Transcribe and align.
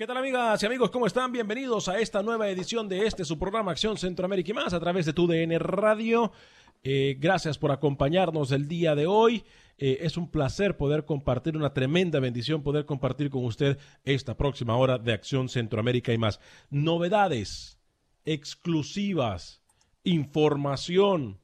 ¿Qué 0.00 0.06
tal 0.06 0.16
amigas 0.16 0.62
y 0.62 0.64
amigos? 0.64 0.90
¿Cómo 0.90 1.06
están? 1.06 1.30
Bienvenidos 1.30 1.86
a 1.86 1.98
esta 1.98 2.22
nueva 2.22 2.48
edición 2.48 2.88
de 2.88 3.04
este 3.06 3.22
su 3.22 3.38
programa 3.38 3.72
Acción 3.72 3.98
Centroamérica 3.98 4.50
y 4.50 4.54
más 4.54 4.72
a 4.72 4.80
través 4.80 5.04
de 5.04 5.12
tu 5.12 5.26
DN 5.26 5.58
Radio. 5.58 6.32
Eh, 6.82 7.18
gracias 7.20 7.58
por 7.58 7.70
acompañarnos 7.70 8.50
el 8.50 8.66
día 8.66 8.94
de 8.94 9.06
hoy. 9.06 9.44
Eh, 9.76 9.98
es 10.00 10.16
un 10.16 10.30
placer 10.30 10.78
poder 10.78 11.04
compartir, 11.04 11.54
una 11.54 11.74
tremenda 11.74 12.18
bendición 12.18 12.62
poder 12.62 12.86
compartir 12.86 13.28
con 13.28 13.44
usted 13.44 13.76
esta 14.02 14.38
próxima 14.38 14.74
hora 14.74 14.96
de 14.96 15.12
Acción 15.12 15.50
Centroamérica 15.50 16.14
y 16.14 16.16
más. 16.16 16.40
Novedades, 16.70 17.78
exclusivas, 18.24 19.62
información. 20.02 21.42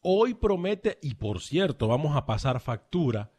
Hoy 0.00 0.32
promete, 0.32 0.98
y 1.02 1.12
por 1.12 1.42
cierto, 1.42 1.88
vamos 1.88 2.16
a 2.16 2.24
pasar 2.24 2.58
factura 2.58 3.32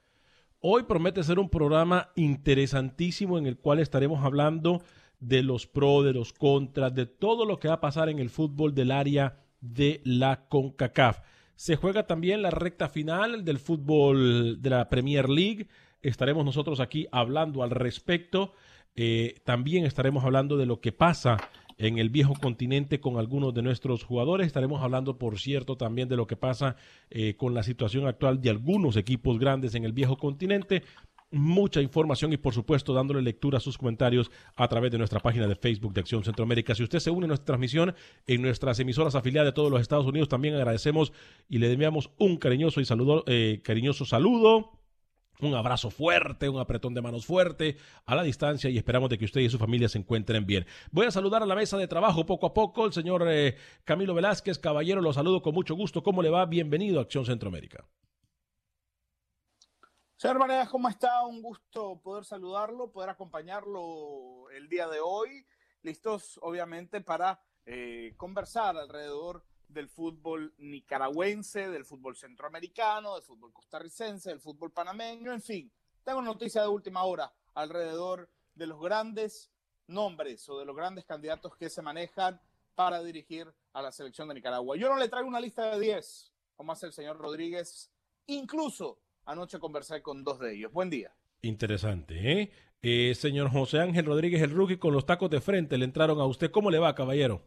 Hoy 0.63 0.83
promete 0.83 1.23
ser 1.23 1.39
un 1.39 1.49
programa 1.49 2.11
interesantísimo 2.15 3.39
en 3.39 3.47
el 3.47 3.57
cual 3.57 3.79
estaremos 3.79 4.23
hablando 4.23 4.83
de 5.19 5.41
los 5.41 5.65
pros, 5.65 6.05
de 6.05 6.13
los 6.13 6.33
contras, 6.33 6.93
de 6.93 7.07
todo 7.07 7.47
lo 7.47 7.59
que 7.59 7.67
va 7.67 7.75
a 7.75 7.81
pasar 7.81 8.09
en 8.09 8.19
el 8.19 8.29
fútbol 8.29 8.75
del 8.75 8.91
área 8.91 9.39
de 9.59 10.01
la 10.03 10.45
CONCACAF. 10.49 11.21
Se 11.55 11.77
juega 11.77 12.05
también 12.05 12.43
la 12.43 12.51
recta 12.51 12.89
final 12.89 13.43
del 13.43 13.57
fútbol 13.57 14.61
de 14.61 14.69
la 14.69 14.87
Premier 14.87 15.29
League. 15.29 15.67
Estaremos 16.03 16.45
nosotros 16.45 16.79
aquí 16.79 17.07
hablando 17.11 17.63
al 17.63 17.71
respecto. 17.71 18.53
Eh, 18.95 19.41
también 19.43 19.85
estaremos 19.85 20.23
hablando 20.23 20.57
de 20.57 20.67
lo 20.67 20.79
que 20.79 20.91
pasa 20.91 21.37
en 21.77 21.97
el 21.97 22.09
viejo 22.09 22.33
continente 22.35 22.99
con 22.99 23.17
algunos 23.17 23.53
de 23.53 23.61
nuestros 23.61 24.03
jugadores. 24.03 24.47
Estaremos 24.47 24.81
hablando, 24.81 25.17
por 25.17 25.39
cierto, 25.39 25.77
también 25.77 26.09
de 26.09 26.15
lo 26.15 26.27
que 26.27 26.35
pasa 26.35 26.75
eh, 27.09 27.35
con 27.35 27.53
la 27.53 27.63
situación 27.63 28.07
actual 28.07 28.41
de 28.41 28.49
algunos 28.49 28.95
equipos 28.97 29.39
grandes 29.39 29.75
en 29.75 29.83
el 29.85 29.93
viejo 29.93 30.17
continente. 30.17 30.83
Mucha 31.33 31.81
información 31.81 32.33
y 32.33 32.37
por 32.37 32.53
supuesto 32.53 32.93
dándole 32.93 33.21
lectura 33.21 33.57
a 33.57 33.61
sus 33.61 33.77
comentarios 33.77 34.29
a 34.57 34.67
través 34.67 34.91
de 34.91 34.97
nuestra 34.97 35.21
página 35.21 35.47
de 35.47 35.55
Facebook 35.55 35.93
de 35.93 36.01
Acción 36.01 36.25
Centroamérica. 36.25 36.75
Si 36.75 36.83
usted 36.83 36.99
se 36.99 37.09
une 37.09 37.23
a 37.23 37.27
nuestra 37.29 37.45
transmisión 37.45 37.95
en 38.27 38.41
nuestras 38.41 38.79
emisoras 38.81 39.15
afiliadas 39.15 39.47
de 39.47 39.53
todos 39.53 39.71
los 39.71 39.79
Estados 39.79 40.05
Unidos, 40.05 40.27
también 40.27 40.55
agradecemos 40.55 41.13
y 41.47 41.59
le 41.59 41.71
enviamos 41.71 42.11
un 42.17 42.35
cariñoso 42.35 42.81
y 42.81 42.85
saludo, 42.85 43.23
eh, 43.27 43.61
cariñoso 43.63 44.03
saludo 44.03 44.80
un 45.41 45.55
abrazo 45.55 45.89
fuerte, 45.89 46.49
un 46.49 46.59
apretón 46.59 46.93
de 46.93 47.01
manos 47.01 47.25
fuerte 47.25 47.77
a 48.05 48.15
la 48.15 48.23
distancia 48.23 48.69
y 48.69 48.77
esperamos 48.77 49.09
de 49.09 49.17
que 49.17 49.25
usted 49.25 49.41
y 49.41 49.49
su 49.49 49.57
familia 49.57 49.89
se 49.89 49.97
encuentren 49.97 50.45
bien. 50.45 50.65
Voy 50.91 51.07
a 51.07 51.11
saludar 51.11 51.43
a 51.43 51.45
la 51.45 51.55
mesa 51.55 51.77
de 51.77 51.87
trabajo 51.87 52.25
poco 52.25 52.45
a 52.45 52.53
poco. 52.53 52.85
El 52.85 52.93
señor 52.93 53.25
eh, 53.27 53.57
Camilo 53.83 54.13
Velázquez, 54.13 54.59
caballero, 54.59 55.01
lo 55.01 55.13
saludo 55.13 55.41
con 55.41 55.53
mucho 55.53 55.75
gusto. 55.75 56.03
¿Cómo 56.03 56.21
le 56.21 56.29
va? 56.29 56.45
Bienvenido 56.45 56.99
a 56.99 57.03
Acción 57.03 57.25
Centroamérica. 57.25 57.85
Señor 60.15 60.37
Manegas, 60.37 60.69
¿cómo 60.69 60.87
está? 60.87 61.25
Un 61.25 61.41
gusto 61.41 61.99
poder 62.03 62.25
saludarlo, 62.25 62.91
poder 62.91 63.09
acompañarlo 63.09 64.51
el 64.51 64.69
día 64.69 64.87
de 64.87 64.99
hoy. 64.99 65.47
Listos, 65.81 66.39
obviamente, 66.43 67.01
para 67.01 67.41
eh, 67.65 68.13
conversar 68.17 68.77
alrededor 68.77 69.43
del 69.73 69.89
fútbol 69.89 70.53
nicaragüense, 70.57 71.69
del 71.69 71.85
fútbol 71.85 72.15
centroamericano, 72.15 73.15
del 73.15 73.23
fútbol 73.23 73.53
costarricense, 73.53 74.29
del 74.29 74.39
fútbol 74.39 74.71
panameño, 74.71 75.31
en 75.31 75.41
fin. 75.41 75.71
Tengo 76.03 76.21
noticia 76.21 76.61
de 76.61 76.67
última 76.67 77.03
hora 77.03 77.31
alrededor 77.53 78.29
de 78.55 78.67
los 78.67 78.81
grandes 78.81 79.51
nombres 79.87 80.47
o 80.49 80.59
de 80.59 80.65
los 80.65 80.75
grandes 80.75 81.05
candidatos 81.05 81.55
que 81.55 81.69
se 81.69 81.81
manejan 81.81 82.39
para 82.75 83.03
dirigir 83.03 83.47
a 83.73 83.81
la 83.81 83.91
selección 83.91 84.27
de 84.27 84.35
Nicaragua. 84.35 84.77
Yo 84.77 84.89
no 84.89 84.97
le 84.97 85.09
traigo 85.09 85.27
una 85.27 85.39
lista 85.39 85.71
de 85.71 85.79
10, 85.79 86.31
como 86.55 86.71
hace 86.71 86.87
el 86.87 86.93
señor 86.93 87.17
Rodríguez. 87.17 87.91
Incluso 88.27 88.99
anoche 89.25 89.59
conversé 89.59 90.01
con 90.01 90.23
dos 90.23 90.39
de 90.39 90.55
ellos. 90.55 90.71
Buen 90.71 90.89
día. 90.89 91.13
Interesante, 91.41 92.31
¿eh? 92.31 92.51
eh 92.81 93.15
señor 93.15 93.51
José 93.51 93.79
Ángel 93.79 94.05
Rodríguez, 94.05 94.41
el 94.41 94.51
rookie 94.51 94.77
con 94.77 94.93
los 94.93 95.05
tacos 95.05 95.29
de 95.29 95.41
frente, 95.41 95.77
le 95.77 95.85
entraron 95.85 96.19
a 96.19 96.25
usted. 96.25 96.51
¿Cómo 96.51 96.71
le 96.71 96.79
va, 96.79 96.95
caballero? 96.95 97.41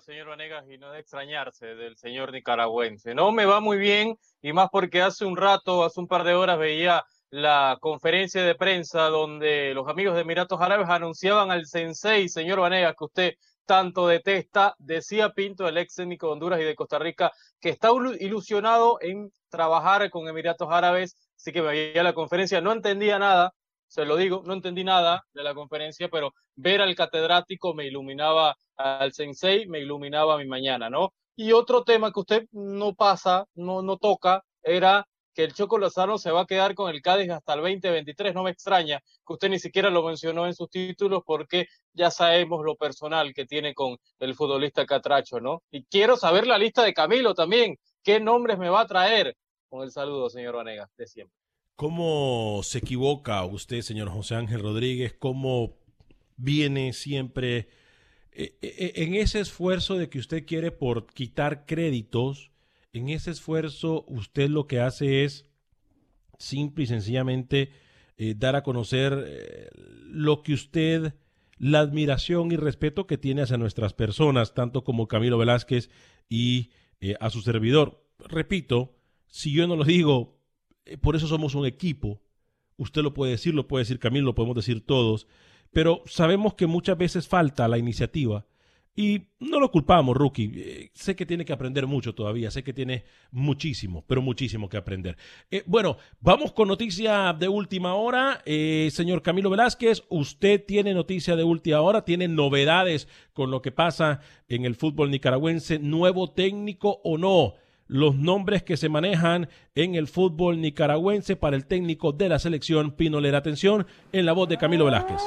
¿Cómo 0.00 0.12
le 0.12 0.22
va, 0.22 0.24
señor 0.24 0.28
Vanegas? 0.28 0.64
Y 0.70 0.78
no 0.78 0.90
de 0.92 1.00
extrañarse 1.00 1.74
del 1.74 1.96
señor 1.96 2.32
nicaragüense. 2.32 3.14
No 3.14 3.32
me 3.32 3.44
va 3.44 3.60
muy 3.60 3.76
bien, 3.76 4.16
y 4.40 4.52
más 4.52 4.68
porque 4.70 5.02
hace 5.02 5.24
un 5.24 5.36
rato, 5.36 5.84
hace 5.84 6.00
un 6.00 6.06
par 6.06 6.24
de 6.24 6.34
horas, 6.34 6.58
veía 6.58 7.04
la 7.30 7.76
conferencia 7.80 8.42
de 8.42 8.54
prensa 8.54 9.04
donde 9.08 9.74
los 9.74 9.88
amigos 9.88 10.14
de 10.14 10.22
Emiratos 10.22 10.60
Árabes 10.60 10.88
anunciaban 10.88 11.50
al 11.50 11.66
sensei, 11.66 12.28
señor 12.28 12.60
Vanegas, 12.60 12.94
que 12.96 13.04
usted 13.04 13.34
tanto 13.66 14.06
detesta, 14.08 14.74
decía 14.78 15.30
Pinto, 15.30 15.68
el 15.68 15.76
ex 15.76 15.94
técnico 15.94 16.26
de 16.26 16.32
Honduras 16.32 16.60
y 16.60 16.64
de 16.64 16.74
Costa 16.74 16.98
Rica, 16.98 17.30
que 17.60 17.68
está 17.68 17.90
ilusionado 18.18 18.98
en 19.00 19.32
trabajar 19.48 20.08
con 20.10 20.26
Emiratos 20.28 20.68
Árabes, 20.70 21.16
así 21.36 21.52
que 21.52 21.60
veía 21.60 22.02
la 22.02 22.14
conferencia, 22.14 22.60
no 22.60 22.72
entendía 22.72 23.18
nada, 23.18 23.52
se 23.90 24.04
lo 24.04 24.16
digo, 24.16 24.42
no 24.46 24.54
entendí 24.54 24.84
nada 24.84 25.24
de 25.34 25.42
la 25.42 25.52
conferencia, 25.52 26.08
pero 26.08 26.32
ver 26.54 26.80
al 26.80 26.94
catedrático 26.94 27.74
me 27.74 27.86
iluminaba 27.86 28.56
al 28.76 29.12
sensei, 29.12 29.66
me 29.66 29.80
iluminaba 29.80 30.38
mi 30.38 30.46
mañana, 30.46 30.88
¿no? 30.88 31.12
Y 31.34 31.52
otro 31.52 31.82
tema 31.82 32.12
que 32.12 32.20
usted 32.20 32.46
no 32.52 32.94
pasa, 32.94 33.46
no, 33.54 33.82
no 33.82 33.96
toca, 33.96 34.44
era 34.62 35.06
que 35.34 35.42
el 35.42 35.54
Choco 35.54 35.76
Lozano 35.78 36.18
se 36.18 36.30
va 36.30 36.42
a 36.42 36.46
quedar 36.46 36.74
con 36.74 36.90
el 36.90 37.02
Cádiz 37.02 37.30
hasta 37.30 37.54
el 37.54 37.60
2023. 37.62 38.32
No 38.34 38.44
me 38.44 38.50
extraña 38.52 39.00
que 39.26 39.32
usted 39.32 39.48
ni 39.48 39.58
siquiera 39.58 39.90
lo 39.90 40.04
mencionó 40.04 40.46
en 40.46 40.54
sus 40.54 40.70
títulos 40.70 41.22
porque 41.26 41.66
ya 41.92 42.10
sabemos 42.12 42.64
lo 42.64 42.76
personal 42.76 43.34
que 43.34 43.46
tiene 43.46 43.74
con 43.74 43.96
el 44.20 44.34
futbolista 44.34 44.86
Catracho, 44.86 45.40
¿no? 45.40 45.62
Y 45.70 45.84
quiero 45.84 46.16
saber 46.16 46.46
la 46.46 46.58
lista 46.58 46.84
de 46.84 46.94
Camilo 46.94 47.34
también. 47.34 47.76
¿Qué 48.04 48.20
nombres 48.20 48.58
me 48.58 48.68
va 48.68 48.82
a 48.82 48.86
traer? 48.86 49.36
Con 49.68 49.82
el 49.82 49.90
saludo, 49.90 50.30
señor 50.30 50.54
Vanegas, 50.56 50.90
de 50.96 51.06
siempre. 51.06 51.39
¿Cómo 51.80 52.60
se 52.62 52.76
equivoca 52.76 53.42
usted, 53.46 53.80
señor 53.80 54.10
José 54.10 54.34
Ángel 54.34 54.60
Rodríguez? 54.60 55.14
¿Cómo 55.18 55.78
viene 56.36 56.92
siempre 56.92 57.70
eh, 58.32 58.58
eh, 58.60 58.92
en 58.96 59.14
ese 59.14 59.40
esfuerzo 59.40 59.96
de 59.96 60.10
que 60.10 60.18
usted 60.18 60.44
quiere 60.44 60.72
por 60.72 61.06
quitar 61.06 61.64
créditos? 61.64 62.50
En 62.92 63.08
ese 63.08 63.30
esfuerzo 63.30 64.04
usted 64.08 64.50
lo 64.50 64.66
que 64.66 64.80
hace 64.80 65.24
es 65.24 65.46
simple 66.36 66.84
y 66.84 66.86
sencillamente 66.86 67.72
eh, 68.18 68.34
dar 68.36 68.56
a 68.56 68.62
conocer 68.62 69.70
lo 70.04 70.42
que 70.42 70.52
usted, 70.52 71.14
la 71.56 71.80
admiración 71.80 72.52
y 72.52 72.56
respeto 72.56 73.06
que 73.06 73.16
tiene 73.16 73.40
hacia 73.40 73.56
nuestras 73.56 73.94
personas, 73.94 74.52
tanto 74.52 74.84
como 74.84 75.08
Camilo 75.08 75.38
Velázquez 75.38 75.88
y 76.28 76.72
a 77.20 77.30
su 77.30 77.40
servidor. 77.40 78.06
Repito, 78.18 78.98
si 79.28 79.54
yo 79.54 79.66
no 79.66 79.76
lo 79.76 79.84
digo, 79.84 80.39
eh, 80.39 80.39
por 81.00 81.16
eso 81.16 81.26
somos 81.26 81.54
un 81.54 81.66
equipo. 81.66 82.20
usted 82.76 83.02
lo 83.02 83.14
puede 83.14 83.32
decir, 83.32 83.54
lo 83.54 83.68
puede 83.68 83.82
decir 83.82 83.98
Camilo, 83.98 84.26
lo 84.26 84.34
podemos 84.34 84.56
decir 84.56 84.84
todos, 84.84 85.26
pero 85.72 86.02
sabemos 86.06 86.54
que 86.54 86.66
muchas 86.66 86.96
veces 86.98 87.28
falta 87.28 87.68
la 87.68 87.78
iniciativa 87.78 88.46
y 88.96 89.28
no 89.38 89.60
lo 89.60 89.70
culpamos, 89.70 90.16
rookie. 90.16 90.52
Eh, 90.54 90.90
sé 90.94 91.14
que 91.14 91.24
tiene 91.24 91.44
que 91.44 91.52
aprender 91.52 91.86
mucho 91.86 92.14
todavía, 92.14 92.50
sé 92.50 92.64
que 92.64 92.72
tiene 92.72 93.04
muchísimo, 93.30 94.04
pero 94.06 94.20
muchísimo 94.20 94.68
que 94.68 94.76
aprender. 94.76 95.16
Eh, 95.50 95.62
bueno, 95.66 95.96
vamos 96.20 96.52
con 96.52 96.68
noticia 96.68 97.32
de 97.32 97.48
última 97.48 97.94
hora. 97.94 98.42
Eh, 98.44 98.90
señor 98.92 99.22
Camilo 99.22 99.48
Velázquez, 99.48 100.02
usted 100.08 100.64
tiene 100.66 100.92
noticia 100.92 101.36
de 101.36 101.44
última 101.44 101.80
hora, 101.80 102.04
tiene 102.04 102.28
novedades 102.28 103.08
con 103.32 103.50
lo 103.50 103.62
que 103.62 103.72
pasa 103.72 104.20
en 104.48 104.64
el 104.64 104.74
fútbol 104.74 105.10
nicaragüense, 105.10 105.78
nuevo 105.78 106.32
técnico 106.32 107.00
o 107.04 107.16
no. 107.16 107.54
Los 107.92 108.14
nombres 108.14 108.62
que 108.62 108.76
se 108.76 108.88
manejan 108.88 109.48
en 109.74 109.96
el 109.96 110.06
fútbol 110.06 110.60
nicaragüense 110.60 111.34
para 111.34 111.56
el 111.56 111.66
técnico 111.66 112.12
de 112.12 112.28
la 112.28 112.38
selección 112.38 112.92
Pinolera. 112.92 113.38
Atención 113.38 113.84
en 114.12 114.26
la 114.26 114.32
voz 114.32 114.48
de 114.48 114.58
Camilo 114.58 114.84
Velázquez. 114.84 115.20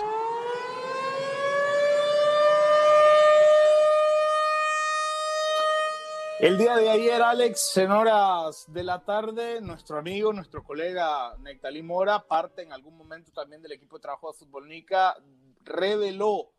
El 6.39 6.57
día 6.57 6.77
de 6.77 6.89
ayer, 6.89 7.21
Alex, 7.21 7.75
en 7.75 7.91
horas 7.91 8.63
de 8.69 8.83
la 8.83 9.03
tarde, 9.03 9.59
nuestro 9.59 9.97
amigo, 9.97 10.31
nuestro 10.31 10.63
colega 10.63 11.35
Nectalí 11.39 11.83
Mora, 11.83 12.25
parte 12.25 12.61
en 12.61 12.71
algún 12.71 12.95
momento 12.95 13.33
también 13.33 13.61
del 13.61 13.73
equipo 13.73 13.97
de 13.97 14.03
trabajo 14.03 14.31
de 14.31 14.37
Fútbol 14.37 14.69
Nica, 14.69 15.17
reveló 15.65 16.53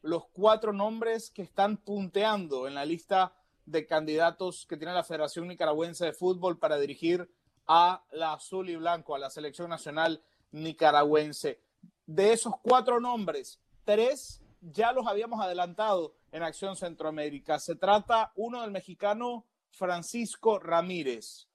los 0.00 0.26
cuatro 0.32 0.72
nombres 0.72 1.30
que 1.30 1.42
están 1.42 1.76
punteando 1.76 2.66
en 2.66 2.74
la 2.74 2.86
lista 2.86 3.34
de 3.66 3.86
candidatos 3.86 4.66
que 4.66 4.76
tiene 4.76 4.94
la 4.94 5.04
Federación 5.04 5.48
Nicaragüense 5.48 6.06
de 6.06 6.12
Fútbol 6.12 6.58
para 6.58 6.78
dirigir 6.78 7.30
a 7.66 8.04
la 8.10 8.32
azul 8.32 8.68
y 8.68 8.76
blanco, 8.76 9.14
a 9.14 9.18
la 9.18 9.30
selección 9.30 9.70
nacional 9.70 10.22
nicaragüense. 10.50 11.60
De 12.06 12.32
esos 12.32 12.54
cuatro 12.62 13.00
nombres, 13.00 13.60
tres 13.84 14.42
ya 14.60 14.92
los 14.92 15.06
habíamos 15.06 15.40
adelantado 15.40 16.14
en 16.32 16.42
Acción 16.42 16.76
Centroamérica. 16.76 17.58
Se 17.58 17.76
trata, 17.76 18.32
uno, 18.34 18.62
del 18.62 18.70
mexicano 18.70 19.46
Francisco 19.70 20.58
Ramírez. 20.58 21.48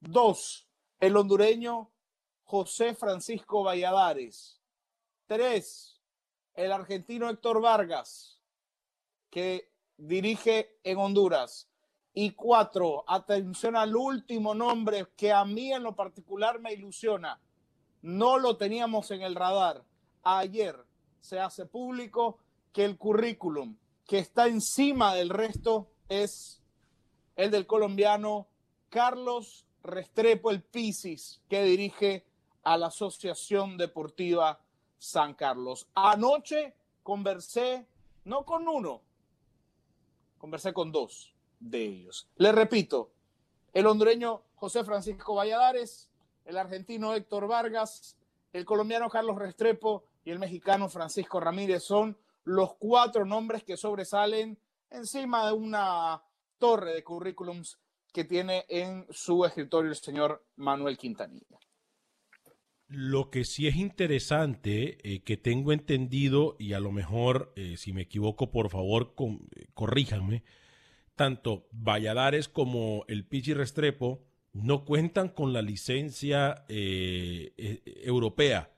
Dos, 0.00 0.68
el 0.98 1.16
hondureño 1.16 1.90
José 2.44 2.94
Francisco 2.94 3.62
Valladares. 3.62 4.60
Tres, 5.26 6.00
el 6.54 6.72
argentino 6.72 7.30
Héctor 7.30 7.60
Vargas, 7.60 8.40
que 9.30 9.69
dirige 10.00 10.78
en 10.82 10.98
Honduras. 10.98 11.68
Y 12.12 12.32
cuatro, 12.32 13.04
atención 13.06 13.76
al 13.76 13.94
último 13.94 14.54
nombre 14.54 15.06
que 15.16 15.32
a 15.32 15.44
mí 15.44 15.72
en 15.72 15.82
lo 15.82 15.94
particular 15.94 16.60
me 16.60 16.72
ilusiona. 16.72 17.40
No 18.02 18.38
lo 18.38 18.56
teníamos 18.56 19.10
en 19.10 19.22
el 19.22 19.36
radar. 19.36 19.84
Ayer 20.22 20.76
se 21.20 21.38
hace 21.38 21.66
público 21.66 22.38
que 22.72 22.84
el 22.84 22.96
currículum 22.96 23.76
que 24.06 24.18
está 24.18 24.46
encima 24.46 25.14
del 25.14 25.28
resto 25.28 25.88
es 26.08 26.60
el 27.36 27.50
del 27.50 27.66
colombiano 27.66 28.48
Carlos 28.88 29.66
Restrepo, 29.82 30.50
el 30.50 30.62
Pisis, 30.62 31.40
que 31.48 31.62
dirige 31.62 32.26
a 32.64 32.76
la 32.76 32.88
Asociación 32.88 33.78
Deportiva 33.78 34.60
San 34.98 35.34
Carlos. 35.34 35.86
Anoche 35.94 36.74
conversé, 37.02 37.86
no 38.24 38.44
con 38.44 38.68
uno, 38.68 39.02
conversé 40.40 40.72
con 40.72 40.90
dos 40.90 41.32
de 41.60 41.84
ellos. 41.84 42.26
Le 42.36 42.50
repito, 42.50 43.10
el 43.74 43.86
hondureño 43.86 44.42
José 44.56 44.84
Francisco 44.84 45.34
Valladares, 45.34 46.08
el 46.46 46.56
argentino 46.56 47.14
Héctor 47.14 47.46
Vargas, 47.46 48.16
el 48.52 48.64
colombiano 48.64 49.10
Carlos 49.10 49.36
Restrepo 49.36 50.04
y 50.24 50.30
el 50.30 50.38
mexicano 50.38 50.88
Francisco 50.88 51.38
Ramírez 51.38 51.84
son 51.84 52.16
los 52.44 52.74
cuatro 52.76 53.24
nombres 53.24 53.62
que 53.62 53.76
sobresalen 53.76 54.58
encima 54.88 55.46
de 55.46 55.52
una 55.52 56.22
torre 56.58 56.94
de 56.94 57.04
currículums 57.04 57.78
que 58.12 58.24
tiene 58.24 58.64
en 58.68 59.06
su 59.10 59.44
escritorio 59.44 59.90
el 59.90 59.96
señor 59.96 60.42
Manuel 60.56 60.96
Quintanilla. 60.96 61.58
Lo 62.90 63.30
que 63.30 63.44
sí 63.44 63.68
es 63.68 63.76
interesante, 63.76 64.98
eh, 65.04 65.22
que 65.22 65.36
tengo 65.36 65.72
entendido, 65.72 66.56
y 66.58 66.72
a 66.72 66.80
lo 66.80 66.90
mejor, 66.90 67.52
eh, 67.54 67.76
si 67.76 67.92
me 67.92 68.02
equivoco, 68.02 68.50
por 68.50 68.68
favor, 68.68 69.14
con, 69.14 69.48
eh, 69.54 69.66
corríjanme, 69.74 70.42
tanto 71.14 71.68
Valladares 71.70 72.48
como 72.48 73.04
el 73.06 73.24
Pichi 73.24 73.54
Restrepo 73.54 74.24
no 74.52 74.84
cuentan 74.84 75.28
con 75.28 75.52
la 75.52 75.62
licencia 75.62 76.64
europea 76.66 78.72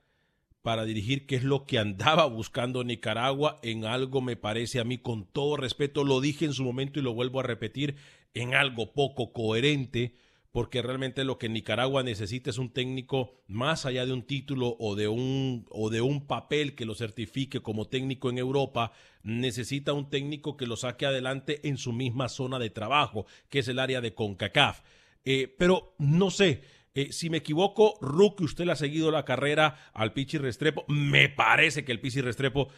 para 0.61 0.85
dirigir, 0.85 1.25
qué 1.25 1.37
es 1.37 1.43
lo 1.43 1.65
que 1.65 1.79
andaba 1.79 2.27
buscando 2.27 2.83
Nicaragua 2.83 3.59
en 3.63 3.85
algo, 3.85 4.21
me 4.21 4.35
parece 4.35 4.79
a 4.79 4.83
mí, 4.83 4.99
con 4.99 5.25
todo 5.25 5.57
respeto, 5.57 6.03
lo 6.03 6.21
dije 6.21 6.45
en 6.45 6.53
su 6.53 6.63
momento 6.63 6.99
y 6.99 7.03
lo 7.03 7.15
vuelvo 7.15 7.39
a 7.39 7.43
repetir, 7.43 7.95
en 8.35 8.53
algo 8.53 8.93
poco 8.93 9.33
coherente, 9.33 10.13
porque 10.53 10.83
realmente 10.83 11.23
lo 11.23 11.39
que 11.39 11.49
Nicaragua 11.49 12.03
necesita 12.03 12.51
es 12.51 12.59
un 12.59 12.71
técnico 12.71 13.41
más 13.47 13.87
allá 13.87 14.05
de 14.05 14.13
un 14.13 14.21
título 14.21 14.77
o 14.79 14.95
de 14.95 15.07
un, 15.07 15.65
o 15.71 15.89
de 15.89 16.01
un 16.01 16.27
papel 16.27 16.75
que 16.75 16.85
lo 16.85 16.93
certifique 16.93 17.61
como 17.61 17.87
técnico 17.87 18.29
en 18.29 18.37
Europa, 18.37 18.91
necesita 19.23 19.93
un 19.93 20.11
técnico 20.11 20.55
que 20.55 20.67
lo 20.67 20.77
saque 20.77 21.07
adelante 21.07 21.67
en 21.67 21.77
su 21.77 21.91
misma 21.91 22.29
zona 22.29 22.59
de 22.59 22.69
trabajo, 22.69 23.25
que 23.49 23.59
es 23.59 23.67
el 23.67 23.79
área 23.79 23.99
de 23.99 24.13
CONCACAF. 24.13 24.83
Eh, 25.25 25.53
pero 25.57 25.95
no 25.97 26.29
sé, 26.29 26.61
eh, 26.93 27.11
si 27.11 27.31
me 27.31 27.37
equivoco, 27.37 27.97
Rookie, 27.99 28.43
usted 28.43 28.65
le 28.65 28.73
ha 28.73 28.75
seguido 28.75 29.09
la 29.09 29.25
carrera 29.25 29.89
al 29.93 30.13
Pichi 30.13 30.37
Restrepo. 30.37 30.85
Me 30.87 31.29
parece 31.29 31.83
que 31.83 31.91
el 31.91 31.99
Pichi 31.99 32.21
Restrepo 32.21 32.69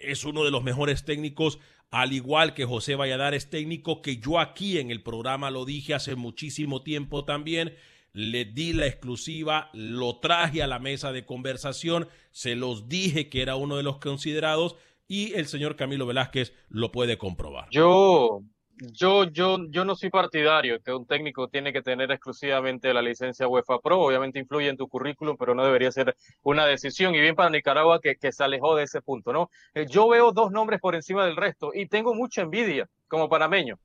es 0.00 0.24
uno 0.24 0.44
de 0.44 0.52
los 0.52 0.62
mejores 0.62 1.04
técnicos, 1.04 1.58
al 1.92 2.14
igual 2.14 2.54
que 2.54 2.64
José 2.64 2.96
Valladares, 2.96 3.50
técnico 3.50 4.00
que 4.00 4.16
yo 4.16 4.40
aquí 4.40 4.78
en 4.78 4.90
el 4.90 5.02
programa 5.02 5.50
lo 5.50 5.66
dije 5.66 5.92
hace 5.92 6.16
muchísimo 6.16 6.82
tiempo 6.82 7.26
también. 7.26 7.74
Le 8.14 8.46
di 8.46 8.72
la 8.72 8.86
exclusiva, 8.86 9.70
lo 9.74 10.18
traje 10.18 10.62
a 10.62 10.66
la 10.66 10.78
mesa 10.78 11.12
de 11.12 11.26
conversación, 11.26 12.08
se 12.30 12.56
los 12.56 12.88
dije 12.88 13.28
que 13.28 13.42
era 13.42 13.56
uno 13.56 13.76
de 13.76 13.82
los 13.82 13.98
considerados 13.98 14.76
y 15.06 15.34
el 15.34 15.46
señor 15.46 15.76
Camilo 15.76 16.06
Velázquez 16.06 16.54
lo 16.70 16.92
puede 16.92 17.18
comprobar. 17.18 17.68
Yo, 17.70 18.42
yo, 18.90 19.24
yo, 19.24 19.58
yo 19.70 19.84
no 19.84 19.94
soy 19.94 20.10
partidario 20.10 20.80
que 20.82 20.92
un 20.92 21.06
técnico 21.06 21.48
tiene 21.48 21.72
que 21.72 21.82
tener 21.82 22.10
exclusivamente 22.10 22.92
la 22.92 23.02
licencia 23.02 23.46
UEFA 23.46 23.78
Pro. 23.78 24.00
Obviamente 24.00 24.38
influye 24.38 24.68
en 24.68 24.76
tu 24.76 24.88
currículum, 24.88 25.36
pero 25.36 25.54
no 25.54 25.64
debería 25.64 25.92
ser 25.92 26.16
una 26.42 26.66
decisión. 26.66 27.14
Y 27.14 27.20
bien 27.20 27.36
para 27.36 27.50
Nicaragua 27.50 28.00
que, 28.00 28.16
se 28.32 28.44
alejó 28.44 28.74
de 28.74 28.84
ese 28.84 29.00
punto, 29.00 29.32
¿no? 29.32 29.50
Eh, 29.74 29.86
yo 29.88 30.08
veo 30.08 30.32
dos 30.32 30.50
nombres 30.50 30.80
por 30.80 30.94
encima 30.94 31.24
del 31.24 31.36
resto 31.36 31.70
y 31.74 31.86
tengo 31.86 32.14
mucha 32.14 32.42
envidia 32.42 32.88
como 33.08 33.28
panameño. 33.28 33.78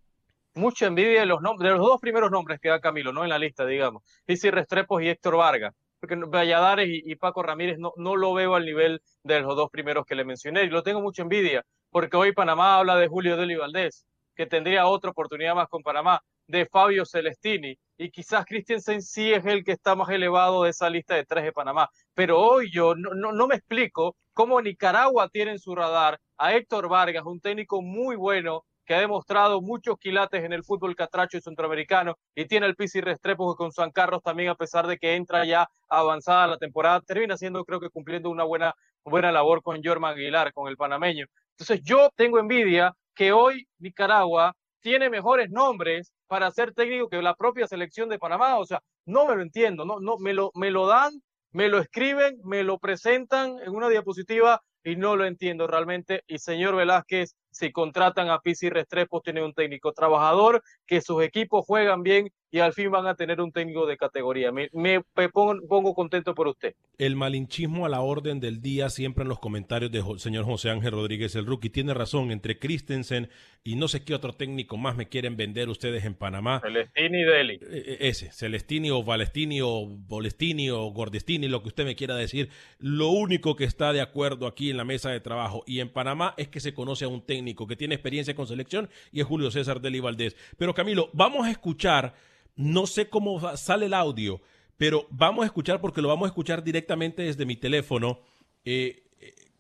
Mucha 0.56 0.88
envidia 0.88 1.20
de 1.20 1.26
los, 1.28 1.40
de 1.42 1.70
los 1.70 1.80
dos 1.80 2.00
primeros 2.02 2.32
nombres 2.32 2.60
que 2.60 2.70
da 2.70 2.80
Camilo, 2.80 3.14
¿no? 3.14 3.24
En 3.24 3.30
la 3.30 3.38
lista, 3.38 3.66
digamos. 3.66 4.04
Pizzi 4.26 4.50
Restrepos 4.50 5.02
y 5.04 5.10
Héctor 5.10 5.38
Vargas. 5.38 5.76
Porque 6.00 6.16
Valladares 6.16 6.88
y, 6.90 7.12
y 7.12 7.16
Paco 7.16 7.44
Ramírez 7.44 7.78
no, 7.80 7.94
no 7.98 8.16
lo 8.16 8.34
veo 8.34 8.56
al 8.56 8.66
nivel 8.66 9.02
de 9.24 9.42
los 9.42 9.56
dos 9.56 9.70
primeros 9.70 10.06
que 10.06 10.16
le 10.16 10.26
mencioné. 10.26 10.64
Y 10.64 10.70
lo 10.70 10.84
tengo 10.84 11.02
mucha 11.02 11.22
envidia, 11.22 11.64
porque 11.92 12.18
hoy 12.18 12.34
Panamá 12.34 12.78
habla 12.78 12.96
de 12.96 13.08
Julio 13.08 13.38
Deli 13.38 13.56
Valdés 13.56 14.06
que 14.38 14.46
tendría 14.46 14.88
otra 14.88 15.10
oportunidad 15.10 15.56
más 15.56 15.68
con 15.68 15.82
Panamá, 15.82 16.22
de 16.46 16.68
Fabio 16.68 17.06
Celestini. 17.06 17.78
Y 17.98 18.12
quizás 18.12 18.46
Christensen 18.46 19.02
sí 19.02 19.34
es 19.34 19.44
el 19.46 19.64
que 19.64 19.72
está 19.72 19.96
más 19.96 20.10
elevado 20.10 20.64
de 20.64 20.70
esa 20.70 20.90
lista 20.90 21.16
de 21.16 21.26
tres 21.26 21.44
de 21.44 21.52
Panamá. 21.52 21.90
Pero 22.14 22.40
hoy 22.40 22.72
yo 22.72 22.96
no, 22.96 23.34
no, 23.34 23.48
me 23.48 23.56
explico 23.56 24.16
cómo 24.34 24.62
Nicaragua 24.62 25.28
tiene 25.30 25.52
en 25.52 25.60
su 25.60 25.74
radar 25.74 26.20
a 26.38 26.54
Héctor 26.54 26.88
Vargas, 26.88 27.26
un 27.26 27.42
técnico 27.42 27.82
muy 27.82 28.16
bueno 28.16 28.64
que 28.86 28.94
ha 28.94 29.00
demostrado 29.00 29.60
muchos 29.60 29.98
quilates 29.98 30.44
en 30.46 30.54
el 30.54 30.64
fútbol 30.64 30.96
catracho 30.96 31.38
y 31.38 31.42
centroamericano 31.42 32.16
y 32.36 32.46
tiene 32.46 32.68
el 32.68 32.76
Pisi 32.76 33.02
Restrepo 33.02 33.56
con 33.56 33.72
San 33.72 33.92
Carlos 33.92 34.22
también 34.24 34.50
a 34.50 34.56
pesar 34.56 34.88
de 34.88 34.98
que 34.98 35.16
entra 35.16 35.44
ya 35.44 35.68
avanzada 35.90 36.48
la 36.48 36.58
temporada, 36.58 37.02
termina 37.02 37.36
siendo 37.36 37.66
creo 37.66 37.82
que 37.82 37.90
cumpliendo 37.90 38.30
una 38.30 38.46
buena, 38.46 38.74
buena 39.10 39.32
labor 39.32 39.62
con 39.62 39.82
Jorma 39.84 40.10
Aguilar, 40.10 40.54
con 40.54 40.68
el 40.68 40.78
panameño. 40.78 41.26
Entonces 41.52 41.82
yo 41.84 42.10
tengo 42.16 42.40
envidia 42.40 42.94
que 43.16 43.32
hoy 43.32 43.68
Nicaragua 43.80 44.56
tiene 44.82 45.10
mejores 45.10 45.50
nombres 45.50 46.14
para 46.28 46.52
ser 46.52 46.74
técnico 46.74 47.10
que 47.10 47.22
la 47.22 47.36
propia 47.36 47.68
selección 47.68 48.10
de 48.10 48.20
Panamá. 48.20 48.58
O 48.58 48.66
sea, 48.66 48.82
no 49.06 49.26
me 49.26 49.36
lo 49.36 49.42
entiendo, 49.42 49.86
no, 49.86 50.00
no, 50.00 50.18
me 50.18 50.34
lo, 50.34 50.52
me 50.54 50.72
lo 50.72 50.86
dan, 50.88 51.12
me 51.52 51.70
lo 51.70 51.80
escriben, 51.80 52.40
me 52.44 52.64
lo 52.64 52.78
presentan 52.78 53.58
en 53.66 53.74
una 53.76 53.90
diapositiva 53.90 54.62
y 54.84 54.96
no 54.96 55.16
lo 55.16 55.26
entiendo 55.26 55.68
realmente. 55.68 56.24
Y 56.28 56.38
señor 56.40 56.76
Velázquez, 56.76 57.36
si 57.52 57.72
contratan 57.72 58.30
a 58.30 58.40
Pizzi 58.40 58.70
Restrepo, 58.70 59.22
tienen 59.22 59.44
un 59.44 59.54
técnico 59.54 59.94
trabajador, 59.94 60.62
que 60.86 61.02
sus 61.02 61.24
equipos 61.24 61.66
juegan 61.66 62.04
bien 62.04 62.30
y 62.50 62.60
al 62.60 62.74
fin 62.74 62.90
van 62.90 63.08
a 63.08 63.16
tener 63.16 63.42
un 63.42 63.52
técnico 63.52 63.86
de 63.86 63.98
categoría. 63.98 64.52
Me, 64.52 64.70
me 64.74 65.02
pongo, 65.30 65.56
pongo, 65.68 65.94
contento 65.94 66.34
por 66.34 66.48
usted. 66.48 66.76
El 66.98 67.16
malinchismo 67.16 67.86
a 67.86 67.90
la 67.90 68.02
orden 68.02 68.40
del 68.40 68.62
día 68.62 68.90
siempre 68.90 69.24
en 69.24 69.30
los 69.30 69.40
comentarios 69.40 69.92
del 69.92 70.20
señor 70.20 70.46
José 70.46 70.70
Ángel 70.70 70.92
Rodríguez, 70.92 71.36
el 71.36 71.46
rookie, 71.46 71.70
tiene 71.70 71.94
razón, 71.94 72.32
entre 72.32 72.58
Christensen 72.58 73.30
y 73.64 73.76
no 73.76 73.90
sé 73.90 74.06
qué 74.06 74.16
otro 74.16 74.34
técnico 74.34 74.78
más 74.78 74.96
me 74.96 75.10
quieren 75.10 75.36
vender 75.36 75.68
ustedes 75.68 76.06
en 76.06 76.14
Panamá. 76.14 76.62
Celestini 76.62 77.24
Deli. 77.24 77.60
E, 77.62 77.98
e, 78.00 78.08
ese, 78.08 78.32
Celestini 78.32 78.92
o 78.92 79.04
Valestini 79.04 79.60
o 79.62 79.86
Bolestini 79.86 80.70
o 80.70 80.86
Gordestini, 80.92 81.50
lo 81.50 81.62
que 81.62 81.68
usted 81.68 81.84
me 81.84 81.96
quiera 81.96 82.16
decir. 82.16 82.50
Lo 82.80 83.10
único 83.10 83.58
que 83.58 83.66
está 83.66 83.92
de 83.92 84.00
acuerdo 84.00 84.48
aquí 84.48 84.70
en 84.70 84.78
la 84.78 84.86
mesa 84.86 85.10
de 85.10 85.20
trabajo 85.20 85.64
y 85.68 85.82
en 85.82 85.90
Panamá 85.90 86.34
es 86.38 86.48
que 86.48 86.62
se 86.62 86.74
conoce 86.74 87.04
a 87.04 87.10
un 87.10 87.26
técnico 87.26 87.68
que 87.68 87.76
tiene 87.76 87.96
experiencia 87.96 88.36
con 88.36 88.48
selección 88.48 88.90
y 89.12 89.20
es 89.20 89.28
Julio 89.28 89.52
César 89.52 89.82
Deli 89.82 90.00
Valdés. 90.00 90.38
Pero 90.58 90.74
Camilo, 90.74 91.10
vamos 91.14 91.46
a 91.46 91.52
escuchar 91.52 92.14
no 92.58 92.86
sé 92.86 93.10
cómo 93.10 93.56
sale 93.56 93.86
el 93.88 93.94
audio, 93.94 94.42
pero 94.76 95.08
vamos 95.10 95.44
a 95.44 95.46
escuchar 95.46 95.80
porque 95.80 96.02
lo 96.02 96.10
vamos 96.10 96.26
a 96.26 96.30
escuchar 96.30 96.64
directamente 96.64 97.24
desde 97.24 97.46
mi 97.46 97.56
teléfono. 97.56 98.20
Eh, 98.66 99.04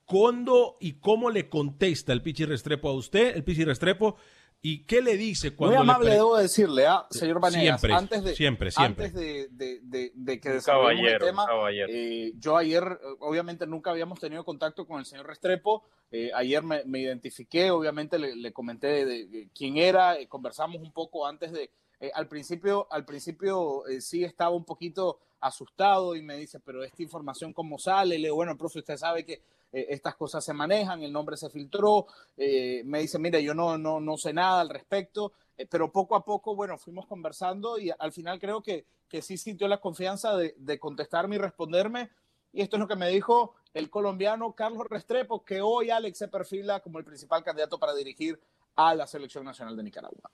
¿Cuándo 0.06 0.78
y 0.80 0.94
cómo 1.00 1.30
le 1.30 1.50
contesta 1.50 2.14
el 2.14 2.22
Pichi 2.22 2.46
Restrepo 2.46 2.90
a 2.90 2.94
usted, 2.94 3.36
el 3.36 3.44
Pichi 3.44 3.66
Restrepo? 3.66 4.16
¿Y 4.62 4.86
qué 4.86 5.02
le 5.02 5.18
dice 5.18 5.54
cuando 5.56 5.76
Muy 5.76 5.82
amable 5.84 6.10
le 6.10 6.16
debo 6.16 6.38
decirle, 6.38 6.88
¿ah? 6.88 7.06
señor 7.12 7.40
Vanegas, 7.40 7.80
siempre, 7.80 7.94
antes 7.94 8.24
de, 8.24 8.36
siempre, 8.36 8.72
siempre. 8.72 9.06
Antes 9.06 9.20
de, 9.22 9.48
de, 9.52 9.80
de, 9.84 10.12
de 10.16 10.40
que 10.40 10.50
desarrollemos 10.50 11.12
el 11.12 11.20
tema, 11.20 11.46
eh, 11.90 12.32
yo 12.40 12.58
ayer, 12.58 12.84
eh, 12.84 13.06
obviamente 13.20 13.68
nunca 13.68 13.92
habíamos 13.92 14.20
tenido 14.20 14.44
contacto 14.44 14.88
con 14.88 15.00
el 15.00 15.06
señor 15.06 15.28
Restrepo, 15.28 15.84
eh, 16.10 16.32
ayer 16.34 16.64
me, 16.64 16.84
me 16.86 17.00
identifiqué, 17.02 17.70
obviamente 17.70 18.18
le, 18.18 18.36
le 18.36 18.52
comenté 18.52 18.88
de, 18.88 19.06
de- 19.06 19.26
de 19.28 19.50
quién 19.54 19.78
era, 19.78 20.18
eh, 20.18 20.28
conversamos 20.28 20.82
un 20.82 20.92
poco 20.92 21.28
antes 21.28 21.52
de, 21.52 21.70
eh, 22.00 22.12
al 22.14 22.28
principio, 22.28 22.88
al 22.92 23.06
principio 23.06 23.88
eh, 23.88 24.02
sí 24.02 24.24
estaba 24.24 24.56
un 24.56 24.66
poquito 24.66 25.20
asustado 25.40 26.16
y 26.16 26.22
me 26.22 26.38
dice, 26.38 26.60
pero 26.60 26.84
esta 26.84 27.04
información 27.04 27.54
cómo 27.54 27.78
sale, 27.78 28.18
le 28.18 28.28
digo, 28.28 28.36
bueno, 28.36 28.58
profe, 28.58 28.80
usted 28.80 28.98
sabe 28.98 29.26
que 29.26 29.42
eh, 29.72 29.88
estas 29.90 30.16
cosas 30.16 30.44
se 30.44 30.54
manejan, 30.54 31.04
el 31.04 31.12
nombre 31.12 31.38
se 31.38 31.50
filtró, 31.50 32.08
eh, 32.38 32.82
me 32.86 33.00
dice, 33.00 33.20
mira, 33.20 33.40
yo 33.40 33.54
no, 33.54 33.78
no, 33.78 34.00
no 34.00 34.18
sé 34.18 34.34
nada 34.34 34.62
al 34.62 34.70
respecto, 34.70 35.34
eh, 35.58 35.66
pero 35.70 35.92
poco 35.92 36.16
a 36.16 36.24
poco, 36.24 36.56
bueno, 36.56 36.78
fuimos 36.78 37.06
conversando 37.06 37.78
y 37.78 37.92
al 37.98 38.12
final 38.12 38.40
creo 38.40 38.62
que, 38.62 38.86
que 39.10 39.22
sí 39.22 39.38
sintió 39.38 39.68
la 39.68 39.80
confianza 39.80 40.36
de, 40.38 40.56
de 40.58 40.80
contestarme 40.80 41.36
y 41.36 41.40
responderme. 41.40 42.10
Y 42.54 42.62
esto 42.62 42.78
es 42.78 42.80
lo 42.80 42.88
que 42.88 42.96
me 42.96 43.10
dijo 43.10 43.56
el 43.74 43.90
colombiano 43.90 44.54
Carlos 44.54 44.88
Restrepo, 44.90 45.44
que 45.44 45.62
hoy 45.62 45.90
Alex 45.90 46.18
se 46.18 46.28
perfila 46.28 46.80
como 46.80 46.98
el 46.98 47.06
principal 47.06 47.44
candidato 47.44 47.78
para 47.78 47.94
dirigir 47.94 48.40
a 48.76 48.96
la 48.96 49.06
selección 49.06 49.44
nacional 49.44 49.76
de 49.76 49.84
Nicaragua. 49.84 50.32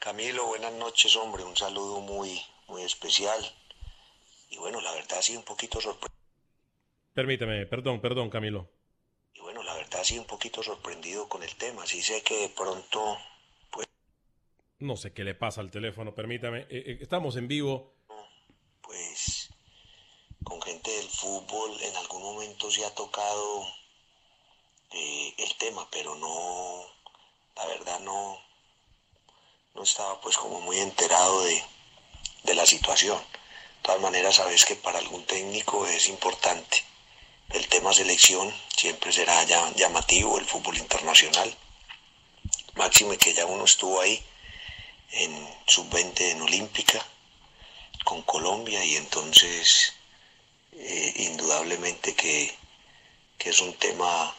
Camilo, 0.00 0.46
buenas 0.46 0.72
noches, 0.72 1.14
hombre. 1.16 1.44
Un 1.44 1.54
saludo 1.54 2.00
muy, 2.00 2.40
muy 2.68 2.82
especial. 2.82 3.38
Y 4.48 4.56
bueno, 4.56 4.80
la 4.80 4.92
verdad 4.92 5.20
sí 5.20 5.36
un 5.36 5.42
poquito 5.42 5.78
sorprendido. 5.78 6.18
Permítame, 7.12 7.66
perdón, 7.66 8.00
perdón, 8.00 8.30
Camilo. 8.30 8.66
Y 9.34 9.40
bueno, 9.40 9.62
la 9.62 9.74
verdad 9.74 10.02
sí 10.02 10.18
un 10.18 10.24
poquito 10.24 10.62
sorprendido 10.62 11.28
con 11.28 11.42
el 11.42 11.54
tema. 11.56 11.86
Sí 11.86 12.00
sé 12.00 12.22
que 12.22 12.34
de 12.40 12.48
pronto, 12.48 13.18
pues, 13.70 13.86
No 14.78 14.96
sé 14.96 15.12
qué 15.12 15.22
le 15.22 15.34
pasa 15.34 15.60
al 15.60 15.70
teléfono, 15.70 16.14
permítame. 16.14 16.60
Eh, 16.70 16.82
eh, 16.86 16.98
estamos 17.02 17.36
en 17.36 17.46
vivo. 17.46 17.92
pues, 18.80 19.50
con 20.42 20.62
gente 20.62 20.90
del 20.90 21.10
fútbol 21.10 21.78
en 21.82 21.96
algún 21.96 22.22
momento 22.22 22.70
se 22.70 22.86
ha 22.86 22.94
tocado 22.94 23.66
eh, 24.92 25.34
el 25.36 25.58
tema, 25.58 25.86
pero 25.92 26.14
no, 26.14 26.86
la 27.54 27.66
verdad 27.66 28.00
no, 28.00 28.38
no 29.74 29.82
estaba 29.82 30.20
pues 30.20 30.36
como 30.36 30.60
muy 30.60 30.78
enterado 30.80 31.42
de, 31.44 31.62
de 32.44 32.54
la 32.54 32.66
situación. 32.66 33.18
De 33.18 33.82
todas 33.82 34.00
maneras, 34.00 34.36
sabes 34.36 34.64
que 34.64 34.76
para 34.76 34.98
algún 34.98 35.24
técnico 35.24 35.86
es 35.86 36.08
importante. 36.08 36.84
El 37.50 37.66
tema 37.68 37.92
selección 37.92 38.52
siempre 38.76 39.12
será 39.12 39.42
ya- 39.44 39.72
llamativo, 39.74 40.38
el 40.38 40.46
fútbol 40.46 40.76
internacional. 40.78 41.56
Máxime 42.74 43.16
que 43.18 43.32
ya 43.34 43.46
uno 43.46 43.64
estuvo 43.64 44.00
ahí 44.00 44.22
en 45.12 45.48
sub-20 45.66 46.20
en 46.32 46.42
Olímpica 46.42 47.04
con 48.04 48.22
Colombia 48.22 48.84
y 48.84 48.96
entonces 48.96 49.92
eh, 50.72 51.12
indudablemente 51.16 52.14
que, 52.14 52.54
que 53.38 53.50
es 53.50 53.60
un 53.60 53.74
tema 53.74 54.34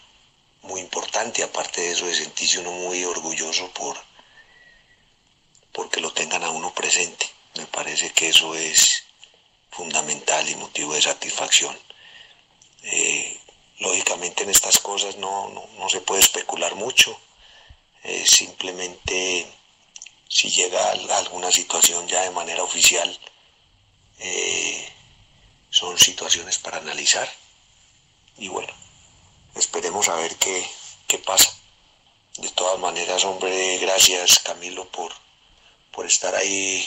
muy 0.62 0.80
importante, 0.80 1.44
aparte 1.44 1.82
de 1.82 1.92
eso 1.92 2.06
de 2.06 2.16
sentirse 2.16 2.60
uno 2.60 2.72
muy 2.72 3.04
orgulloso 3.04 3.70
por 3.72 3.98
porque 5.72 6.02
lo 6.02 6.12
tengan 6.12 6.44
a 6.44 6.50
uno 6.50 6.74
presente. 6.74 7.30
Me 7.56 7.66
parece 7.66 8.12
que 8.12 8.30
eso 8.30 8.56
es 8.56 9.04
fundamental 9.70 10.48
y 10.50 10.56
motivo 10.56 10.94
de 10.94 11.02
satisfacción. 11.02 11.78
Eh, 12.84 13.40
lógicamente 13.80 14.44
en 14.44 14.50
estas 14.50 14.80
cosas 14.80 15.18
no, 15.18 15.50
no, 15.78 15.90
se 15.90 16.02
puede 16.02 16.22
especular 16.22 16.76
mucho, 16.76 17.20
Eh, 18.04 18.26
simplemente 18.26 19.46
si 20.28 20.50
llega 20.50 20.82
a 20.84 21.18
alguna 21.20 21.52
situación 21.52 22.08
ya 22.08 22.24
de 22.24 22.32
manera 22.32 22.64
oficial, 22.64 23.10
eh, 24.20 24.90
son 25.70 26.00
situaciones 26.00 26.58
para 26.58 26.78
analizar. 26.78 27.30
Y 28.38 28.48
bueno, 28.48 28.74
esperemos 29.56 30.10
a 30.10 30.16
ver 30.16 30.36
qué, 30.38 30.66
qué 31.08 31.18
pasa. 31.20 31.52
De 32.38 32.50
todas 32.52 32.80
maneras, 32.80 33.24
hombre, 33.26 33.78
gracias 33.78 34.40
Camilo 34.40 34.88
por, 34.90 35.14
por 35.92 36.06
estar 36.06 36.34
ahí 36.36 36.84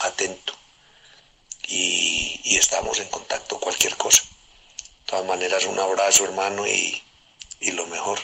atento. 0.00 0.52
Y, 1.68 2.40
y 2.44 2.56
estamos 2.56 3.00
en 3.00 3.08
contacto 3.08 3.58
cualquier 3.58 3.96
cosa. 3.96 4.22
De 4.22 5.06
todas 5.06 5.24
maneras, 5.26 5.66
un 5.66 5.78
abrazo 5.78 6.24
hermano 6.24 6.66
y, 6.66 7.00
y 7.60 7.72
lo 7.72 7.86
mejor. 7.86 8.18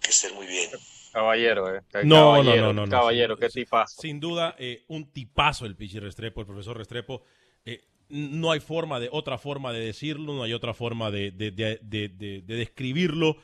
Que 0.00 0.10
estés 0.10 0.32
muy 0.34 0.46
bien. 0.46 0.70
Caballero, 1.12 1.74
eh. 1.74 1.80
No, 1.94 2.02
no, 2.04 2.42
caballero, 2.42 2.66
no, 2.66 2.72
no, 2.72 2.86
no. 2.86 2.90
Caballero, 2.90 3.36
qué 3.36 3.48
tipazo. 3.48 4.00
Sin 4.00 4.20
duda, 4.20 4.54
eh, 4.58 4.84
un 4.88 5.10
tipazo 5.10 5.64
el 5.66 5.74
Pichi 5.74 5.98
Restrepo, 5.98 6.40
el 6.40 6.46
profesor 6.46 6.76
Restrepo. 6.76 7.22
Eh, 7.64 7.82
no 8.10 8.52
hay 8.52 8.60
forma 8.60 9.00
de, 9.00 9.08
otra 9.10 9.38
forma 9.38 9.72
de 9.72 9.80
decirlo, 9.80 10.34
no 10.34 10.42
hay 10.44 10.52
otra 10.52 10.74
forma 10.74 11.10
de, 11.10 11.32
de- 11.32 11.50
de- 11.50 11.80
de- 11.82 12.08
de- 12.08 12.42
de 12.42 12.54
describirlo. 12.54 13.36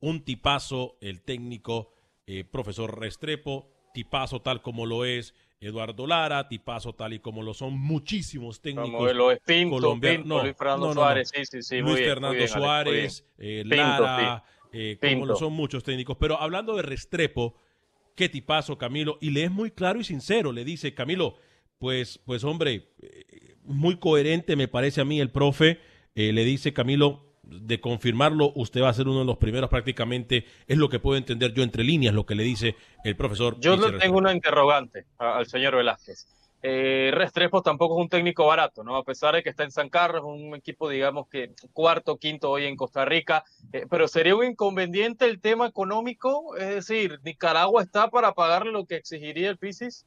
Un 0.00 0.24
tipazo, 0.24 0.96
el 1.00 1.20
técnico, 1.22 1.92
eh, 2.26 2.44
profesor 2.44 2.98
Restrepo, 2.98 3.68
tipazo 3.96 4.42
tal 4.42 4.60
como 4.60 4.84
lo 4.84 5.06
es 5.06 5.34
Eduardo 5.58 6.06
Lara, 6.06 6.48
tipazo 6.48 6.92
tal 6.92 7.14
y 7.14 7.18
como 7.18 7.42
lo 7.42 7.54
son 7.54 7.72
muchísimos 7.78 8.60
técnicos. 8.60 8.90
Como 8.90 9.10
lo 9.10 9.30
es 9.30 9.40
Pinto, 9.40 9.76
colombianos. 9.76 10.26
No, 10.26 10.42
Luis 10.42 10.54
Fernando 10.54 10.88
no, 10.88 10.94
no, 10.94 10.94
no. 10.96 11.00
Suárez, 11.00 11.30
sí, 11.34 11.46
sí, 11.46 11.62
sí, 11.62 11.78
Luis 11.78 11.94
muy 11.94 12.02
Fernando 12.02 12.36
bien, 12.36 12.48
Suárez, 12.48 13.24
eh, 13.38 13.62
Pinto, 13.62 14.02
Lara, 14.02 14.44
eh, 14.70 14.98
como 15.00 15.24
lo 15.24 15.36
son 15.36 15.54
muchos 15.54 15.82
técnicos. 15.82 16.18
Pero 16.20 16.38
hablando 16.38 16.76
de 16.76 16.82
Restrepo, 16.82 17.56
qué 18.14 18.28
tipazo, 18.28 18.76
Camilo. 18.76 19.16
Y 19.22 19.30
le 19.30 19.44
es 19.44 19.50
muy 19.50 19.70
claro 19.70 19.98
y 19.98 20.04
sincero. 20.04 20.52
Le 20.52 20.62
dice, 20.66 20.92
Camilo, 20.92 21.36
pues, 21.78 22.18
pues 22.18 22.44
hombre, 22.44 22.90
eh, 23.00 23.56
muy 23.64 23.96
coherente 23.96 24.56
me 24.56 24.68
parece 24.68 25.00
a 25.00 25.06
mí 25.06 25.20
el 25.22 25.30
profe. 25.30 25.80
Eh, 26.14 26.34
le 26.34 26.44
dice, 26.44 26.74
Camilo, 26.74 27.25
de 27.46 27.80
confirmarlo, 27.80 28.52
usted 28.56 28.82
va 28.82 28.88
a 28.88 28.94
ser 28.94 29.08
uno 29.08 29.20
de 29.20 29.24
los 29.24 29.36
primeros 29.38 29.70
prácticamente. 29.70 30.44
Es 30.66 30.76
lo 30.78 30.88
que 30.88 30.98
puedo 30.98 31.16
entender 31.16 31.52
yo 31.54 31.62
entre 31.62 31.84
líneas, 31.84 32.12
lo 32.14 32.26
que 32.26 32.34
le 32.34 32.42
dice 32.42 32.74
el 33.04 33.16
profesor. 33.16 33.58
Yo 33.60 33.76
le 33.76 33.98
tengo 33.98 34.18
una 34.18 34.32
interrogante 34.32 35.06
a- 35.18 35.38
al 35.38 35.46
señor 35.46 35.76
Velázquez. 35.76 36.26
Eh, 36.62 37.10
Restrepo 37.14 37.62
tampoco 37.62 37.96
es 37.96 38.02
un 38.02 38.08
técnico 38.08 38.46
barato, 38.46 38.82
¿no? 38.82 38.96
A 38.96 39.04
pesar 39.04 39.34
de 39.36 39.42
que 39.44 39.50
está 39.50 39.62
en 39.62 39.70
San 39.70 39.88
Carlos, 39.88 40.24
un 40.24 40.54
equipo, 40.56 40.88
digamos 40.88 41.28
que 41.28 41.52
cuarto, 41.72 42.16
quinto 42.16 42.50
hoy 42.50 42.64
en 42.64 42.74
Costa 42.76 43.04
Rica, 43.04 43.44
eh, 43.72 43.86
pero 43.88 44.08
sería 44.08 44.34
un 44.34 44.44
inconveniente 44.44 45.26
el 45.26 45.38
tema 45.38 45.66
económico, 45.68 46.56
es 46.56 46.68
decir, 46.68 47.20
Nicaragua 47.22 47.82
está 47.82 48.08
para 48.10 48.32
pagar 48.32 48.66
lo 48.66 48.84
que 48.86 48.96
exigiría 48.96 49.50
el 49.50 49.58
Pisis. 49.58 50.04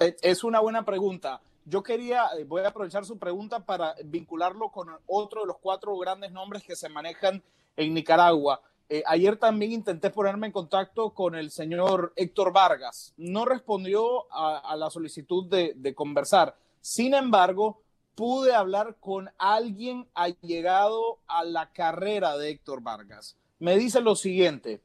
Eh, 0.00 0.14
Es 0.22 0.44
una 0.44 0.60
buena 0.60 0.84
pregunta. 0.84 1.40
Yo 1.70 1.84
quería, 1.84 2.26
eh, 2.36 2.42
voy 2.42 2.62
a 2.62 2.68
aprovechar 2.68 3.04
su 3.04 3.16
pregunta 3.16 3.60
para 3.64 3.94
vincularlo 4.04 4.70
con 4.70 4.88
otro 5.06 5.42
de 5.42 5.46
los 5.46 5.58
cuatro 5.58 5.96
grandes 5.98 6.32
nombres 6.32 6.64
que 6.64 6.74
se 6.74 6.88
manejan 6.88 7.44
en 7.76 7.94
Nicaragua. 7.94 8.60
Eh, 8.88 9.04
ayer 9.06 9.36
también 9.36 9.70
intenté 9.70 10.10
ponerme 10.10 10.48
en 10.48 10.52
contacto 10.52 11.10
con 11.10 11.36
el 11.36 11.52
señor 11.52 12.12
Héctor 12.16 12.52
Vargas. 12.52 13.14
No 13.16 13.44
respondió 13.44 14.26
a, 14.32 14.74
la 14.74 14.90
solicitud 14.90 15.46
de, 15.48 15.74
de 15.76 15.94
conversar. 15.94 16.56
Sin 16.80 17.14
embargo, 17.14 17.80
pude 18.16 18.52
hablar 18.52 18.96
con 18.98 19.30
alguien 19.38 20.08
allegado 20.14 21.20
a 21.28 21.44
la 21.44 21.70
carrera 21.70 22.36
de 22.36 22.50
Héctor 22.50 22.82
Vargas. 22.82 23.36
Me 23.60 23.76
dice 23.76 24.00
lo 24.00 24.16
siguiente, 24.16 24.80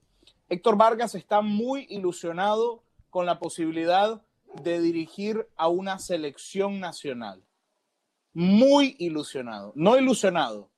Héctor 0.50 0.78
Vargas 0.78 1.16
está 1.16 1.42
muy 1.42 1.88
ilusionado 1.90 2.84
con 3.10 3.26
la 3.26 3.40
posibilidad 3.40 4.22
de 4.64 4.80
dirigir 4.82 5.48
a 5.56 5.68
una 5.68 6.00
selección 6.00 6.80
nacional. 6.80 7.44
Muy 8.34 8.96
ilusionado, 9.00 9.72
no 9.76 9.98
ilusionado, 9.98 10.72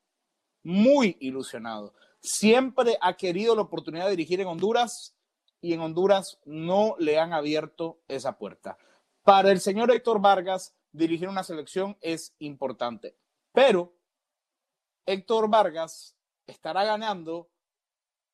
muy 0.64 1.18
ilusionado. 1.20 1.94
siempre 2.20 2.98
ha 3.00 3.16
querido 3.16 3.56
la 3.56 3.62
oportunidad 3.62 4.06
de 4.06 4.12
dirigir 4.12 4.42
en 4.42 4.48
Honduras 4.48 5.16
y 5.62 5.74
en 5.74 5.80
Honduras 5.80 6.40
no 6.46 6.96
le 7.00 7.20
han 7.20 7.32
abierto 7.32 8.02
esa 8.08 8.38
puerta. 8.38 8.78
Para 9.24 9.52
el 9.52 9.60
señor 9.60 9.92
Héctor 9.92 10.20
Vargas, 10.20 10.76
dirigir 10.92 11.30
una 11.30 11.44
selección 11.44 11.98
es 12.02 12.36
importante, 12.40 13.16
pero 13.54 13.96
Héctor 15.06 15.50
Vargas 15.50 16.16
estará 16.48 16.84
ganando, 16.84 17.50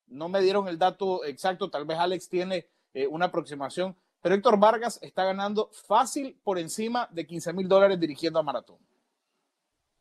no 0.07 0.27
me 0.27 0.41
dieron 0.41 0.67
el 0.67 0.77
dato 0.77 1.23
exacto, 1.25 1.69
tal 1.69 1.85
vez 1.85 1.97
Alex 1.99 2.29
tiene 2.29 2.67
eh, 2.93 3.07
una 3.07 3.25
aproximación, 3.25 3.95
pero 4.23 4.35
Héctor 4.35 4.57
Vargas 4.57 4.99
está 5.01 5.25
ganando 5.25 5.69
fácil 5.85 6.39
por 6.45 6.57
encima 6.57 7.09
de 7.11 7.27
15 7.27 7.51
mil 7.51 7.67
dólares 7.67 7.99
dirigiendo 7.99 8.39
a 8.39 8.43
Maratón. 8.43 8.77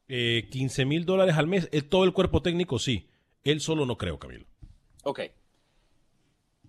Eh, 0.06 0.48
15 0.48 0.84
mil 0.84 1.04
dólares 1.04 1.36
al 1.36 1.48
mes, 1.48 1.68
eh, 1.72 1.82
todo 1.82 2.04
el 2.04 2.12
cuerpo 2.12 2.40
técnico 2.40 2.78
sí. 2.78 3.10
Él 3.42 3.60
solo 3.60 3.84
no 3.84 3.98
creo, 3.98 4.20
Camilo. 4.20 4.46
Ok. 5.02 5.22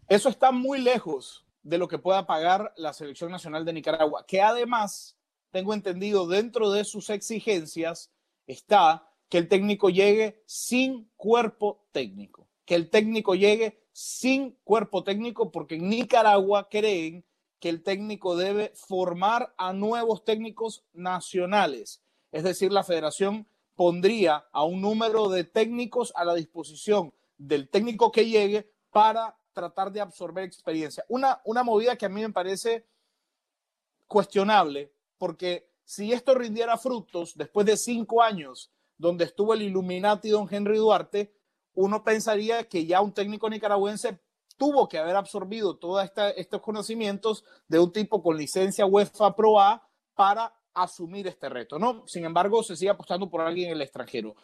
Eso 0.09 0.29
está 0.29 0.51
muy 0.51 0.81
lejos 0.81 1.45
de 1.61 1.77
lo 1.77 1.87
que 1.87 1.99
pueda 1.99 2.25
pagar 2.25 2.73
la 2.75 2.91
Selección 2.91 3.29
Nacional 3.29 3.65
de 3.65 3.73
Nicaragua, 3.73 4.25
que 4.27 4.41
además, 4.41 5.15
tengo 5.51 5.75
entendido, 5.75 6.27
dentro 6.27 6.71
de 6.71 6.83
sus 6.83 7.11
exigencias 7.11 8.11
está 8.47 9.07
que 9.29 9.37
el 9.37 9.47
técnico 9.47 9.91
llegue 9.91 10.41
sin 10.47 11.07
cuerpo 11.17 11.85
técnico, 11.91 12.47
que 12.65 12.73
el 12.73 12.89
técnico 12.89 13.35
llegue 13.35 13.83
sin 13.91 14.57
cuerpo 14.63 15.03
técnico, 15.03 15.51
porque 15.51 15.75
en 15.75 15.89
Nicaragua 15.89 16.67
creen 16.67 17.23
que 17.63 17.69
el 17.69 17.81
técnico 17.81 18.35
debe 18.35 18.73
formar 18.75 19.55
a 19.57 19.71
nuevos 19.71 20.25
técnicos 20.25 20.83
nacionales. 20.91 22.03
Es 22.33 22.43
decir, 22.43 22.73
la 22.73 22.83
federación 22.83 23.47
pondría 23.73 24.49
a 24.51 24.65
un 24.65 24.81
número 24.81 25.29
de 25.29 25.45
técnicos 25.45 26.11
a 26.17 26.25
la 26.25 26.35
disposición 26.35 27.13
del 27.37 27.69
técnico 27.69 28.11
que 28.11 28.25
llegue 28.25 28.69
para 28.91 29.37
tratar 29.53 29.93
de 29.93 30.01
absorber 30.01 30.43
experiencia. 30.43 31.05
Una, 31.07 31.39
una 31.45 31.63
movida 31.63 31.95
que 31.95 32.05
a 32.05 32.09
mí 32.09 32.19
me 32.19 32.33
parece 32.33 32.85
cuestionable, 34.07 34.91
porque 35.17 35.71
si 35.85 36.11
esto 36.11 36.35
rindiera 36.35 36.77
frutos 36.77 37.37
después 37.37 37.65
de 37.65 37.77
cinco 37.77 38.21
años 38.21 38.73
donde 38.97 39.23
estuvo 39.23 39.53
el 39.53 39.61
Illuminati 39.61 40.31
don 40.31 40.53
Henry 40.53 40.79
Duarte, 40.79 41.33
uno 41.75 42.03
pensaría 42.03 42.67
que 42.67 42.85
ya 42.85 42.99
un 42.99 43.13
técnico 43.13 43.49
nicaragüense 43.49 44.19
tuvo 44.63 44.87
que 44.87 44.97
haber 44.97 45.17
absorbido 45.17 45.75
todos 45.75 46.09
estos 46.37 46.61
conocimientos 46.61 47.43
de 47.67 47.79
un 47.79 47.91
tipo 47.91 48.23
con 48.23 48.37
licencia 48.37 48.85
UEFA 48.85 49.35
Pro 49.35 49.59
A 49.59 49.85
para 50.15 50.53
asumir 50.73 51.27
este 51.27 51.49
reto, 51.49 51.77
¿no? 51.77 52.07
Sin 52.07 52.23
embargo, 52.23 52.63
se 52.63 52.77
sigue 52.77 52.91
apostando 52.91 53.29
por 53.29 53.41
alguien 53.41 53.71
en 53.71 53.75
el 53.75 53.81
extranjero. 53.81 54.35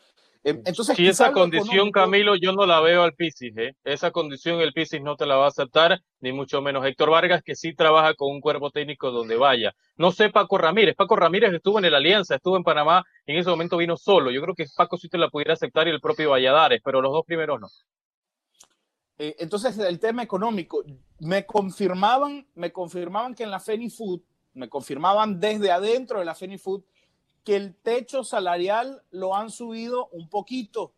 Em, 0.44 0.62
entonces, 0.66 1.00
y 1.00 1.08
esa 1.08 1.32
condición, 1.32 1.92
Camilo, 1.92 2.36
yo 2.36 2.52
no 2.52 2.66
la 2.66 2.82
veo 2.82 3.04
al 3.04 3.14
Pisis, 3.14 3.56
¿eh? 3.56 3.78
Esa 3.86 4.12
condición 4.12 4.60
el 4.60 4.74
Pisis 4.74 5.02
no 5.02 5.16
te 5.16 5.26
la 5.26 5.38
va 5.38 5.46
a 5.46 5.50
aceptar, 5.50 6.02
ni 6.20 6.34
mucho 6.34 6.62
menos 6.62 6.86
Héctor 6.86 7.12
Vargas, 7.12 7.42
que 7.42 7.56
sí 7.56 7.74
trabaja 7.74 8.14
con 8.14 8.30
un 8.30 8.42
cuerpo 8.42 8.72
técnico 8.72 9.12
donde 9.12 9.38
vaya. 9.38 9.74
No 9.96 10.12
sé 10.12 10.30
Paco 10.30 10.58
Ramírez. 10.58 10.98
Paco 10.98 11.16
Ramírez 11.16 11.54
estuvo 11.54 11.80
en 11.80 11.86
el 11.86 11.96
Alianza, 11.96 12.36
estuvo 12.36 12.58
en 12.58 12.64
Panamá, 12.64 13.06
y 13.26 13.32
en 13.32 13.38
ese 13.38 13.50
momento 13.50 13.78
vino 13.78 13.96
solo. 13.96 14.32
Yo 14.32 14.42
creo 14.42 14.56
que 14.56 14.66
Paco 14.76 14.98
sí 14.98 15.08
te 15.08 15.18
la 15.18 15.30
pudiera 15.30 15.54
aceptar 15.54 15.88
y 15.88 15.92
el 15.92 16.02
propio 16.02 16.32
Valladares, 16.32 16.82
pero 16.84 17.02
los 17.02 17.14
dos 17.14 17.24
primeros 17.26 17.62
no. 17.62 17.68
Eh, 19.22 19.36
entonces, 19.40 19.78
el 19.78 20.00
tema 20.00 20.24
económico, 20.24 20.82
me 21.20 21.46
confirmaban, 21.46 22.48
me 22.56 22.72
confirmaban 22.72 23.36
que 23.36 23.44
en 23.44 23.52
la 23.52 23.60
Fenifood, 23.60 24.22
me 24.54 24.70
confirmaban 24.70 25.42
desde 25.42 25.72
adentro 25.72 26.20
de 26.20 26.26
la 26.26 26.36
Fenifood, 26.36 26.84
que 27.44 27.58
el 27.58 27.76
techo 27.76 28.24
salarial 28.24 29.04
lo 29.12 29.36
han 29.36 29.50
subido 29.50 30.08
un 30.14 30.30
poquito. 30.30 30.94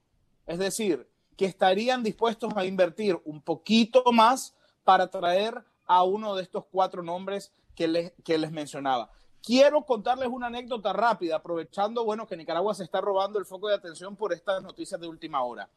Es 0.46 0.60
decir, 0.60 1.10
que 1.36 1.46
estarían 1.46 2.04
dispuestos 2.04 2.54
a 2.56 2.66
invertir 2.66 3.20
un 3.25 3.42
poquito 3.42 4.04
más 4.12 4.56
para 4.84 5.10
traer 5.10 5.63
a 5.88 6.04
uno 6.04 6.36
de 6.36 6.44
estos 6.44 6.66
cuatro 6.72 7.01
nombres 7.01 7.51
que 7.75 7.88
les, 7.88 8.13
que 8.24 8.38
les 8.38 8.51
mencionaba. 8.51 9.10
Quiero 9.42 9.84
contarles 9.84 10.28
una 10.28 10.48
anécdota 10.48 10.94
rápida, 10.94 11.38
aprovechando, 11.38 12.06
bueno, 12.06 12.28
que 12.28 12.38
Nicaragua 12.38 12.75
se 12.75 12.84
está 12.84 13.01
robando 13.01 13.40
el 13.40 13.46
foco 13.46 13.68
de 13.68 13.75
atención 13.75 14.16
por 14.16 14.32
estas 14.32 14.62
noticias 14.62 15.01
de 15.01 15.08
última 15.08 15.42
hora. 15.44 15.68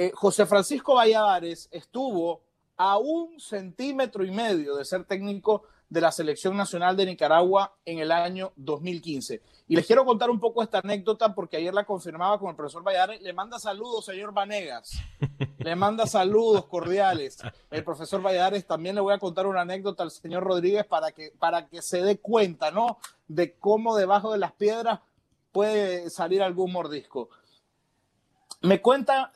Eh, 0.00 0.12
José 0.14 0.46
Francisco 0.46 0.94
Valladares 0.94 1.68
estuvo 1.72 2.40
a 2.76 2.98
un 2.98 3.40
centímetro 3.40 4.24
y 4.24 4.30
medio 4.30 4.76
de 4.76 4.84
ser 4.84 5.02
técnico 5.02 5.64
de 5.88 6.00
la 6.00 6.12
Selección 6.12 6.56
Nacional 6.56 6.96
de 6.96 7.04
Nicaragua 7.04 7.74
en 7.84 7.98
el 7.98 8.12
año 8.12 8.52
2015. 8.54 9.42
Y 9.66 9.74
les 9.74 9.84
quiero 9.84 10.04
contar 10.04 10.30
un 10.30 10.38
poco 10.38 10.62
esta 10.62 10.78
anécdota 10.78 11.34
porque 11.34 11.56
ayer 11.56 11.74
la 11.74 11.82
confirmaba 11.82 12.38
con 12.38 12.50
el 12.50 12.54
profesor 12.54 12.84
Valladares. 12.84 13.20
Le 13.22 13.32
manda 13.32 13.58
saludos, 13.58 14.04
señor 14.04 14.32
Vanegas. 14.32 14.92
Le 15.58 15.74
manda 15.74 16.06
saludos 16.06 16.66
cordiales. 16.66 17.38
El 17.68 17.82
profesor 17.82 18.24
Valladares 18.24 18.68
también 18.68 18.94
le 18.94 19.00
voy 19.00 19.14
a 19.14 19.18
contar 19.18 19.48
una 19.48 19.62
anécdota 19.62 20.04
al 20.04 20.12
señor 20.12 20.44
Rodríguez 20.44 20.86
para 20.86 21.10
que, 21.10 21.32
para 21.40 21.66
que 21.66 21.82
se 21.82 22.02
dé 22.02 22.20
cuenta, 22.20 22.70
¿no? 22.70 22.98
De 23.26 23.54
cómo 23.54 23.96
debajo 23.96 24.30
de 24.30 24.38
las 24.38 24.52
piedras 24.52 25.00
puede 25.50 26.08
salir 26.10 26.40
algún 26.40 26.70
mordisco. 26.70 27.30
Me, 28.60 28.82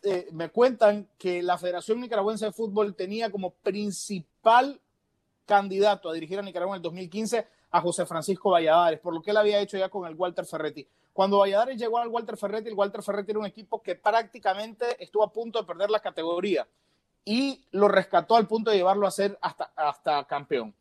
eh, 0.02 0.28
me 0.32 0.48
cuentan 0.48 1.08
que 1.16 1.42
la 1.42 1.56
Federación 1.56 2.00
Nicaragüense 2.00 2.46
de 2.46 2.52
Fútbol 2.52 2.94
tenía 2.94 3.30
como 3.30 3.50
principal 3.50 4.80
candidato 5.46 6.10
a 6.10 6.12
dirigir 6.12 6.38
a 6.38 6.42
Nicaragua 6.42 6.74
en 6.74 6.78
el 6.78 6.82
2015 6.82 7.46
a 7.70 7.80
José 7.80 8.04
Francisco 8.04 8.50
Valladares, 8.50 9.00
por 9.00 9.14
lo 9.14 9.22
que 9.22 9.30
él 9.30 9.36
había 9.36 9.60
hecho 9.60 9.78
ya 9.78 9.88
con 9.88 10.06
el 10.06 10.14
Walter 10.14 10.44
Ferretti. 10.44 10.86
Cuando 11.12 11.38
Valladares 11.38 11.78
llegó 11.78 11.98
al 11.98 12.08
Walter 12.08 12.36
Ferretti, 12.36 12.68
el 12.68 12.74
Walter 12.74 13.02
Ferretti 13.02 13.30
era 13.30 13.40
un 13.40 13.46
equipo 13.46 13.82
que 13.82 13.94
prácticamente 13.94 15.02
estuvo 15.02 15.22
a 15.22 15.32
punto 15.32 15.60
de 15.60 15.66
perder 15.66 15.90
la 15.90 16.00
categoría 16.00 16.66
y 17.24 17.64
lo 17.70 17.88
rescató 17.88 18.36
al 18.36 18.48
punto 18.48 18.70
de 18.70 18.78
llevarlo 18.78 19.06
a 19.06 19.10
ser 19.10 19.38
hasta, 19.40 19.72
hasta 19.76 20.24
campeón. 20.24 20.74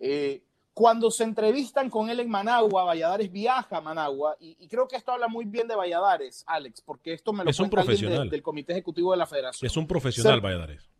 Eh, 0.00 0.42
cuando 0.76 1.10
se 1.10 1.24
entrevistan 1.24 1.88
con 1.88 2.10
él 2.10 2.20
en 2.20 2.28
Managua, 2.28 2.84
Valladares 2.84 3.32
viaja 3.32 3.78
a 3.78 3.80
Managua 3.80 4.36
y, 4.38 4.68
creo 4.68 4.86
que 4.86 4.96
esto 4.96 5.10
habla 5.10 5.26
muy 5.26 5.46
bien 5.46 5.66
de 5.66 5.74
Valladares, 5.74 6.44
Alex, 6.46 6.82
porque 6.82 7.14
esto 7.14 7.32
me 7.32 7.44
lo 7.44 7.50
es 7.50 7.58
un 7.60 7.70
profesional. 7.70 8.28
del 8.28 8.42
Comité 8.42 8.72
Ejecutivo 8.72 9.12
de 9.12 9.16
la 9.16 9.26
Federación. 9.26 9.66
Es 9.66 9.74
un 9.78 9.86
profesional, 9.86 10.42
Valladares. 10.42 10.90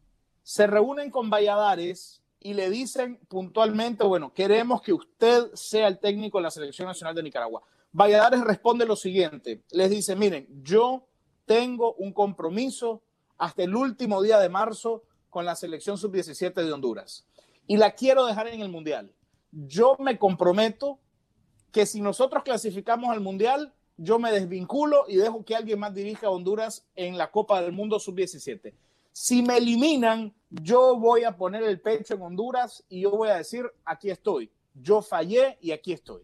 Se 0.42 0.66
reúnen 0.66 1.10
con 1.10 1.28
Valladares 1.28 2.22
y 2.40 2.54
le 2.54 2.70
dicen 2.70 3.20
puntualmente, 3.28 4.02
bueno, 4.04 4.32
queremos 4.32 4.80
que 4.80 4.94
usted 4.94 5.52
sea 5.52 5.88
el 5.88 5.98
técnico 5.98 6.38
de 6.38 6.44
la 6.44 6.50
Selección 6.50 6.88
Nacional 6.88 7.14
de 7.14 7.24
Nicaragua. 7.24 7.62
Valladares 7.92 8.40
responde 8.44 8.86
lo 8.86 8.96
siguiente, 8.96 9.62
les 9.72 9.90
dice, 9.90 10.16
miren, 10.16 10.48
yo 10.62 11.06
tengo 11.44 11.92
un 11.96 12.14
compromiso 12.14 13.02
hasta 13.36 13.64
el 13.64 13.76
último 13.76 14.22
día 14.22 14.38
de 14.38 14.48
marzo 14.48 15.02
con 15.28 15.44
la 15.44 15.54
selección 15.54 15.98
sub-17 15.98 16.54
de 16.54 16.72
Honduras 16.72 17.26
y 17.66 17.76
la 17.76 17.90
quiero 17.90 18.24
dejar 18.24 18.48
en 18.48 18.62
el 18.62 18.70
Mundial 18.70 19.12
yo 19.56 19.96
me 19.98 20.18
comprometo 20.18 20.98
que 21.72 21.86
si 21.86 22.02
nosotros 22.02 22.42
clasificamos 22.42 23.10
al 23.10 23.20
Mundial, 23.20 23.72
yo 23.96 24.18
me 24.18 24.30
desvinculo 24.30 25.04
y 25.08 25.16
dejo 25.16 25.44
que 25.44 25.56
alguien 25.56 25.78
más 25.78 25.94
dirija 25.94 26.26
a 26.26 26.30
Honduras 26.30 26.86
en 26.94 27.16
la 27.16 27.30
Copa 27.30 27.62
del 27.62 27.72
Mundo 27.72 27.98
Sub-17. 27.98 28.74
Si 29.12 29.42
me 29.42 29.56
eliminan, 29.56 30.34
yo 30.50 30.96
voy 30.96 31.24
a 31.24 31.36
poner 31.38 31.62
el 31.62 31.80
pecho 31.80 32.14
en 32.14 32.22
Honduras 32.22 32.84
y 32.90 33.00
yo 33.00 33.10
voy 33.12 33.30
a 33.30 33.36
decir, 33.36 33.64
aquí 33.86 34.10
estoy. 34.10 34.50
Yo 34.74 35.00
fallé 35.00 35.56
y 35.62 35.70
aquí 35.70 35.94
estoy. 35.94 36.22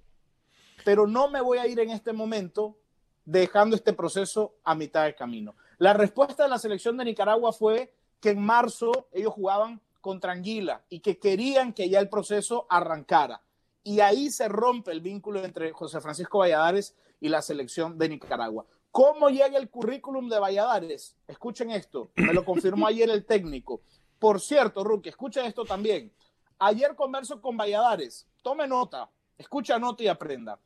Pero 0.85 1.07
no 1.07 1.31
me 1.31 1.40
voy 1.40 1.57
a 1.57 1.66
ir 1.66 1.81
en 1.81 1.88
este 1.88 2.12
momento 2.12 2.77
dejando 3.25 3.77
este 3.77 3.95
proceso 3.95 4.57
a 4.62 4.75
mitad 4.75 5.05
de 5.05 5.14
camino. 5.14 5.55
La 5.79 5.95
respuesta 5.95 6.42
de 6.42 6.51
la 6.51 6.59
selección 6.59 6.99
de 6.99 7.07
Nicaragua 7.07 7.53
fue 7.53 7.95
que 8.21 8.31
en 8.31 8.42
marzo 8.42 9.09
ellos 9.11 9.33
jugaban 9.33 9.81
contra 10.03 10.33
Anguila 10.33 10.85
y 10.91 11.01
que 11.01 11.19
querían 11.19 11.73
que 11.73 11.88
ya 11.88 12.01
el 12.01 12.11
proceso 12.11 12.67
arrancara. 12.69 13.41
Y 13.83 14.01
ahí 14.01 14.31
se 14.31 14.49
rompe 14.49 14.93
el 14.93 15.01
vínculo 15.01 15.43
entre 15.43 15.73
José 15.73 16.03
Francisco 16.03 16.38
Valladares 16.38 16.95
y 17.21 17.31
la 17.31 17.41
selección 17.41 17.97
de 17.97 18.11
Nicaragua. 18.11 18.67
¿Cómo 18.91 19.31
llega 19.31 19.57
el 19.57 19.71
currículum 19.71 20.29
de 20.29 20.38
Valladares? 20.38 21.17
Escuchen 21.27 21.71
esto, 21.71 22.11
me 22.17 22.35
lo 22.35 22.45
confirmó 22.45 22.87
ayer 22.87 23.09
el 23.09 23.25
técnico. 23.25 23.81
Por 24.19 24.41
cierto, 24.41 24.85
Ruki, 24.85 25.09
escuchen 25.09 25.47
esto 25.47 25.65
también. 25.65 26.12
Ayer 26.59 26.95
converso 26.95 27.41
con 27.41 27.57
Valladares, 27.57 28.29
tome 28.43 28.69
nota, 28.69 29.11
escucha 29.38 29.79
nota 29.79 30.03
y 30.03 30.09
aprenda. 30.09 30.61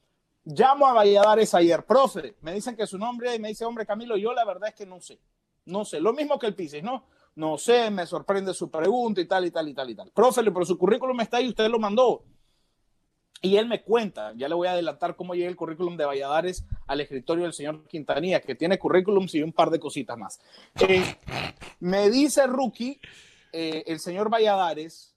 Llamo 0.44 0.86
a 0.86 0.92
Valladares 0.92 1.54
ayer, 1.54 1.86
profe, 1.86 2.36
me 2.40 2.52
dicen 2.52 2.76
que 2.76 2.86
su 2.86 2.98
nombre 2.98 3.34
y 3.34 3.38
me 3.38 3.48
dice, 3.48 3.64
hombre 3.64 3.86
Camilo, 3.86 4.16
yo 4.16 4.32
la 4.32 4.44
verdad 4.44 4.70
es 4.70 4.74
que 4.74 4.86
no 4.86 5.00
sé, 5.00 5.20
no 5.64 5.84
sé, 5.84 6.00
lo 6.00 6.12
mismo 6.12 6.38
que 6.38 6.46
el 6.46 6.54
Pisis, 6.54 6.82
¿no? 6.82 7.04
No 7.36 7.58
sé, 7.58 7.90
me 7.90 8.06
sorprende 8.06 8.54
su 8.54 8.70
pregunta 8.70 9.20
y 9.20 9.26
tal 9.26 9.44
y 9.44 9.50
tal 9.50 9.68
y 9.68 9.74
tal 9.74 9.90
y 9.90 9.94
tal. 9.94 10.10
Profe, 10.10 10.42
pero 10.42 10.64
su 10.64 10.76
currículum 10.78 11.20
está 11.20 11.36
ahí, 11.36 11.48
usted 11.48 11.68
lo 11.68 11.78
mandó. 11.78 12.24
Y 13.42 13.56
él 13.56 13.66
me 13.66 13.82
cuenta, 13.82 14.32
ya 14.34 14.48
le 14.48 14.54
voy 14.54 14.66
a 14.66 14.72
adelantar 14.72 15.14
cómo 15.14 15.34
llega 15.34 15.48
el 15.48 15.56
currículum 15.56 15.98
de 15.98 16.06
Valladares 16.06 16.64
al 16.86 17.02
escritorio 17.02 17.44
del 17.44 17.52
señor 17.52 17.86
Quintanilla, 17.86 18.40
que 18.40 18.54
tiene 18.54 18.78
currículums 18.78 19.34
y 19.34 19.42
un 19.42 19.52
par 19.52 19.68
de 19.68 19.78
cositas 19.78 20.16
más. 20.16 20.40
Eh, 20.80 21.04
me 21.80 22.08
dice 22.08 22.46
Rookie, 22.46 22.98
eh, 23.52 23.84
el 23.86 24.00
señor 24.00 24.30
Valladares, 24.32 25.14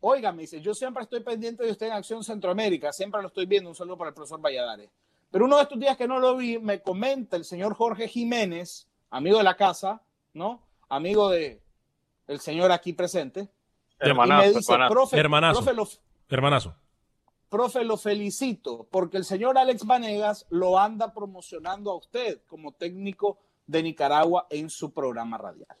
oiga, 0.00 0.32
me 0.32 0.42
dice, 0.42 0.60
yo 0.60 0.74
siempre 0.74 1.02
estoy 1.02 1.20
pendiente 1.20 1.64
de 1.64 1.70
usted 1.70 1.86
en 1.86 1.92
Acción 1.92 2.22
Centroamérica, 2.22 2.92
siempre 2.92 3.22
lo 3.22 3.28
estoy 3.28 3.46
viendo, 3.46 3.70
un 3.70 3.76
saludo 3.76 3.96
para 3.96 4.08
el 4.08 4.14
profesor 4.14 4.40
Valladares. 4.42 4.90
Pero 5.30 5.46
uno 5.46 5.56
de 5.56 5.62
estos 5.62 5.80
días 5.80 5.96
que 5.96 6.06
no 6.06 6.20
lo 6.20 6.36
vi, 6.36 6.58
me 6.58 6.82
comenta 6.82 7.38
el 7.38 7.46
señor 7.46 7.74
Jorge 7.74 8.06
Jiménez, 8.06 8.86
amigo 9.08 9.38
de 9.38 9.44
la 9.44 9.56
casa, 9.56 10.02
¿no? 10.34 10.60
Amigo 10.92 11.30
de 11.30 11.62
el 12.26 12.38
señor 12.38 12.70
aquí 12.70 12.92
presente. 12.92 13.48
Hermanazo, 13.98 14.42
y 14.42 14.52
me 14.52 14.58
dice, 14.58 14.72
hermanazo. 14.74 14.92
profe, 14.94 15.18
Hermanazo. 15.18 15.60
profe, 15.64 15.74
lo, 15.74 15.88
Hermanazo. 16.28 16.76
profe, 17.48 17.82
lo 17.84 17.96
felicito, 17.96 18.86
porque 18.90 19.16
el 19.16 19.24
señor 19.24 19.56
Alex 19.56 19.86
Vanegas 19.86 20.44
lo 20.50 20.78
anda 20.78 21.14
promocionando 21.14 21.90
a 21.92 21.96
usted 21.96 22.42
como 22.46 22.72
técnico 22.72 23.38
de 23.66 23.82
Nicaragua 23.82 24.46
en 24.50 24.68
su 24.68 24.92
programa 24.92 25.38
radial. 25.38 25.78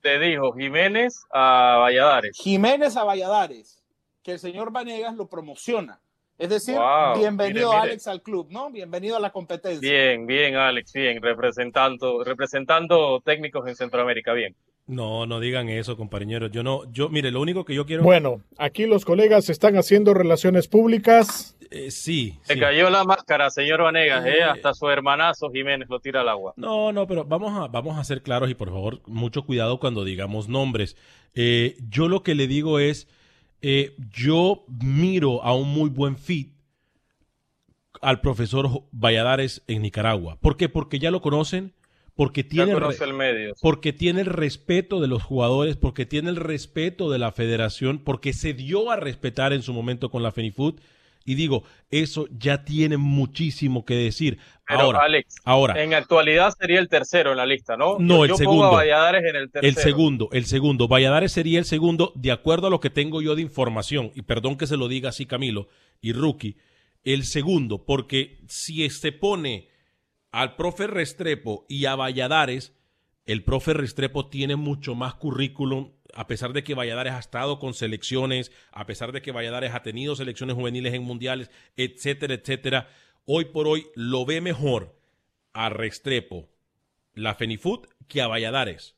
Te 0.00 0.18
dijo 0.18 0.54
Jiménez 0.54 1.26
a 1.30 1.76
Valladares. 1.80 2.38
Jiménez 2.38 2.96
a 2.96 3.04
Valladares, 3.04 3.84
que 4.22 4.32
el 4.32 4.38
señor 4.38 4.72
Vanegas 4.72 5.16
lo 5.16 5.28
promociona. 5.28 6.00
Es 6.38 6.48
decir, 6.48 6.74
Wow, 6.74 7.18
bienvenido 7.18 7.68
mire, 7.68 7.80
mire. 7.80 7.90
Alex 7.92 8.06
al 8.08 8.20
club, 8.22 8.48
¿no? 8.50 8.70
Bienvenido 8.70 9.16
a 9.16 9.20
la 9.20 9.30
competencia. 9.30 9.80
Bien, 9.88 10.26
bien, 10.26 10.56
Alex, 10.56 10.92
bien, 10.92 11.22
representando, 11.22 12.24
representando 12.24 13.20
técnicos 13.24 13.68
en 13.68 13.76
Centroamérica, 13.76 14.32
bien. 14.32 14.54
No, 14.86 15.26
no 15.26 15.38
digan 15.40 15.68
eso, 15.68 15.96
compañeros. 15.96 16.50
Yo 16.50 16.62
no, 16.62 16.90
yo, 16.92 17.08
mire, 17.08 17.30
lo 17.30 17.40
único 17.40 17.64
que 17.64 17.74
yo 17.74 17.86
quiero. 17.86 18.02
Bueno, 18.02 18.42
aquí 18.58 18.84
los 18.86 19.04
colegas 19.04 19.48
están 19.48 19.76
haciendo 19.76 20.12
relaciones 20.12 20.66
públicas. 20.68 21.56
Eh, 21.70 21.90
sí. 21.90 22.38
Se 22.42 22.54
sí. 22.54 22.60
cayó 22.60 22.90
la 22.90 23.04
máscara, 23.04 23.48
señor 23.48 23.82
Vanegas, 23.82 24.26
Eh. 24.26 24.38
¿eh? 24.40 24.42
Hasta 24.42 24.74
su 24.74 24.90
hermanazo 24.90 25.50
Jiménez 25.50 25.88
lo 25.88 26.00
tira 26.00 26.20
al 26.20 26.28
agua. 26.28 26.52
No, 26.56 26.92
no, 26.92 27.06
pero 27.06 27.24
vamos 27.24 27.52
a, 27.58 27.68
vamos 27.68 27.96
a 27.98 28.04
ser 28.04 28.22
claros 28.22 28.50
y 28.50 28.54
por 28.54 28.68
favor, 28.70 29.00
mucho 29.06 29.44
cuidado 29.46 29.78
cuando 29.80 30.04
digamos 30.04 30.48
nombres. 30.48 30.96
Eh, 31.34 31.76
yo 31.88 32.08
lo 32.08 32.22
que 32.22 32.34
le 32.34 32.46
digo 32.46 32.78
es, 32.78 33.08
eh, 33.66 33.96
yo 34.14 34.64
miro 34.68 35.42
a 35.42 35.54
un 35.54 35.68
muy 35.70 35.88
buen 35.88 36.18
fit 36.18 36.52
al 38.02 38.20
profesor 38.20 38.68
Valladares 38.92 39.62
en 39.66 39.80
Nicaragua. 39.82 40.36
¿Por 40.40 40.56
qué? 40.58 40.68
Porque 40.68 40.98
ya 40.98 41.10
lo 41.10 41.22
conocen, 41.22 41.72
porque 42.14 42.44
tiene, 42.44 42.72
el 42.72 42.76
re- 42.76 42.82
conoce 42.82 43.04
el 43.04 43.14
medio. 43.14 43.54
porque 43.62 43.92
tiene 43.94 44.20
el 44.20 44.26
respeto 44.26 45.00
de 45.00 45.08
los 45.08 45.22
jugadores, 45.22 45.76
porque 45.76 46.04
tiene 46.04 46.28
el 46.28 46.36
respeto 46.36 47.10
de 47.10 47.18
la 47.18 47.32
federación, 47.32 47.98
porque 47.98 48.34
se 48.34 48.52
dio 48.52 48.90
a 48.90 48.96
respetar 48.96 49.52
en 49.54 49.62
su 49.62 49.72
momento 49.72 50.10
con 50.10 50.22
la 50.22 50.30
Fenifood. 50.32 50.74
Y 51.24 51.34
digo, 51.36 51.64
eso 51.90 52.26
ya 52.30 52.64
tiene 52.64 52.96
muchísimo 52.98 53.84
que 53.84 53.94
decir. 53.94 54.38
Pero, 54.66 54.80
ahora, 54.80 55.00
Alex, 55.04 55.36
ahora. 55.44 55.82
en 55.82 55.94
actualidad 55.94 56.52
sería 56.58 56.80
el 56.80 56.88
tercero 56.88 57.30
en 57.32 57.38
la 57.38 57.46
lista, 57.46 57.76
¿no? 57.76 57.98
No, 57.98 58.18
Yo- 58.18 58.24
el 58.24 58.28
yo 58.30 58.36
segundo. 58.36 58.62
Pongo 58.62 58.74
a 58.74 58.78
Valladares 58.78 59.22
en 59.24 59.36
el 59.36 59.50
tercero. 59.50 59.68
El 59.68 59.76
segundo, 59.76 60.28
el 60.32 60.44
segundo. 60.46 60.86
Valladares 60.88 61.32
sería 61.32 61.58
el 61.58 61.64
segundo, 61.64 62.12
de 62.14 62.30
acuerdo 62.32 62.66
a 62.66 62.70
lo 62.70 62.80
que 62.80 62.90
tengo 62.90 63.22
yo 63.22 63.34
de 63.34 63.42
información, 63.42 64.10
y 64.14 64.22
perdón 64.22 64.56
que 64.56 64.66
se 64.66 64.76
lo 64.76 64.88
diga 64.88 65.08
así 65.10 65.24
Camilo 65.26 65.68
y 66.00 66.12
Rookie, 66.12 66.56
el 67.04 67.24
segundo, 67.24 67.84
porque 67.84 68.38
si 68.48 68.88
se 68.90 69.12
pone 69.12 69.68
al 70.30 70.56
profe 70.56 70.86
Restrepo 70.86 71.64
y 71.68 71.86
a 71.86 71.94
Valladares, 71.94 72.74
el 73.26 73.44
profe 73.44 73.72
Restrepo 73.72 74.28
tiene 74.28 74.56
mucho 74.56 74.94
más 74.94 75.14
currículum, 75.14 75.92
a 76.16 76.26
pesar 76.26 76.52
de 76.52 76.64
que 76.64 76.74
Valladares 76.74 77.12
ha 77.12 77.18
estado 77.18 77.58
con 77.58 77.74
selecciones, 77.74 78.52
a 78.72 78.86
pesar 78.86 79.12
de 79.12 79.22
que 79.22 79.32
Valladares 79.32 79.74
ha 79.74 79.82
tenido 79.82 80.16
selecciones 80.16 80.56
juveniles 80.56 80.94
en 80.94 81.02
mundiales, 81.02 81.50
etcétera, 81.76 82.34
etcétera. 82.34 82.88
Hoy 83.26 83.46
por 83.46 83.66
hoy 83.66 83.86
lo 83.94 84.24
ve 84.24 84.40
mejor 84.40 84.98
a 85.52 85.68
Restrepo, 85.68 86.48
la 87.14 87.34
Fenifood, 87.34 87.86
que 88.08 88.22
a 88.22 88.28
Valladares. 88.28 88.96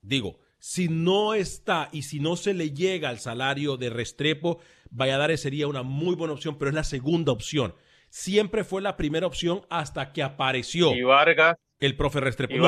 Digo, 0.00 0.38
si 0.58 0.88
no 0.88 1.34
está 1.34 1.88
y 1.92 2.02
si 2.02 2.18
no 2.18 2.36
se 2.36 2.54
le 2.54 2.72
llega 2.72 3.08
al 3.08 3.20
salario 3.20 3.76
de 3.76 3.90
Restrepo, 3.90 4.58
Valladares 4.90 5.42
sería 5.42 5.68
una 5.68 5.82
muy 5.82 6.16
buena 6.16 6.34
opción, 6.34 6.58
pero 6.58 6.70
es 6.70 6.74
la 6.74 6.84
segunda 6.84 7.32
opción. 7.32 7.74
Siempre 8.10 8.64
fue 8.64 8.80
la 8.82 8.96
primera 8.96 9.26
opción 9.26 9.62
hasta 9.68 10.12
que 10.12 10.22
apareció 10.22 10.94
Y 10.94 11.02
Vargas, 11.02 11.56
el 11.78 11.96
profe 11.96 12.20
Restrepo. 12.20 12.54
y 12.54 12.58
No, 12.58 12.64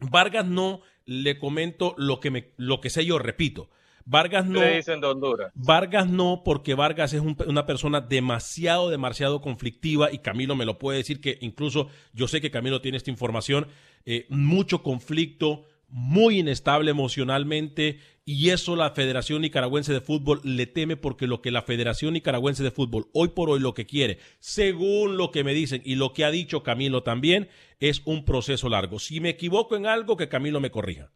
Vargas, 0.00 0.46
no 0.46 0.80
le 1.06 1.38
comento 1.38 1.94
lo 1.98 2.20
que, 2.20 2.30
me, 2.30 2.52
lo 2.56 2.80
que 2.80 2.90
sé 2.90 3.04
yo, 3.04 3.18
repito. 3.18 3.70
Vargas 4.06 4.44
no. 4.46 4.60
le 4.60 4.76
dicen 4.76 5.00
de 5.00 5.06
Honduras. 5.06 5.50
Vargas 5.54 6.06
no, 6.08 6.42
porque 6.44 6.74
Vargas 6.74 7.12
es 7.14 7.20
un- 7.22 7.36
una 7.46 7.64
persona 7.64 8.00
demasiado, 8.02 8.90
demasiado 8.90 9.40
conflictiva 9.40 10.12
y 10.12 10.18
Camilo 10.18 10.56
me 10.56 10.66
lo 10.66 10.78
puede 10.78 10.98
decir 10.98 11.20
que 11.22 11.38
incluso 11.40 11.88
yo 12.12 12.28
sé 12.28 12.40
que 12.42 12.50
Camilo 12.50 12.82
tiene 12.82 12.98
esta 12.98 13.10
información, 13.10 13.66
eh, 14.04 14.26
mucho 14.28 14.82
conflicto, 14.82 15.64
muy 15.88 16.40
inestable 16.40 16.90
emocionalmente 16.90 17.98
y 18.26 18.50
eso 18.50 18.74
la 18.74 18.90
Federación 18.90 19.42
Nicaragüense 19.42 19.92
de 19.92 20.00
Fútbol 20.00 20.40
le 20.44 20.66
teme 20.66 20.96
porque 20.96 21.26
lo 21.26 21.42
que 21.42 21.50
la 21.50 21.62
Federación 21.62 22.14
Nicaragüense 22.14 22.62
de 22.62 22.70
Fútbol 22.70 23.08
hoy 23.12 23.28
por 23.28 23.50
hoy 23.50 23.60
lo 23.60 23.74
que 23.74 23.86
quiere, 23.86 24.18
según 24.40 25.16
lo 25.18 25.30
que 25.30 25.44
me 25.44 25.52
dicen 25.52 25.82
y 25.84 25.96
lo 25.96 26.12
que 26.14 26.24
ha 26.24 26.30
dicho 26.30 26.62
Camilo 26.62 27.02
también, 27.02 27.50
es 27.80 28.00
un 28.06 28.24
proceso 28.24 28.68
largo. 28.68 28.98
Si 28.98 29.20
me 29.20 29.28
equivoco 29.28 29.76
en 29.76 29.86
algo, 29.86 30.16
que 30.16 30.28
Camilo 30.28 30.60
me 30.60 30.70
corrija. 30.70 31.10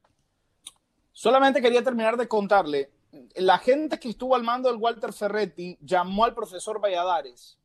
Solamente 1.12 1.62
quería 1.62 1.82
terminar 1.82 2.16
de 2.18 2.28
contarle, 2.28 2.90
la 3.36 3.58
gente 3.58 3.98
que 3.98 4.10
estuvo 4.10 4.34
al 4.36 4.42
mando 4.42 4.68
del 4.68 4.78
Walter 4.78 5.12
Ferretti 5.12 5.78
llamó 5.80 6.24
al 6.24 6.34
profesor 6.34 6.80
Valladares. 6.80 7.58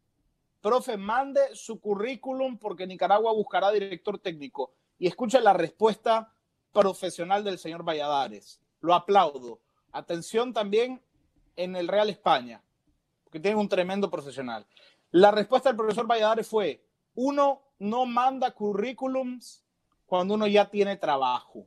Profe, 0.61 0.95
mande 0.95 1.41
su 1.53 1.81
currículum 1.81 2.57
porque 2.57 2.87
Nicaragua 2.87 3.33
buscará 3.33 3.69
director 3.71 4.17
técnico. 4.19 4.73
Y 4.97 5.07
escucha 5.07 5.41
la 5.41 5.51
respuesta 5.51 6.33
profesional 6.71 7.43
del 7.43 7.59
señor 7.59 7.83
Valladares. 7.83 8.62
Lo 8.83 8.93
aplaudo. 8.93 9.61
Atención 9.93 10.51
también 10.51 11.01
en 11.55 11.77
el 11.77 11.87
Real 11.87 12.09
España, 12.09 12.61
porque 13.23 13.39
tiene 13.39 13.55
un 13.55 13.69
tremendo 13.69 14.11
profesional. 14.11 14.67
La 15.09 15.31
respuesta 15.31 15.69
del 15.69 15.77
profesor 15.77 16.05
Valladares 16.05 16.47
fue, 16.47 16.85
uno 17.15 17.61
no 17.79 18.05
manda 18.05 18.51
currículums 18.51 19.63
cuando 20.05 20.33
uno 20.33 20.47
ya 20.47 20.69
tiene 20.69 20.97
trabajo. 20.97 21.65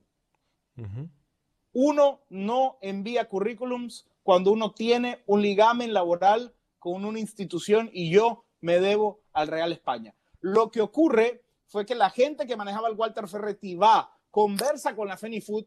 Uno 1.72 2.20
no 2.29 2.76
envía 2.83 3.26
currículums 3.29 4.07
cuando 4.22 4.52
uno 4.52 4.72
tiene 4.72 5.22
un 5.24 5.40
ligamen 5.40 5.94
laboral 5.94 6.55
con 6.79 7.02
una 7.07 7.18
institución 7.18 7.88
y 7.94 8.11
yo 8.11 8.44
me 8.61 8.79
debo 8.79 9.22
al 9.33 9.48
Real 9.48 9.72
España. 9.72 10.14
Lo 10.40 10.70
que 10.70 10.83
ocurre 10.83 11.44
fue 11.66 11.87
que 11.87 11.94
la 11.94 12.11
gente 12.11 12.46
que 12.46 12.57
manejaba 12.57 12.88
el 12.88 12.94
Walter 12.94 13.26
Ferretti 13.26 13.74
va, 13.74 14.12
conversa 14.31 14.94
con 14.94 15.09
la 15.09 15.16
Fenifood 15.16 15.64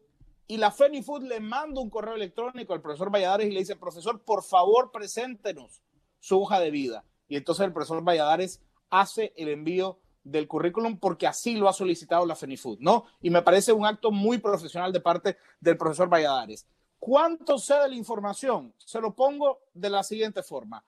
y 0.50 0.58
la 0.58 0.72
Fenifood 0.72 1.26
le 1.26 1.40
manda 1.40 1.80
un 1.80 1.92
correo 1.92 2.16
electrónico 2.16 2.74
al 2.74 2.82
profesor 2.82 3.12
Valladares 3.12 3.48
y 3.48 3.52
le 3.52 3.60
dice, 3.60 3.76
profesor, 3.76 4.24
por 4.24 4.44
favor, 4.44 4.92
preséntenos 4.92 5.84
su 6.20 6.42
hoja 6.42 6.60
de 6.60 6.72
vida. 6.72 7.06
Y 7.28 7.36
entonces 7.36 7.68
el 7.68 7.72
profesor 7.72 8.04
Valladares 8.04 8.60
hace 8.90 9.32
el 9.38 9.50
envío 9.50 10.00
del 10.24 10.48
currículum 10.48 11.00
porque 11.00 11.28
así 11.28 11.54
lo 11.54 11.70
ha 11.70 11.74
solicitado 11.74 12.26
la 12.26 12.36
Fenifood, 12.36 12.80
¿no? 12.80 13.06
Y 13.22 13.30
me 13.30 13.44
parece 13.44 13.72
un 13.74 13.86
acto 13.86 14.10
muy 14.10 14.40
profesional 14.40 14.92
de 14.92 15.00
parte 15.00 15.38
del 15.60 15.78
profesor 15.78 16.10
Valladares. 16.10 16.66
¿Cuánto 16.98 17.60
sé 17.60 17.76
de 17.76 17.90
la 17.90 17.96
información? 17.96 18.74
Se 18.80 19.00
lo 19.00 19.16
pongo 19.16 19.60
de 19.76 19.92
la 19.92 20.02
siguiente 20.02 20.42
forma. 20.42 20.84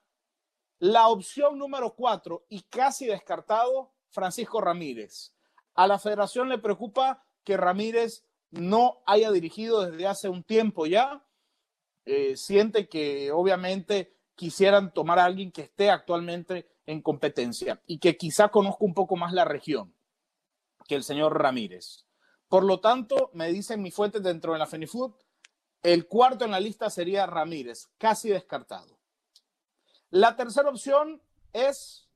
La 0.79 1.07
opción 1.07 1.59
número 1.59 1.93
cuatro 1.93 2.45
y 2.49 2.61
casi 2.63 3.05
descartado, 3.05 3.91
Francisco 4.09 4.59
Ramírez. 4.59 5.35
A 5.75 5.85
la 5.85 5.99
federación 5.99 6.49
le 6.49 6.57
preocupa 6.57 7.23
que 7.43 7.57
Ramírez 7.57 8.25
no 8.51 9.01
haya 9.05 9.31
dirigido 9.31 9.89
desde 9.89 10.07
hace 10.07 10.29
un 10.29 10.43
tiempo 10.43 10.85
ya. 10.85 11.25
Eh, 12.05 12.35
siente 12.35 12.87
que 12.89 13.31
obviamente 13.31 14.15
quisieran 14.35 14.93
tomar 14.93 15.19
a 15.19 15.25
alguien 15.25 15.51
que 15.51 15.61
esté 15.63 15.89
actualmente 15.89 16.67
en 16.85 17.01
competencia 17.01 17.81
y 17.85 17.99
que 17.99 18.17
quizá 18.17 18.49
conozca 18.49 18.83
un 18.83 18.93
poco 18.93 19.15
más 19.15 19.33
la 19.33 19.45
región 19.45 19.93
que 20.87 20.95
el 20.95 21.03
señor 21.03 21.39
Ramírez. 21.39 22.05
Por 22.47 22.63
lo 22.63 22.79
tanto, 22.79 23.29
me 23.33 23.51
dicen 23.51 23.81
mis 23.81 23.93
fuentes 23.93 24.23
dentro 24.23 24.53
de 24.53 24.59
la 24.59 24.65
Fenifood, 24.65 25.13
el 25.83 26.07
cuarto 26.07 26.43
en 26.43 26.51
la 26.51 26.59
lista 26.59 26.89
sería 26.89 27.25
Ramírez, 27.25 27.89
casi 27.97 28.29
descartado. 28.29 28.99
La 30.09 30.35
tercera 30.35 30.69
opción 30.69 31.21
es 31.53 32.09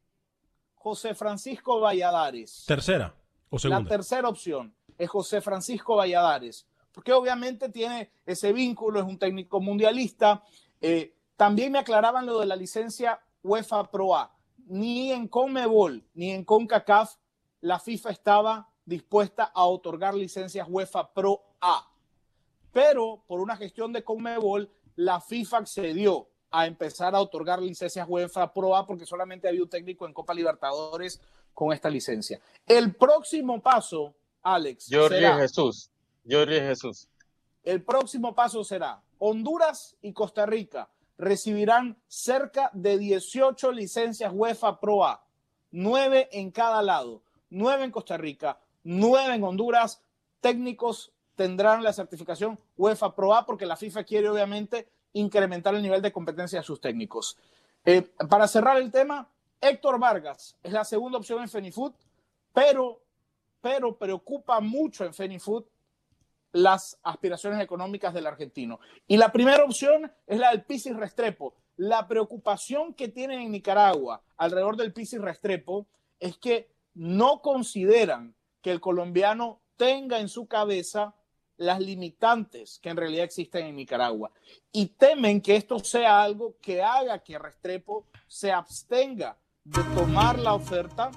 José 0.74 1.16
Francisco 1.16 1.80
Valladares. 1.80 2.66
Tercera 2.68 3.16
o 3.50 3.56
La 3.56 3.60
segunda. 3.60 3.90
tercera 3.90 4.28
opción 4.28 4.76
es 4.98 5.10
José 5.10 5.42
Francisco 5.42 5.96
Valladares, 5.96 6.66
porque 6.92 7.14
obviamente 7.14 7.70
tiene 7.70 8.10
ese 8.26 8.54
vínculo, 8.54 9.00
es 9.00 9.06
un 9.06 9.20
técnico 9.20 9.60
mundialista. 9.60 10.44
Eh, 10.82 11.14
también 11.36 11.72
me 11.72 11.80
aclaraban 11.80 12.26
lo 12.26 12.40
de 12.40 12.46
la 12.46 12.56
licencia 12.56 13.20
UEFA 13.44 13.90
Pro 13.92 14.16
A. 14.16 14.32
Ni 14.68 15.12
en 15.12 15.28
CONMEBOL 15.28 16.04
ni 16.16 16.32
en 16.32 16.44
CONCACAF 16.44 17.16
la 17.62 17.80
FIFA 17.80 18.10
estaba 18.12 18.70
dispuesta 18.86 19.46
a 19.46 19.66
otorgar 19.66 20.14
licencias 20.14 20.68
UEFA 20.70 21.14
Pro 21.14 21.42
A. 21.60 21.88
Pero 22.72 23.24
por 23.28 23.40
una 23.40 23.58
gestión 23.58 23.94
de 23.94 24.04
CONMEBOL, 24.04 24.70
la 24.96 25.20
FIFA 25.20 25.58
accedió 25.58 26.28
a 26.52 26.68
empezar 26.68 27.16
a 27.16 27.22
otorgar 27.22 27.62
licencias 27.62 28.08
UEFA 28.08 28.54
Pro 28.54 28.76
A 28.76 28.86
porque 28.86 29.06
solamente 29.06 29.48
había 29.48 29.64
un 29.64 29.70
técnico 29.70 30.06
en 30.06 30.14
Copa 30.14 30.34
Libertadores 30.34 31.22
con 31.54 31.74
esta 31.74 31.90
licencia. 31.90 32.40
El 32.66 32.96
próximo 32.96 33.62
paso, 33.62 34.14
Alex, 34.46 34.88
Jorge 34.92 35.18
será, 35.18 35.38
Jesús. 35.38 35.90
Jorge 36.30 36.62
Jesús. 36.62 37.08
el 37.64 37.84
próximo 37.84 38.36
paso 38.36 38.64
será 38.64 39.02
Honduras 39.18 39.96
y 40.02 40.14
Costa 40.14 40.46
Rica 40.46 40.90
recibirán 41.18 41.98
cerca 42.08 42.70
de 42.74 42.98
18 42.98 43.72
licencias 43.72 44.32
UEFA 44.34 44.80
Pro 44.80 45.06
A, 45.06 45.26
9 45.72 46.30
en 46.32 46.52
cada 46.52 46.82
lado, 46.82 47.24
9 47.50 47.86
en 47.86 47.92
Costa 47.92 48.18
Rica, 48.18 48.60
9 48.84 49.36
en 49.36 49.44
Honduras. 49.44 50.02
Técnicos 50.42 51.12
tendrán 51.36 51.84
la 51.84 51.94
certificación 51.94 52.60
UEFA 52.78 53.16
Pro 53.16 53.34
A 53.34 53.46
porque 53.46 53.66
la 53.66 53.78
FIFA 53.78 54.04
quiere 54.04 54.30
obviamente 54.30 54.88
incrementar 55.14 55.74
el 55.74 55.82
nivel 55.82 56.02
de 56.02 56.12
competencia 56.12 56.60
de 56.60 56.66
sus 56.66 56.82
técnicos. 56.82 57.38
Eh, 57.86 58.02
para 58.30 58.48
cerrar 58.48 58.78
el 58.78 58.92
tema, 58.92 59.30
Héctor 59.62 60.00
Vargas 60.00 60.58
es 60.62 60.74
la 60.74 60.84
segunda 60.84 61.18
opción 61.18 61.42
en 61.42 61.50
Fenifood, 61.50 61.94
pero, 62.54 63.02
pero 63.66 63.98
preocupa 63.98 64.60
mucho 64.60 65.06
en 65.06 65.14
Fenifood 65.16 65.64
las 66.52 67.00
aspiraciones 67.02 67.60
económicas 67.60 68.14
del 68.14 68.28
argentino. 68.28 68.80
Y 69.08 69.18
la 69.18 69.32
primera 69.32 69.64
opción 69.64 70.12
es 70.28 70.38
la 70.38 70.52
del 70.52 70.66
Pisis 70.66 70.96
Restrepo. 70.96 71.56
La 71.76 72.08
preocupación 72.08 72.94
que 72.94 73.08
tienen 73.08 73.40
en 73.40 73.52
Nicaragua 73.52 74.22
alrededor 74.38 74.78
del 74.78 74.94
Pisis 74.94 75.20
Restrepo 75.20 75.88
es 76.20 76.38
que 76.38 76.70
no 76.94 77.42
consideran 77.42 78.36
que 78.62 78.70
el 78.70 78.80
colombiano 78.80 79.64
tenga 79.78 80.20
en 80.20 80.30
su 80.30 80.46
cabeza 80.46 81.16
las 81.58 81.80
limitantes 81.80 82.78
que 82.84 82.90
en 82.90 82.98
realidad 82.98 83.26
existen 83.26 83.66
en 83.66 83.78
Nicaragua 83.78 84.30
y 84.72 84.90
temen 84.90 85.42
que 85.42 85.56
esto 85.56 85.80
sea 85.80 86.22
algo 86.22 86.56
que 86.62 86.84
haga 86.84 87.18
que 87.18 87.40
Restrepo 87.40 88.06
se 88.28 88.52
abstenga 88.52 89.40
de 89.64 89.82
tomar 89.96 90.38
la 90.38 90.54
oferta 90.54 91.10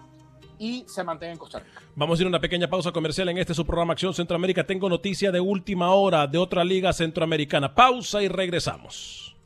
y 0.59 0.85
se 0.87 1.05
mantenga 1.05 1.33
en 1.33 1.39
Costa 1.39 1.61
Rica. 1.61 1.81
Vamos 1.95 2.19
a 2.19 2.23
ir 2.23 2.27
a 2.27 2.29
una 2.29 2.41
pequeña 2.41 2.69
pausa 2.69 2.93
comercial 2.93 3.29
en 3.29 3.39
este 3.39 3.55
su 3.55 3.65
programa 3.65 3.93
Acción 3.93 4.15
Centroamérica. 4.15 4.67
Tengo 4.67 4.89
noticia 4.89 5.31
de 5.33 5.41
última 5.41 5.93
hora 5.93 6.27
de 6.27 6.39
otra 6.39 6.65
liga 6.65 6.93
centroamericana. 6.93 7.75
Pausa 7.75 8.23
y 8.23 8.29
regresamos. 8.29 9.37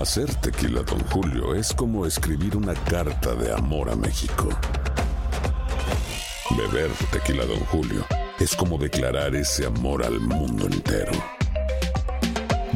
Hacer 0.00 0.32
tequila, 0.36 0.82
Don 0.82 1.00
Julio, 1.10 1.56
es 1.56 1.74
como 1.74 2.06
escribir 2.06 2.56
una 2.56 2.72
carta 2.72 3.34
de 3.34 3.52
amor 3.52 3.90
a 3.90 3.96
México. 3.96 4.48
Beber 6.56 6.90
tequila, 7.10 7.44
Don 7.44 7.58
Julio, 7.66 8.06
es 8.38 8.54
como 8.54 8.78
declarar 8.78 9.34
ese 9.34 9.66
amor 9.66 10.04
al 10.04 10.20
mundo 10.20 10.66
entero. 10.66 11.37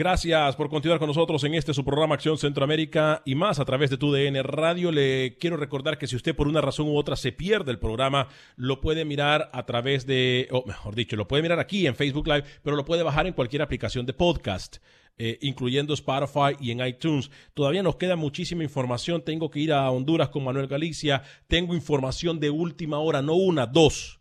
Gracias 0.00 0.56
por 0.56 0.70
continuar 0.70 0.98
con 0.98 1.08
nosotros 1.08 1.44
en 1.44 1.54
este 1.54 1.74
su 1.74 1.84
programa 1.84 2.14
Acción 2.14 2.38
Centroamérica 2.38 3.20
y 3.26 3.34
más 3.34 3.60
a 3.60 3.66
través 3.66 3.90
de 3.90 3.98
tu 3.98 4.10
DN 4.10 4.42
Radio. 4.42 4.90
Le 4.90 5.36
quiero 5.36 5.58
recordar 5.58 5.98
que 5.98 6.06
si 6.06 6.16
usted 6.16 6.34
por 6.34 6.48
una 6.48 6.62
razón 6.62 6.88
u 6.88 6.96
otra 6.96 7.16
se 7.16 7.32
pierde 7.32 7.70
el 7.70 7.78
programa, 7.78 8.28
lo 8.56 8.80
puede 8.80 9.04
mirar 9.04 9.50
a 9.52 9.66
través 9.66 10.06
de, 10.06 10.48
o 10.52 10.64
mejor 10.66 10.94
dicho, 10.94 11.16
lo 11.16 11.28
puede 11.28 11.42
mirar 11.42 11.58
aquí 11.58 11.86
en 11.86 11.94
Facebook 11.94 12.28
Live, 12.28 12.44
pero 12.62 12.76
lo 12.76 12.86
puede 12.86 13.02
bajar 13.02 13.26
en 13.26 13.34
cualquier 13.34 13.60
aplicación 13.60 14.06
de 14.06 14.14
podcast. 14.14 14.78
eh, 15.18 15.36
incluyendo 15.42 15.92
Spotify 15.92 16.56
y 16.58 16.70
en 16.70 16.80
iTunes. 16.80 17.30
Todavía 17.52 17.82
nos 17.82 17.96
queda 17.96 18.16
muchísima 18.16 18.62
información. 18.64 19.22
Tengo 19.22 19.50
que 19.50 19.60
ir 19.60 19.70
a 19.70 19.90
Honduras 19.90 20.30
con 20.30 20.44
Manuel 20.44 20.66
Galicia. 20.66 21.24
Tengo 21.46 21.74
información 21.74 22.40
de 22.40 22.48
última 22.48 23.00
hora, 23.00 23.20
no 23.20 23.34
una, 23.34 23.66
dos. 23.66 24.18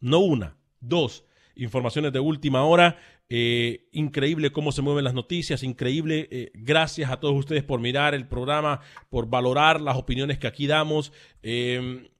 No 0.00 0.18
una, 0.18 0.58
dos. 0.80 1.24
Informaciones 1.56 2.12
de 2.12 2.20
última 2.20 2.62
hora. 2.64 2.98
Eh, 3.28 3.88
increíble 3.92 4.52
cómo 4.52 4.70
se 4.70 4.82
mueven 4.82 5.04
las 5.04 5.14
noticias, 5.14 5.62
increíble. 5.62 6.28
eh, 6.30 6.50
gracias 6.54 7.10
a 7.10 7.18
todos 7.18 7.34
ustedes 7.36 7.64
por 7.64 7.80
mirar 7.80 8.14
el 8.14 8.28
programa, 8.28 8.80
por 9.08 9.28
valorar 9.28 9.80
las 9.80 9.96
opiniones 9.96 10.38
que 10.38 10.46
aquí 10.46 10.66
damos. 10.66 11.12
Eh, 11.42 12.10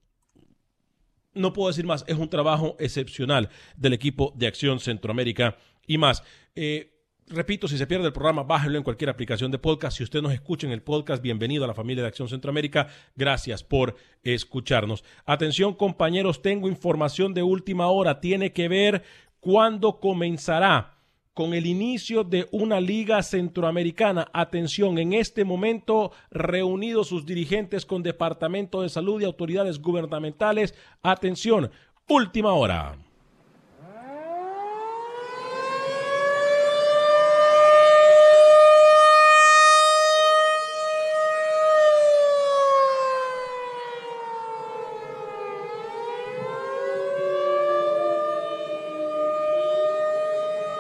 no 1.35 1.53
puedo 1.53 1.69
decir 1.69 1.85
más, 1.85 2.05
es 2.07 2.17
un 2.17 2.29
trabajo 2.29 2.77
excepcional 2.79 3.49
del 3.77 3.93
equipo 3.93 4.33
de 4.37 4.47
Acción 4.47 4.81
Centroamérica 4.81 5.57
y 5.87 5.99
más. 5.99 6.23
Eh, 6.55 6.93
repito, 7.27 7.69
si 7.69 7.77
se 7.77 7.87
pierde 7.87 8.07
el 8.07 8.13
programa, 8.13 8.45
bájenlo 8.45 8.79
en 8.79 8.85
cualquier 8.85 9.11
aplicación 9.11 9.51
de 9.51 9.59
podcast. 9.59 9.99
Si 9.99 10.05
usted 10.05 10.23
nos 10.23 10.33
escucha 10.33 10.67
en 10.67 10.73
el 10.73 10.83
podcast, 10.83 11.23
bienvenido 11.23 11.65
a 11.65 11.69
la 11.69 11.75
familia 11.75 12.03
de 12.03 12.09
Acción 12.09 12.29
Centroamérica. 12.29 12.89
Gracias 13.17 13.63
por 13.63 13.97
escucharnos. 14.23 15.05
Atención, 15.27 15.75
compañeros, 15.75 16.41
tengo 16.41 16.69
información 16.69 17.35
de 17.35 17.43
última 17.43 17.89
hora. 17.89 18.21
Tiene 18.21 18.53
que 18.53 18.69
ver 18.69 19.03
cuándo 19.41 20.01
comenzará 20.01 20.94
con 21.35 21.53
el 21.53 21.67
inicio 21.67 22.25
de 22.25 22.49
una 22.53 22.81
liga 22.81 23.23
centroamericana. 23.23 24.29
Atención, 24.33 24.99
en 24.99 25.13
este 25.13 25.45
momento 25.45 26.13
reunidos 26.31 27.09
sus 27.09 27.27
dirigentes 27.27 27.85
con 27.85 28.03
Departamento 28.03 28.83
de 28.83 28.89
Salud 28.89 29.21
y 29.21 29.25
autoridades 29.25 29.81
gubernamentales. 29.81 30.75
Atención, 31.03 31.71
última 32.09 32.53
hora. 32.53 32.97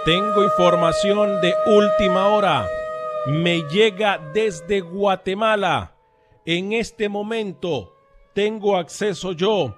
Tengo 0.04 0.44
información 0.44 1.40
de 1.40 1.54
última 1.64 2.28
hora. 2.28 2.68
Me 3.26 3.62
llega 3.70 4.18
desde 4.34 4.82
Guatemala. 4.82 5.94
En 6.44 6.74
este 6.74 7.08
momento 7.08 7.96
tengo 8.34 8.76
acceso 8.76 9.32
yo 9.32 9.74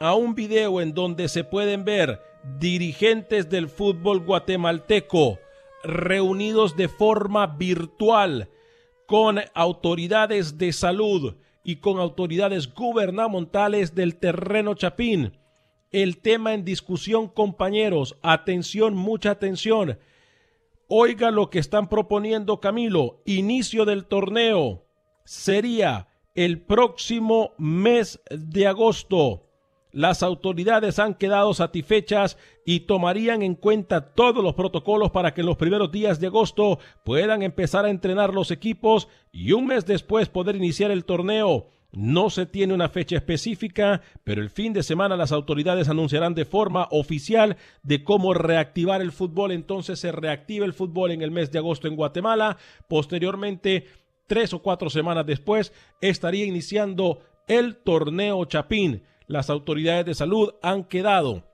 a 0.00 0.14
un 0.16 0.34
video 0.34 0.80
en 0.80 0.92
donde 0.92 1.28
se 1.28 1.44
pueden 1.44 1.84
ver 1.84 2.20
dirigentes 2.58 3.48
del 3.48 3.68
fútbol 3.68 4.18
guatemalteco 4.24 5.38
reunidos 5.84 6.76
de 6.76 6.88
forma 6.88 7.46
virtual 7.46 8.48
con 9.06 9.38
autoridades 9.54 10.58
de 10.58 10.72
salud 10.72 11.36
y 11.62 11.76
con 11.76 12.00
autoridades 12.00 12.74
gubernamentales 12.74 13.94
del 13.94 14.16
terreno 14.16 14.74
Chapín 14.74 15.38
el 15.92 16.18
tema 16.18 16.54
en 16.54 16.64
discusión, 16.64 17.28
compañeros. 17.28 18.18
Atención, 18.22 18.94
mucha 18.94 19.30
atención. 19.30 19.98
Oiga 20.88 21.30
lo 21.30 21.50
que 21.50 21.58
están 21.58 21.88
proponiendo, 21.88 22.60
Camilo. 22.60 23.22
Inicio 23.24 23.84
del 23.84 24.06
torneo 24.06 24.84
sería 25.24 26.08
el 26.34 26.60
próximo 26.60 27.52
mes 27.58 28.20
de 28.30 28.66
agosto. 28.66 29.48
Las 29.92 30.22
autoridades 30.22 30.98
han 30.98 31.14
quedado 31.14 31.52
satisfechas 31.52 32.38
y 32.64 32.80
tomarían 32.80 33.42
en 33.42 33.54
cuenta 33.54 34.14
todos 34.14 34.42
los 34.42 34.54
protocolos 34.54 35.10
para 35.10 35.34
que 35.34 35.42
en 35.42 35.46
los 35.46 35.58
primeros 35.58 35.92
días 35.92 36.18
de 36.18 36.28
agosto 36.28 36.78
puedan 37.04 37.42
empezar 37.42 37.84
a 37.84 37.90
entrenar 37.90 38.32
los 38.32 38.50
equipos 38.50 39.08
y 39.30 39.52
un 39.52 39.66
mes 39.66 39.84
después 39.84 40.30
poder 40.30 40.56
iniciar 40.56 40.90
el 40.90 41.04
torneo. 41.04 41.68
No 41.92 42.30
se 42.30 42.46
tiene 42.46 42.72
una 42.72 42.88
fecha 42.88 43.16
específica, 43.16 44.00
pero 44.24 44.40
el 44.40 44.48
fin 44.48 44.72
de 44.72 44.82
semana 44.82 45.14
las 45.14 45.30
autoridades 45.30 45.90
anunciarán 45.90 46.34
de 46.34 46.46
forma 46.46 46.88
oficial 46.90 47.58
de 47.82 48.02
cómo 48.02 48.32
reactivar 48.32 49.02
el 49.02 49.12
fútbol. 49.12 49.52
Entonces 49.52 50.00
se 50.00 50.10
reactiva 50.10 50.64
el 50.64 50.72
fútbol 50.72 51.10
en 51.10 51.20
el 51.20 51.30
mes 51.30 51.52
de 51.52 51.58
agosto 51.58 51.88
en 51.88 51.96
Guatemala. 51.96 52.56
Posteriormente, 52.88 53.86
tres 54.26 54.54
o 54.54 54.62
cuatro 54.62 54.88
semanas 54.88 55.26
después, 55.26 55.74
estaría 56.00 56.46
iniciando 56.46 57.20
el 57.46 57.76
torneo 57.76 58.42
Chapín. 58.46 59.02
Las 59.26 59.50
autoridades 59.50 60.06
de 60.06 60.14
salud 60.14 60.54
han 60.62 60.84
quedado, 60.84 61.44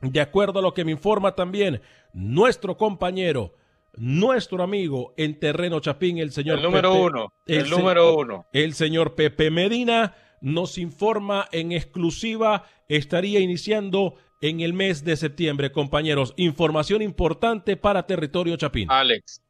de 0.00 0.20
acuerdo 0.22 0.60
a 0.60 0.62
lo 0.62 0.72
que 0.72 0.86
me 0.86 0.92
informa 0.92 1.34
también 1.34 1.82
nuestro 2.14 2.78
compañero, 2.78 3.54
nuestro 3.96 4.62
amigo 4.62 5.14
en 5.16 5.38
terreno 5.38 5.80
Chapín, 5.80 6.18
el 6.18 6.32
señor 6.32 6.58
El 6.58 6.64
número 6.64 6.92
Pepe- 6.92 7.04
uno, 7.04 7.32
el 7.46 7.70
número 7.70 8.16
uno. 8.16 8.46
El 8.52 8.74
señor 8.74 9.14
Pepe 9.14 9.50
Medina 9.50 10.16
nos 10.40 10.78
informa 10.78 11.48
en 11.52 11.72
exclusiva, 11.72 12.64
estaría 12.88 13.40
iniciando 13.40 14.16
en 14.40 14.60
el 14.60 14.72
mes 14.74 15.04
de 15.04 15.16
septiembre, 15.16 15.72
compañeros. 15.72 16.34
Información 16.36 17.00
importante 17.02 17.76
para 17.76 18.06
territorio 18.06 18.56
Chapín. 18.56 18.90
Alex, 18.90 19.40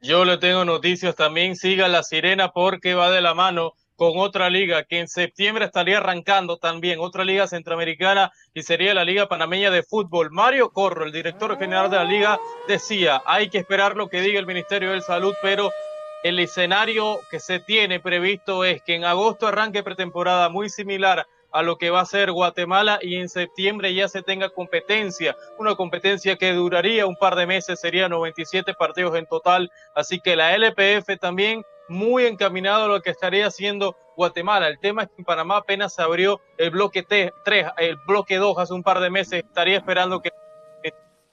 yo 0.00 0.24
le 0.24 0.38
tengo 0.38 0.64
noticias 0.64 1.14
también. 1.16 1.54
Siga 1.56 1.88
la 1.88 2.02
sirena 2.02 2.52
porque 2.52 2.94
va 2.94 3.10
de 3.10 3.20
la 3.20 3.34
mano 3.34 3.74
con 3.98 4.16
otra 4.16 4.48
liga 4.48 4.84
que 4.84 5.00
en 5.00 5.08
septiembre 5.08 5.64
estaría 5.64 5.98
arrancando 5.98 6.56
también, 6.56 7.00
otra 7.00 7.24
liga 7.24 7.48
centroamericana 7.48 8.30
y 8.54 8.62
sería 8.62 8.94
la 8.94 9.04
Liga 9.04 9.26
Panameña 9.26 9.72
de 9.72 9.82
Fútbol. 9.82 10.30
Mario 10.30 10.70
Corro, 10.70 11.04
el 11.04 11.10
director 11.10 11.58
general 11.58 11.90
de 11.90 11.96
la 11.96 12.04
liga, 12.04 12.38
decía, 12.68 13.20
hay 13.26 13.50
que 13.50 13.58
esperar 13.58 13.96
lo 13.96 14.08
que 14.08 14.20
diga 14.20 14.38
el 14.38 14.46
Ministerio 14.46 14.92
de 14.92 15.00
Salud, 15.00 15.34
pero 15.42 15.72
el 16.22 16.38
escenario 16.38 17.18
que 17.28 17.40
se 17.40 17.58
tiene 17.58 17.98
previsto 17.98 18.64
es 18.64 18.80
que 18.82 18.94
en 18.94 19.04
agosto 19.04 19.48
arranque 19.48 19.82
pretemporada 19.82 20.48
muy 20.48 20.68
similar 20.70 21.26
a 21.50 21.62
lo 21.62 21.76
que 21.76 21.90
va 21.90 22.02
a 22.02 22.06
ser 22.06 22.30
Guatemala 22.30 23.00
y 23.02 23.16
en 23.16 23.28
septiembre 23.28 23.92
ya 23.94 24.06
se 24.06 24.22
tenga 24.22 24.50
competencia, 24.50 25.34
una 25.58 25.74
competencia 25.74 26.36
que 26.36 26.52
duraría 26.52 27.04
un 27.04 27.16
par 27.16 27.34
de 27.34 27.46
meses, 27.46 27.80
sería 27.80 28.08
97 28.08 28.74
partidos 28.74 29.16
en 29.16 29.26
total, 29.26 29.72
así 29.96 30.20
que 30.20 30.36
la 30.36 30.54
LPF 30.54 31.18
también 31.18 31.64
muy 31.88 32.26
encaminado 32.26 32.84
a 32.84 32.88
lo 32.88 33.02
que 33.02 33.10
estaría 33.10 33.46
haciendo 33.46 33.96
Guatemala. 34.16 34.68
El 34.68 34.78
tema 34.78 35.02
es 35.02 35.08
que 35.08 35.14
en 35.18 35.24
Panamá 35.24 35.58
apenas 35.58 35.94
se 35.94 36.02
abrió 36.02 36.40
el 36.56 36.70
bloque 36.70 37.02
3, 37.02 37.32
el 37.76 37.96
bloque 38.06 38.36
2 38.36 38.58
hace 38.58 38.74
un 38.74 38.82
par 38.82 39.00
de 39.00 39.10
meses, 39.10 39.44
estaría 39.44 39.78
esperando 39.78 40.20
que 40.20 40.30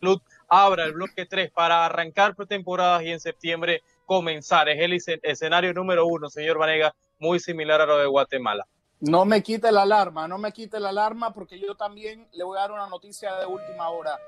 Salud 0.01 0.21
abra 0.47 0.85
el 0.85 0.93
bloque 0.93 1.25
3 1.25 1.51
para 1.51 1.85
arrancar 1.85 2.35
pretemporadas 2.35 3.03
y 3.03 3.11
en 3.11 3.19
septiembre 3.19 3.81
comenzar. 4.05 4.69
Es 4.69 4.79
el 4.79 5.19
escenario 5.23 5.73
número 5.73 6.05
uno, 6.05 6.29
señor 6.29 6.57
Vanega, 6.57 6.93
muy 7.17 7.39
similar 7.39 7.81
a 7.81 7.85
lo 7.85 7.97
de 7.97 8.05
Guatemala. 8.05 8.67
No 8.99 9.25
me 9.25 9.41
quite 9.41 9.71
la 9.71 9.83
alarma, 9.83 10.27
no 10.27 10.37
me 10.37 10.51
quite 10.51 10.79
la 10.79 10.89
alarma 10.89 11.33
porque 11.33 11.59
yo 11.59 11.75
también 11.75 12.27
le 12.33 12.43
voy 12.43 12.57
a 12.57 12.61
dar 12.61 12.71
una 12.71 12.87
noticia 12.87 13.35
de 13.35 13.45
última 13.45 13.89
hora. 13.89 14.19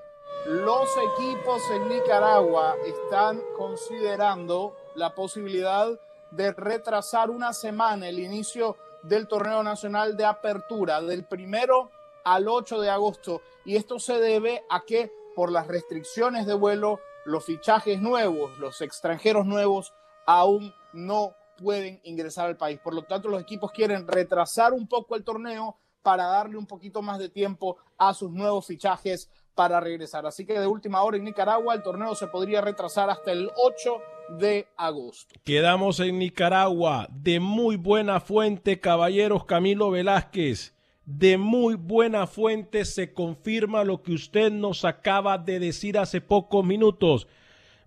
Los 0.45 0.89
equipos 0.97 1.61
en 1.71 1.89
Nicaragua 1.89 2.75
están 2.85 3.41
considerando 3.57 4.75
la 4.95 5.13
posibilidad 5.15 5.87
de 6.31 6.51
retrasar 6.51 7.29
una 7.29 7.53
semana 7.53 8.07
el 8.07 8.19
inicio 8.19 8.77
del 9.03 9.27
torneo 9.27 9.63
nacional 9.63 10.17
de 10.17 10.25
apertura 10.25 11.01
del 11.01 11.25
primero 11.25 11.91
al 12.23 12.47
8 12.47 12.81
de 12.81 12.89
agosto. 12.89 13.41
Y 13.65 13.75
esto 13.75 13.99
se 13.99 14.19
debe 14.19 14.63
a 14.69 14.81
que 14.85 15.11
por 15.35 15.51
las 15.51 15.67
restricciones 15.67 16.45
de 16.45 16.53
vuelo, 16.53 16.99
los 17.25 17.45
fichajes 17.45 18.01
nuevos, 18.01 18.57
los 18.57 18.81
extranjeros 18.81 19.45
nuevos 19.45 19.93
aún 20.25 20.73
no 20.93 21.33
pueden 21.57 21.99
ingresar 22.03 22.47
al 22.47 22.57
país. 22.57 22.79
Por 22.79 22.93
lo 22.93 23.03
tanto, 23.03 23.29
los 23.29 23.41
equipos 23.41 23.71
quieren 23.71 24.07
retrasar 24.07 24.73
un 24.73 24.87
poco 24.87 25.15
el 25.15 25.23
torneo 25.23 25.77
para 26.01 26.25
darle 26.25 26.57
un 26.57 26.65
poquito 26.65 27.01
más 27.01 27.19
de 27.19 27.29
tiempo 27.29 27.77
a 27.97 28.13
sus 28.13 28.31
nuevos 28.31 28.65
fichajes 28.65 29.29
para 29.57 29.79
regresar. 29.79 30.25
Así 30.27 30.45
que 30.45 30.57
de 30.57 30.67
última 30.67 31.01
hora 31.01 31.17
en 31.17 31.23
Nicaragua 31.23 31.73
el 31.73 31.81
torneo 31.81 32.13
se 32.13 32.27
podría 32.27 32.61
retrasar 32.61 33.09
hasta 33.09 33.31
el 33.31 33.49
8 33.61 34.01
de 34.37 34.67
agosto. 34.77 35.33
Quedamos 35.43 35.99
en 35.99 36.19
Nicaragua. 36.19 37.07
De 37.09 37.39
muy 37.39 37.75
buena 37.75 38.19
fuente, 38.19 38.79
caballeros 38.79 39.45
Camilo 39.45 39.89
Velázquez. 39.89 40.75
De 41.05 41.37
muy 41.37 41.73
buena 41.73 42.27
fuente 42.27 42.85
se 42.85 43.13
confirma 43.13 43.83
lo 43.83 44.03
que 44.03 44.13
usted 44.13 44.51
nos 44.51 44.85
acaba 44.85 45.39
de 45.39 45.59
decir 45.59 45.97
hace 45.97 46.21
pocos 46.21 46.63
minutos. 46.63 47.27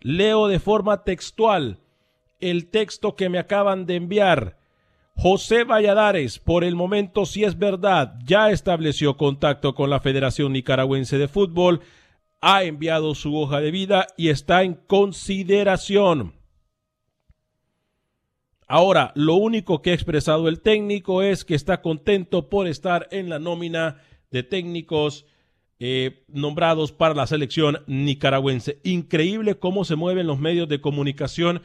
Leo 0.01 0.49
de 0.49 0.59
forma 0.59 1.05
textual 1.05 1.79
el 2.41 2.69
texto 2.69 3.15
que 3.15 3.29
me 3.29 3.39
acaban 3.39 3.87
de 3.87 3.95
enviar. 3.95 4.59
José 5.23 5.65
Valladares, 5.65 6.39
por 6.39 6.65
el 6.65 6.75
momento, 6.75 7.27
si 7.27 7.45
es 7.45 7.59
verdad, 7.59 8.15
ya 8.25 8.51
estableció 8.51 9.19
contacto 9.19 9.75
con 9.75 9.91
la 9.91 10.01
Federación 10.01 10.55
Nicaragüense 10.55 11.19
de 11.19 11.29
Fútbol, 11.29 11.83
ha 12.41 12.65
enviado 12.65 13.15
su 13.15 13.37
hoja 13.37 13.61
de 13.61 13.71
vida 13.71 14.07
y 14.17 14.31
está 14.31 14.63
en 14.63 14.73
consideración. 14.73 16.33
Ahora, 18.67 19.13
lo 19.15 19.35
único 19.35 19.83
que 19.83 19.91
ha 19.91 19.95
expresado 19.95 20.49
el 20.49 20.63
técnico 20.63 21.21
es 21.21 21.45
que 21.45 21.55
está 21.55 21.83
contento 21.83 22.49
por 22.49 22.67
estar 22.67 23.07
en 23.11 23.29
la 23.29 23.39
nómina 23.39 23.99
de 24.31 24.43
técnicos 24.43 25.27
eh, 25.81 26.25
nombrados 26.29 26.93
para 26.93 27.13
la 27.13 27.27
selección 27.27 27.83
nicaragüense. 27.87 28.81
Increíble 28.85 29.59
cómo 29.59 29.85
se 29.85 29.97
mueven 29.97 30.27
los 30.27 30.39
medios 30.39 30.67
de 30.71 30.81
comunicación 30.81 31.61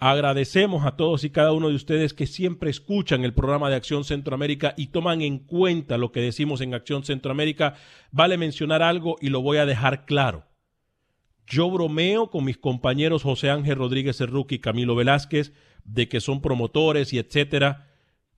Agradecemos 0.00 0.86
a 0.86 0.96
todos 0.96 1.24
y 1.24 1.30
cada 1.30 1.52
uno 1.52 1.70
de 1.70 1.74
ustedes 1.74 2.14
que 2.14 2.28
siempre 2.28 2.70
escuchan 2.70 3.24
el 3.24 3.34
programa 3.34 3.68
de 3.68 3.74
Acción 3.74 4.04
Centroamérica 4.04 4.74
y 4.76 4.88
toman 4.88 5.22
en 5.22 5.40
cuenta 5.40 5.98
lo 5.98 6.12
que 6.12 6.20
decimos 6.20 6.60
en 6.60 6.72
Acción 6.72 7.02
Centroamérica. 7.02 7.74
Vale 8.12 8.38
mencionar 8.38 8.80
algo 8.80 9.16
y 9.20 9.30
lo 9.30 9.42
voy 9.42 9.56
a 9.58 9.66
dejar 9.66 10.06
claro. 10.06 10.44
Yo 11.48 11.68
bromeo 11.68 12.30
con 12.30 12.44
mis 12.44 12.58
compañeros 12.58 13.24
José 13.24 13.50
Ángel 13.50 13.76
Rodríguez 13.76 14.18
Cerruqui 14.18 14.56
y 14.56 14.60
Camilo 14.60 14.94
Velázquez 14.94 15.52
de 15.84 16.08
que 16.08 16.20
son 16.20 16.42
promotores 16.42 17.12
y 17.12 17.18
etcétera, 17.18 17.88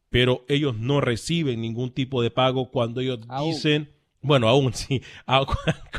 pero 0.08 0.46
ellos 0.48 0.78
no 0.78 1.02
reciben 1.02 1.60
ningún 1.60 1.90
tipo 1.90 2.22
de 2.22 2.30
pago 2.30 2.70
cuando 2.70 3.02
ellos 3.02 3.20
dicen 3.44 3.90
bueno, 4.22 4.48
aún 4.48 4.72
sí. 4.74 5.02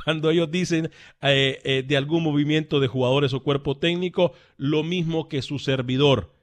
Cuando 0.03 0.29
ellos 0.29 0.51
dicen 0.51 0.91
eh, 1.21 1.59
eh, 1.63 1.83
de 1.85 1.97
algún 1.97 2.23
movimiento 2.23 2.79
de 2.79 2.87
jugadores 2.87 3.33
o 3.33 3.43
cuerpo 3.43 3.77
técnico, 3.77 4.33
lo 4.57 4.83
mismo 4.83 5.27
que 5.27 5.41
su 5.41 5.59
servidor. 5.59 6.33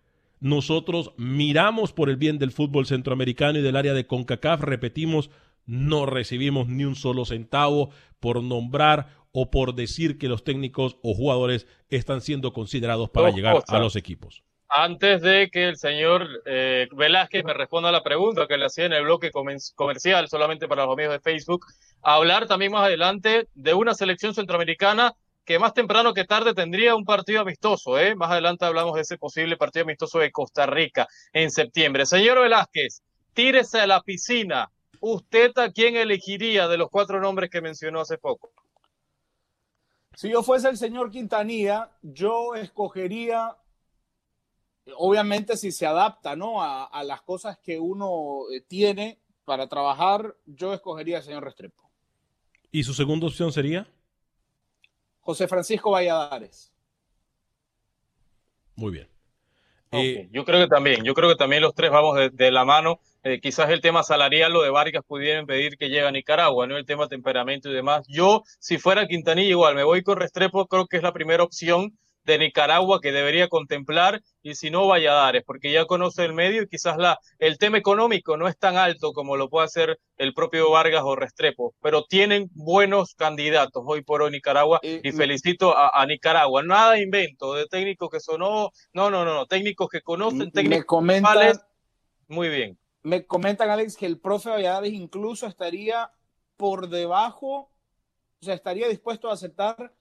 Nosotros 0.40 1.12
miramos 1.16 1.92
por 1.92 2.10
el 2.10 2.16
bien 2.16 2.38
del 2.38 2.52
fútbol 2.52 2.86
centroamericano 2.86 3.58
y 3.58 3.62
del 3.62 3.76
área 3.76 3.92
de 3.92 4.06
CONCACAF, 4.06 4.60
repetimos, 4.60 5.30
no 5.66 6.06
recibimos 6.06 6.68
ni 6.68 6.84
un 6.84 6.94
solo 6.94 7.24
centavo 7.24 7.90
por 8.20 8.42
nombrar 8.42 9.18
o 9.32 9.50
por 9.50 9.74
decir 9.74 10.16
que 10.16 10.28
los 10.28 10.44
técnicos 10.44 10.96
o 11.02 11.12
jugadores 11.14 11.66
están 11.90 12.20
siendo 12.20 12.52
considerados 12.52 13.10
para 13.10 13.30
llegar 13.30 13.64
a 13.66 13.78
los 13.80 13.96
equipos 13.96 14.44
antes 14.68 15.22
de 15.22 15.50
que 15.50 15.68
el 15.68 15.76
señor 15.76 16.26
eh, 16.44 16.88
Velázquez 16.92 17.44
me 17.44 17.54
responda 17.54 17.88
a 17.88 17.92
la 17.92 18.02
pregunta 18.02 18.46
que 18.46 18.58
le 18.58 18.66
hacía 18.66 18.84
en 18.84 18.92
el 18.92 19.04
bloque 19.04 19.30
comercial, 19.30 20.28
solamente 20.28 20.68
para 20.68 20.84
los 20.84 20.92
amigos 20.92 21.14
de 21.14 21.20
Facebook, 21.20 21.66
hablar 22.02 22.46
también 22.46 22.72
más 22.72 22.84
adelante 22.84 23.48
de 23.54 23.74
una 23.74 23.94
selección 23.94 24.34
centroamericana 24.34 25.14
que 25.44 25.58
más 25.58 25.72
temprano 25.72 26.12
que 26.12 26.24
tarde 26.24 26.52
tendría 26.52 26.94
un 26.94 27.06
partido 27.06 27.40
amistoso. 27.40 27.98
¿eh? 27.98 28.14
Más 28.14 28.30
adelante 28.30 28.66
hablamos 28.66 28.94
de 28.94 29.00
ese 29.00 29.16
posible 29.16 29.56
partido 29.56 29.84
amistoso 29.84 30.18
de 30.18 30.30
Costa 30.30 30.66
Rica 30.66 31.08
en 31.32 31.50
septiembre. 31.50 32.04
Señor 32.04 32.38
Velázquez, 32.38 33.02
tírese 33.32 33.80
a 33.80 33.86
la 33.86 34.02
piscina. 34.02 34.70
¿Usted 35.00 35.56
a 35.56 35.72
quién 35.72 35.96
elegiría 35.96 36.68
de 36.68 36.76
los 36.76 36.90
cuatro 36.90 37.20
nombres 37.20 37.48
que 37.48 37.62
mencionó 37.62 38.00
hace 38.00 38.18
poco? 38.18 38.50
Si 40.14 40.28
yo 40.28 40.42
fuese 40.42 40.68
el 40.68 40.76
señor 40.76 41.10
Quintanilla, 41.10 41.92
yo 42.02 42.54
escogería 42.54 43.56
obviamente 44.96 45.56
si 45.56 45.72
se 45.72 45.86
adapta 45.86 46.36
¿no? 46.36 46.62
a, 46.62 47.02
las 47.04 47.22
cosas 47.22 47.58
que 47.58 47.78
uno 47.78 48.42
eh, 48.52 48.60
tiene 48.60 49.18
para 49.44 49.68
trabajar, 49.68 50.34
yo 50.46 50.74
escogería 50.74 51.18
al 51.18 51.22
señor 51.22 51.44
Restrepo. 51.44 51.90
¿Y 52.70 52.84
su 52.84 52.92
segunda 52.94 53.26
opción 53.26 53.52
sería? 53.52 53.86
José 55.20 55.48
Francisco 55.48 55.90
Valladares. 55.90 56.72
Muy 58.76 58.92
bien. 58.92 59.08
Eh, 59.90 60.28
yo 60.32 60.44
creo 60.44 60.60
que 60.60 60.68
también, 60.68 61.02
yo 61.02 61.14
creo 61.14 61.30
que 61.30 61.36
también 61.36 61.62
los 61.62 61.74
tres 61.74 61.90
vamos 61.90 62.18
de, 62.30 62.50
la 62.50 62.64
mano. 62.64 63.00
Eh, 63.22 63.40
quizás 63.40 63.70
el 63.70 63.80
tema 63.80 64.02
salarial, 64.02 64.52
lo 64.52 64.62
de 64.62 64.70
Vargas, 64.70 65.02
pudiera 65.06 65.40
impedir 65.40 65.78
que 65.78 65.88
llegue 65.88 66.06
a 66.06 66.10
Nicaragua, 66.10 66.66
¿no? 66.66 66.76
El 66.76 66.84
tema 66.84 67.08
temperamento 67.08 67.70
y 67.70 67.74
demás. 67.74 68.06
Yo, 68.06 68.42
si 68.58 68.76
fuera 68.76 69.06
Quintanilla, 69.06 69.48
igual 69.48 69.74
me 69.74 69.84
voy 69.84 70.02
con 70.02 70.18
Restrepo, 70.18 70.66
creo 70.66 70.86
que 70.86 70.98
es 70.98 71.02
la 71.02 71.14
primera 71.14 71.42
opción 71.42 71.98
de 72.28 72.38
Nicaragua 72.38 73.00
que 73.00 73.10
debería 73.10 73.48
contemplar 73.48 74.22
y 74.42 74.54
si 74.54 74.70
no 74.70 74.86
Valladares, 74.86 75.42
porque 75.46 75.72
ya 75.72 75.86
conoce 75.86 76.26
el 76.26 76.34
medio 76.34 76.62
y 76.62 76.68
quizás 76.68 76.98
la, 76.98 77.18
el 77.38 77.56
tema 77.56 77.78
económico 77.78 78.36
no 78.36 78.46
es 78.48 78.58
tan 78.58 78.76
alto 78.76 79.12
como 79.14 79.36
lo 79.36 79.48
puede 79.48 79.64
hacer 79.64 79.98
el 80.18 80.34
propio 80.34 80.70
Vargas 80.70 81.02
o 81.04 81.16
Restrepo, 81.16 81.74
pero 81.80 82.04
tienen 82.04 82.50
buenos 82.52 83.14
candidatos 83.14 83.82
hoy 83.86 84.02
por 84.02 84.20
hoy 84.20 84.30
Nicaragua 84.30 84.78
y, 84.82 85.10
felicito 85.12 85.74
a, 85.74 86.04
Nicaragua. 86.04 86.62
Nada 86.62 87.00
invento 87.00 87.54
de 87.54 87.66
técnicos 87.66 88.10
que 88.10 88.20
sonó, 88.20 88.70
no, 88.92 89.10
no, 89.10 89.24
no, 89.24 89.34
no 89.34 89.46
técnicos 89.46 89.88
que 89.88 90.02
conocen, 90.02 90.50
técnicos 90.50 90.78
me 90.78 90.84
comentan, 90.84 91.60
muy 92.26 92.50
bien. 92.50 92.78
Me 93.02 93.24
comentan, 93.24 93.70
Alex, 93.70 93.96
que 93.96 94.04
el 94.04 94.20
profe 94.20 94.50
Valladares 94.50 94.92
incluso 94.92 95.46
estaría 95.46 96.12
por 96.58 96.90
debajo, 96.90 97.70
o 98.40 98.44
sea, 98.44 98.54
estaría 98.54 98.86
dispuesto 98.86 99.30
a 99.30 99.32
aceptar 99.32 99.94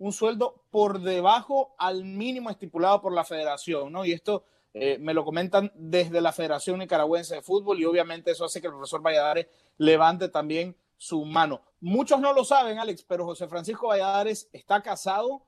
un 0.00 0.12
sueldo 0.12 0.64
por 0.70 1.00
debajo 1.00 1.74
al 1.78 2.04
mínimo 2.04 2.48
estipulado 2.50 3.02
por 3.02 3.12
la 3.12 3.22
federación, 3.22 3.92
¿no? 3.92 4.04
Y 4.06 4.12
esto 4.12 4.44
eh, 4.72 4.96
me 4.98 5.12
lo 5.12 5.26
comentan 5.26 5.70
desde 5.74 6.22
la 6.22 6.32
Federación 6.32 6.78
Nicaragüense 6.78 7.34
de 7.34 7.42
Fútbol 7.42 7.78
y 7.78 7.84
obviamente 7.84 8.30
eso 8.30 8.46
hace 8.46 8.62
que 8.62 8.68
el 8.68 8.72
profesor 8.72 9.02
Valladares 9.02 9.46
levante 9.76 10.30
también 10.30 10.74
su 10.96 11.24
mano. 11.26 11.60
Muchos 11.80 12.18
no 12.18 12.32
lo 12.32 12.44
saben, 12.44 12.78
Alex, 12.78 13.04
pero 13.06 13.26
José 13.26 13.46
Francisco 13.46 13.88
Valladares 13.88 14.48
está 14.52 14.82
casado 14.82 15.42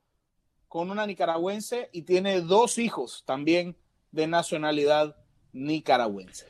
con 0.69 0.91
una 0.91 1.07
nicaragüense 1.07 1.89
y 1.91 2.03
tiene 2.03 2.43
dos 2.43 2.77
hijos 2.77 3.25
también 3.25 3.77
de 4.11 4.27
nacionalidad 4.27 5.17
nicaragüense. 5.53 6.47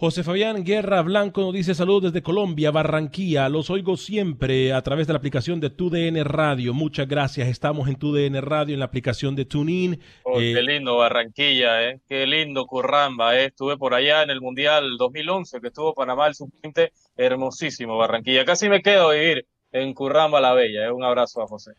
José 0.00 0.24
Fabián 0.24 0.64
Guerra 0.64 1.02
Blanco 1.02 1.42
nos 1.42 1.52
dice 1.52 1.74
saludos 1.74 2.04
desde 2.04 2.22
Colombia, 2.22 2.70
Barranquilla. 2.70 3.50
Los 3.50 3.68
oigo 3.68 3.98
siempre 3.98 4.72
a 4.72 4.80
través 4.80 5.06
de 5.06 5.12
la 5.12 5.18
aplicación 5.18 5.60
de 5.60 5.68
TUDN 5.68 6.24
Radio. 6.24 6.72
Muchas 6.72 7.06
gracias. 7.06 7.48
Estamos 7.48 7.86
en 7.86 7.96
TUDN 7.96 8.40
Radio, 8.40 8.72
en 8.72 8.78
la 8.78 8.86
aplicación 8.86 9.36
de 9.36 9.44
TuneIn. 9.44 10.00
Oh, 10.22 10.40
Eh, 10.40 10.54
qué 10.54 10.62
lindo 10.62 10.96
Barranquilla, 10.96 11.86
¿eh? 11.86 12.00
Qué 12.08 12.26
lindo 12.26 12.64
Curramba, 12.64 13.38
¿eh? 13.38 13.48
Estuve 13.48 13.76
por 13.76 13.92
allá 13.92 14.22
en 14.22 14.30
el 14.30 14.40
Mundial 14.40 14.96
2011, 14.96 15.60
que 15.60 15.66
estuvo 15.66 15.92
Panamá 15.92 16.28
el 16.28 16.34
sub-20. 16.34 16.92
Hermosísimo 17.18 17.98
Barranquilla. 17.98 18.46
Casi 18.46 18.70
me 18.70 18.80
quedo 18.80 19.10
a 19.10 19.12
vivir 19.12 19.44
en 19.70 19.92
Curramba 19.92 20.40
la 20.40 20.54
Bella. 20.54 20.86
¿eh? 20.86 20.90
Un 20.90 21.04
abrazo 21.04 21.42
a 21.42 21.46
José. 21.46 21.72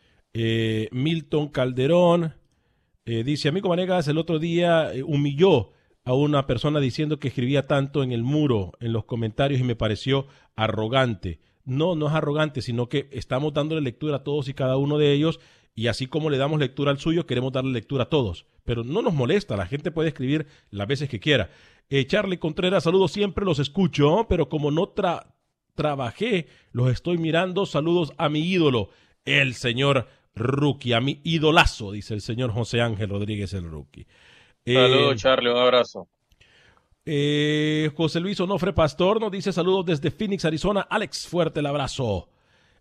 Milton 0.92 1.48
Calderón 1.48 2.32
dice, 3.04 3.48
amigo 3.48 3.68
Vanegas, 3.68 4.06
el 4.06 4.16
otro 4.16 4.38
día 4.38 4.92
humilló 5.04 5.71
a 6.04 6.14
una 6.14 6.46
persona 6.46 6.80
diciendo 6.80 7.18
que 7.18 7.28
escribía 7.28 7.66
tanto 7.66 8.02
en 8.02 8.12
el 8.12 8.22
muro, 8.22 8.72
en 8.80 8.92
los 8.92 9.04
comentarios, 9.04 9.60
y 9.60 9.64
me 9.64 9.76
pareció 9.76 10.26
arrogante. 10.56 11.40
No, 11.64 11.94
no 11.94 12.08
es 12.08 12.12
arrogante, 12.12 12.60
sino 12.60 12.88
que 12.88 13.08
estamos 13.12 13.54
dándole 13.54 13.80
lectura 13.80 14.16
a 14.16 14.24
todos 14.24 14.48
y 14.48 14.54
cada 14.54 14.76
uno 14.76 14.98
de 14.98 15.12
ellos, 15.12 15.38
y 15.74 15.86
así 15.86 16.06
como 16.06 16.28
le 16.28 16.38
damos 16.38 16.58
lectura 16.58 16.90
al 16.90 16.98
suyo, 16.98 17.24
queremos 17.24 17.52
darle 17.52 17.72
lectura 17.72 18.04
a 18.04 18.08
todos. 18.08 18.46
Pero 18.64 18.84
no 18.84 19.00
nos 19.00 19.14
molesta, 19.14 19.56
la 19.56 19.66
gente 19.66 19.90
puede 19.90 20.08
escribir 20.08 20.46
las 20.70 20.86
veces 20.86 21.08
que 21.08 21.20
quiera. 21.20 21.50
Eh, 21.88 22.06
Charlie 22.06 22.38
Contreras, 22.38 22.84
saludos 22.84 23.12
siempre, 23.12 23.44
los 23.44 23.58
escucho, 23.58 24.26
pero 24.28 24.48
como 24.48 24.70
no 24.70 24.94
tra- 24.94 25.34
trabajé, 25.74 26.46
los 26.72 26.90
estoy 26.90 27.18
mirando. 27.18 27.64
Saludos 27.64 28.12
a 28.18 28.28
mi 28.28 28.40
ídolo, 28.40 28.90
el 29.24 29.54
señor 29.54 30.08
Rookie, 30.34 30.94
a 30.94 31.00
mi 31.00 31.20
idolazo, 31.24 31.92
dice 31.92 32.14
el 32.14 32.22
señor 32.22 32.50
José 32.50 32.80
Ángel 32.80 33.10
Rodríguez, 33.10 33.52
el 33.54 33.70
Rookie. 33.70 34.06
Eh, 34.64 34.74
Saludos, 34.74 35.16
Charlie, 35.16 35.50
un 35.50 35.56
abrazo. 35.58 36.08
eh, 37.04 37.90
José 37.96 38.20
Luis 38.20 38.38
Onofre 38.40 38.72
Pastor 38.72 39.20
nos 39.20 39.32
dice 39.32 39.52
saludos 39.52 39.86
desde 39.86 40.10
Phoenix, 40.10 40.44
Arizona. 40.44 40.82
Alex, 40.82 41.26
fuerte 41.26 41.60
el 41.60 41.66
abrazo. 41.66 42.28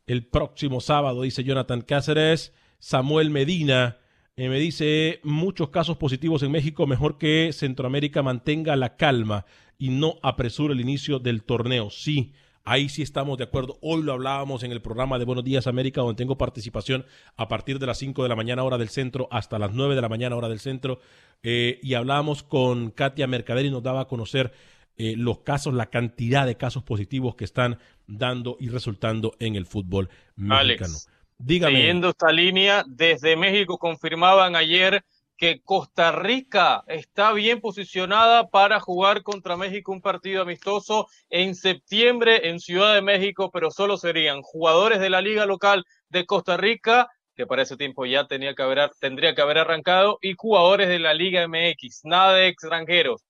El 0.05 0.25
próximo 0.25 0.81
sábado, 0.81 1.21
dice 1.23 1.43
Jonathan 1.43 1.81
Cáceres. 1.81 2.53
Samuel 2.79 3.29
Medina 3.29 3.97
eh, 4.35 4.49
me 4.49 4.59
dice 4.59 5.19
muchos 5.23 5.69
casos 5.69 5.97
positivos 5.97 6.43
en 6.43 6.51
México. 6.51 6.87
Mejor 6.87 7.17
que 7.17 7.51
Centroamérica 7.53 8.21
mantenga 8.23 8.75
la 8.75 8.95
calma 8.95 9.45
y 9.77 9.89
no 9.89 10.15
apresure 10.23 10.73
el 10.73 10.81
inicio 10.81 11.19
del 11.19 11.43
torneo. 11.43 11.89
Sí, 11.89 12.33
ahí 12.63 12.89
sí 12.89 13.01
estamos 13.01 13.37
de 13.37 13.45
acuerdo. 13.45 13.77
Hoy 13.81 14.03
lo 14.03 14.13
hablábamos 14.13 14.63
en 14.63 14.71
el 14.71 14.81
programa 14.81 15.19
de 15.19 15.25
Buenos 15.25 15.43
Días 15.43 15.67
América, 15.67 16.01
donde 16.01 16.17
tengo 16.17 16.37
participación 16.37 17.05
a 17.37 17.47
partir 17.47 17.79
de 17.79 17.87
las 17.87 17.97
5 17.97 18.23
de 18.23 18.29
la 18.29 18.35
mañana 18.35 18.63
hora 18.63 18.77
del 18.77 18.89
centro 18.89 19.27
hasta 19.31 19.59
las 19.59 19.73
9 19.73 19.95
de 19.95 20.01
la 20.01 20.09
mañana 20.09 20.35
hora 20.35 20.49
del 20.49 20.59
centro. 20.59 20.99
Eh, 21.43 21.79
y 21.81 21.93
hablábamos 21.95 22.43
con 22.43 22.91
Katia 22.91 23.27
Mercader 23.27 23.65
y 23.65 23.71
nos 23.71 23.83
daba 23.83 24.01
a 24.01 24.07
conocer 24.07 24.53
eh, 24.97 25.15
los 25.17 25.39
casos, 25.39 25.73
la 25.73 25.87
cantidad 25.87 26.45
de 26.45 26.57
casos 26.57 26.83
positivos 26.83 27.35
que 27.35 27.45
están 27.45 27.79
dando 28.07 28.57
y 28.59 28.69
resultando 28.69 29.35
en 29.39 29.55
el 29.55 29.65
fútbol 29.65 30.09
mexicano. 30.35 30.59
Alex, 30.59 31.09
Dígame. 31.43 31.77
Siguiendo 31.77 32.09
esta 32.09 32.31
línea, 32.31 32.83
desde 32.87 33.35
México 33.35 33.77
confirmaban 33.79 34.55
ayer 34.55 35.03
que 35.41 35.59
Costa 35.63 36.11
Rica 36.11 36.83
está 36.85 37.33
bien 37.33 37.61
posicionada 37.61 38.49
para 38.49 38.79
jugar 38.79 39.23
contra 39.23 39.57
México 39.57 39.91
un 39.91 39.99
partido 39.99 40.43
amistoso 40.43 41.07
en 41.31 41.55
septiembre 41.55 42.49
en 42.49 42.59
Ciudad 42.59 42.93
de 42.93 43.01
México, 43.01 43.49
pero 43.51 43.71
solo 43.71 43.97
serían 43.97 44.43
jugadores 44.43 44.99
de 44.99 45.09
la 45.09 45.19
liga 45.19 45.47
local 45.47 45.83
de 46.09 46.27
Costa 46.27 46.57
Rica, 46.57 47.09
que 47.35 47.47
para 47.47 47.63
ese 47.63 47.75
tiempo 47.75 48.05
ya 48.05 48.27
tendría 48.27 48.53
que 48.53 49.41
haber 49.41 49.57
arrancado, 49.57 50.19
y 50.21 50.35
jugadores 50.37 50.89
de 50.89 50.99
la 50.99 51.15
Liga 51.15 51.47
MX, 51.47 52.01
nada 52.03 52.35
de 52.35 52.47
extranjeros. 52.47 53.25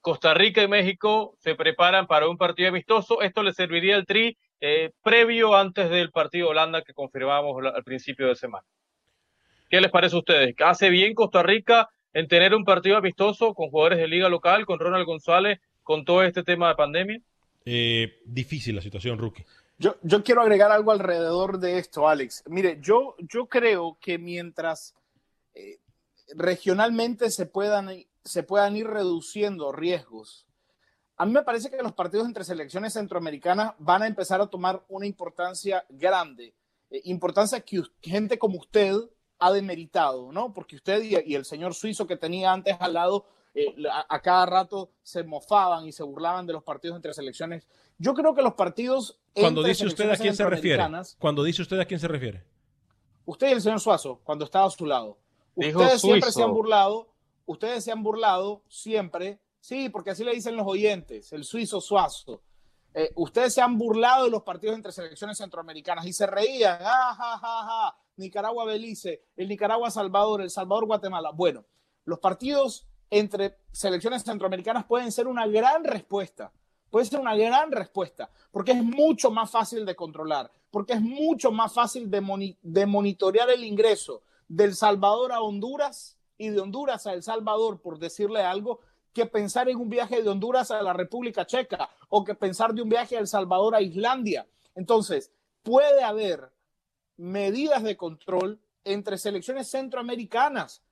Costa 0.00 0.34
Rica 0.34 0.62
y 0.62 0.68
México 0.68 1.34
se 1.40 1.56
preparan 1.56 2.06
para 2.06 2.28
un 2.28 2.38
partido 2.38 2.68
amistoso. 2.68 3.22
Esto 3.22 3.42
le 3.42 3.52
serviría 3.52 3.96
al 3.96 4.06
Tri 4.06 4.38
eh, 4.60 4.92
previo 5.02 5.56
antes 5.56 5.90
del 5.90 6.12
partido 6.12 6.50
Holanda 6.50 6.82
que 6.82 6.94
confirmamos 6.94 7.56
al 7.74 7.82
principio 7.82 8.28
de 8.28 8.36
semana. 8.36 8.64
¿Qué 9.68 9.80
les 9.80 9.90
parece 9.90 10.16
a 10.16 10.20
ustedes? 10.20 10.54
¿Hace 10.64 10.90
bien 10.90 11.14
Costa 11.14 11.42
Rica 11.42 11.90
en 12.12 12.28
tener 12.28 12.54
un 12.54 12.64
partido 12.64 12.96
amistoso 12.96 13.52
con 13.54 13.70
jugadores 13.70 13.98
de 13.98 14.06
liga 14.06 14.28
local, 14.28 14.64
con 14.64 14.78
Ronald 14.78 15.06
González, 15.06 15.60
con 15.82 16.04
todo 16.04 16.22
este 16.22 16.42
tema 16.42 16.68
de 16.68 16.74
pandemia? 16.76 17.20
Eh, 17.64 18.20
difícil 18.24 18.76
la 18.76 18.82
situación, 18.82 19.18
Rookie. 19.18 19.44
Yo, 19.78 19.96
yo 20.02 20.22
quiero 20.22 20.40
agregar 20.40 20.70
algo 20.70 20.92
alrededor 20.92 21.58
de 21.58 21.78
esto, 21.78 22.08
Alex. 22.08 22.44
Mire, 22.46 22.78
yo, 22.80 23.16
yo 23.18 23.46
creo 23.46 23.98
que 24.00 24.18
mientras 24.18 24.94
eh, 25.54 25.80
regionalmente 26.34 27.30
se 27.30 27.46
puedan, 27.46 27.90
se 28.24 28.42
puedan 28.44 28.76
ir 28.76 28.86
reduciendo 28.86 29.72
riesgos, 29.72 30.46
a 31.18 31.26
mí 31.26 31.32
me 31.32 31.42
parece 31.42 31.70
que 31.70 31.82
los 31.82 31.92
partidos 31.92 32.26
entre 32.26 32.44
selecciones 32.44 32.92
centroamericanas 32.92 33.74
van 33.78 34.02
a 34.02 34.06
empezar 34.06 34.40
a 34.40 34.46
tomar 34.46 34.84
una 34.88 35.06
importancia 35.06 35.84
grande, 35.88 36.54
eh, 36.90 37.00
importancia 37.04 37.60
que 37.60 37.82
gente 38.00 38.38
como 38.38 38.58
usted 38.58 38.94
ha 39.38 39.52
demeritado, 39.52 40.32
¿no? 40.32 40.52
Porque 40.52 40.76
usted 40.76 41.02
y, 41.02 41.16
y 41.30 41.34
el 41.34 41.44
señor 41.44 41.74
suizo 41.74 42.06
que 42.06 42.16
tenía 42.16 42.52
antes 42.52 42.76
al 42.80 42.94
lado, 42.94 43.26
eh, 43.54 43.74
a, 43.90 44.06
a 44.14 44.20
cada 44.20 44.46
rato 44.46 44.90
se 45.02 45.22
mofaban 45.24 45.86
y 45.86 45.92
se 45.92 46.02
burlaban 46.02 46.46
de 46.46 46.52
los 46.52 46.62
partidos 46.62 46.96
entre 46.96 47.14
selecciones. 47.14 47.66
Yo 47.98 48.14
creo 48.14 48.34
que 48.34 48.42
los 48.42 48.54
partidos 48.54 49.18
Cuando 49.34 49.62
dice 49.62 49.86
usted 49.86 50.10
a 50.10 50.16
quién 50.16 50.36
se 50.36 50.44
refiere. 50.48 50.82
Cuando 51.18 51.42
dice 51.42 51.62
usted 51.62 51.78
a 51.80 51.84
quién 51.84 52.00
se 52.00 52.08
refiere. 52.08 52.44
Usted 53.24 53.48
y 53.48 53.52
el 53.52 53.62
señor 53.62 53.80
Suazo, 53.80 54.20
cuando 54.22 54.44
estaba 54.44 54.66
a 54.66 54.70
su 54.70 54.86
lado. 54.86 55.18
Dijo 55.54 55.80
Ustedes 55.80 56.00
siempre 56.00 56.30
suizo. 56.30 56.38
se 56.38 56.44
han 56.44 56.52
burlado, 56.52 57.08
ustedes 57.46 57.84
se 57.84 57.90
han 57.90 58.02
burlado 58.02 58.62
siempre, 58.68 59.40
sí, 59.58 59.88
porque 59.88 60.10
así 60.10 60.22
le 60.22 60.32
dicen 60.34 60.54
los 60.56 60.66
oyentes, 60.66 61.32
el 61.32 61.44
suizo 61.44 61.80
Suazo. 61.80 62.42
Eh, 62.94 63.10
ustedes 63.16 63.54
se 63.54 63.60
han 63.60 63.76
burlado 63.76 64.24
de 64.24 64.30
los 64.30 64.42
partidos 64.42 64.76
entre 64.76 64.92
selecciones 64.92 65.38
centroamericanas 65.38 66.06
y 66.06 66.12
se 66.12 66.26
reían, 66.26 66.78
ah, 66.80 67.14
ja, 67.18 67.38
ja, 67.38 67.62
ja, 67.64 67.96
Nicaragua 68.16 68.64
Belice, 68.64 69.22
el 69.36 69.48
Nicaragua 69.48 69.90
Salvador, 69.90 70.40
el 70.42 70.50
Salvador 70.50 70.86
Guatemala. 70.86 71.30
Bueno, 71.32 71.64
los 72.04 72.18
partidos 72.18 72.86
entre 73.10 73.56
selecciones 73.72 74.24
centroamericanas 74.24 74.84
pueden 74.84 75.12
ser 75.12 75.26
una 75.26 75.46
gran 75.46 75.84
respuesta, 75.84 76.52
puede 76.90 77.06
ser 77.06 77.20
una 77.20 77.36
gran 77.36 77.72
respuesta, 77.72 78.30
porque 78.50 78.72
es 78.72 78.82
mucho 78.82 79.30
más 79.30 79.50
fácil 79.50 79.84
de 79.84 79.94
controlar, 79.94 80.50
porque 80.70 80.94
es 80.94 81.00
mucho 81.00 81.52
más 81.52 81.72
fácil 81.72 82.10
de 82.10 82.86
monitorear 82.86 83.50
el 83.50 83.64
ingreso 83.64 84.22
del 84.48 84.74
Salvador 84.74 85.32
a 85.32 85.40
Honduras 85.40 86.18
y 86.38 86.48
de 86.50 86.60
Honduras 86.60 87.06
a 87.06 87.12
El 87.12 87.22
Salvador, 87.22 87.80
por 87.80 87.98
decirle 87.98 88.42
algo, 88.42 88.80
que 89.12 89.26
pensar 89.26 89.68
en 89.68 89.78
un 89.78 89.88
viaje 89.88 90.22
de 90.22 90.28
Honduras 90.28 90.70
a 90.70 90.82
la 90.82 90.92
República 90.92 91.46
Checa 91.46 91.88
o 92.08 92.24
que 92.24 92.34
pensar 92.34 92.74
de 92.74 92.82
un 92.82 92.88
viaje 92.88 93.16
a 93.16 93.20
El 93.20 93.26
Salvador 93.26 93.74
a 93.74 93.80
Islandia. 93.80 94.46
Entonces, 94.74 95.32
puede 95.62 96.02
haber 96.02 96.50
medidas 97.16 97.82
de 97.82 97.96
control 97.96 98.60
entre 98.84 99.18
selecciones 99.18 99.68
centroamericanas. 99.70 100.82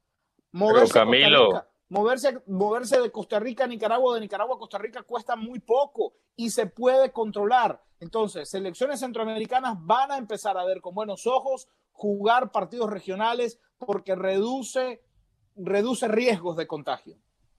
Moverse, 0.53 0.83
Costa 0.83 1.01
Camilo. 1.01 1.47
Rica- 1.47 1.68
moverse, 1.89 2.43
moverse 2.47 3.01
de 3.01 3.11
Costa 3.11 3.39
Rica 3.39 3.64
a 3.64 3.68
Nicaragua, 3.68 4.14
de 4.14 4.20
Nicaragua 4.20 4.57
a 4.57 4.59
Costa 4.59 4.79
Rica 4.79 5.03
cuesta 5.03 5.37
muy 5.37 5.61
poco 5.61 6.14
y 6.37 6.51
se 6.51 6.66
puede 6.66 7.12
controlar. 7.12 7.81
Entonces, 8.01 8.51
selecciones 8.51 9.01
centroamericanas 9.01 9.77
van 9.81 10.11
a 10.11 10.16
empezar 10.18 10.59
a 10.59 10.64
ver 10.64 10.81
con 10.81 10.95
buenos 10.95 11.27
ojos 11.27 11.68
jugar 11.93 12.51
partidos 12.51 12.91
regionales 12.91 13.61
porque 13.79 14.14
reduce, 14.14 15.03
reduce 15.57 16.09
riesgos 16.09 16.57
de 16.57 16.66
contagio. 16.66 17.16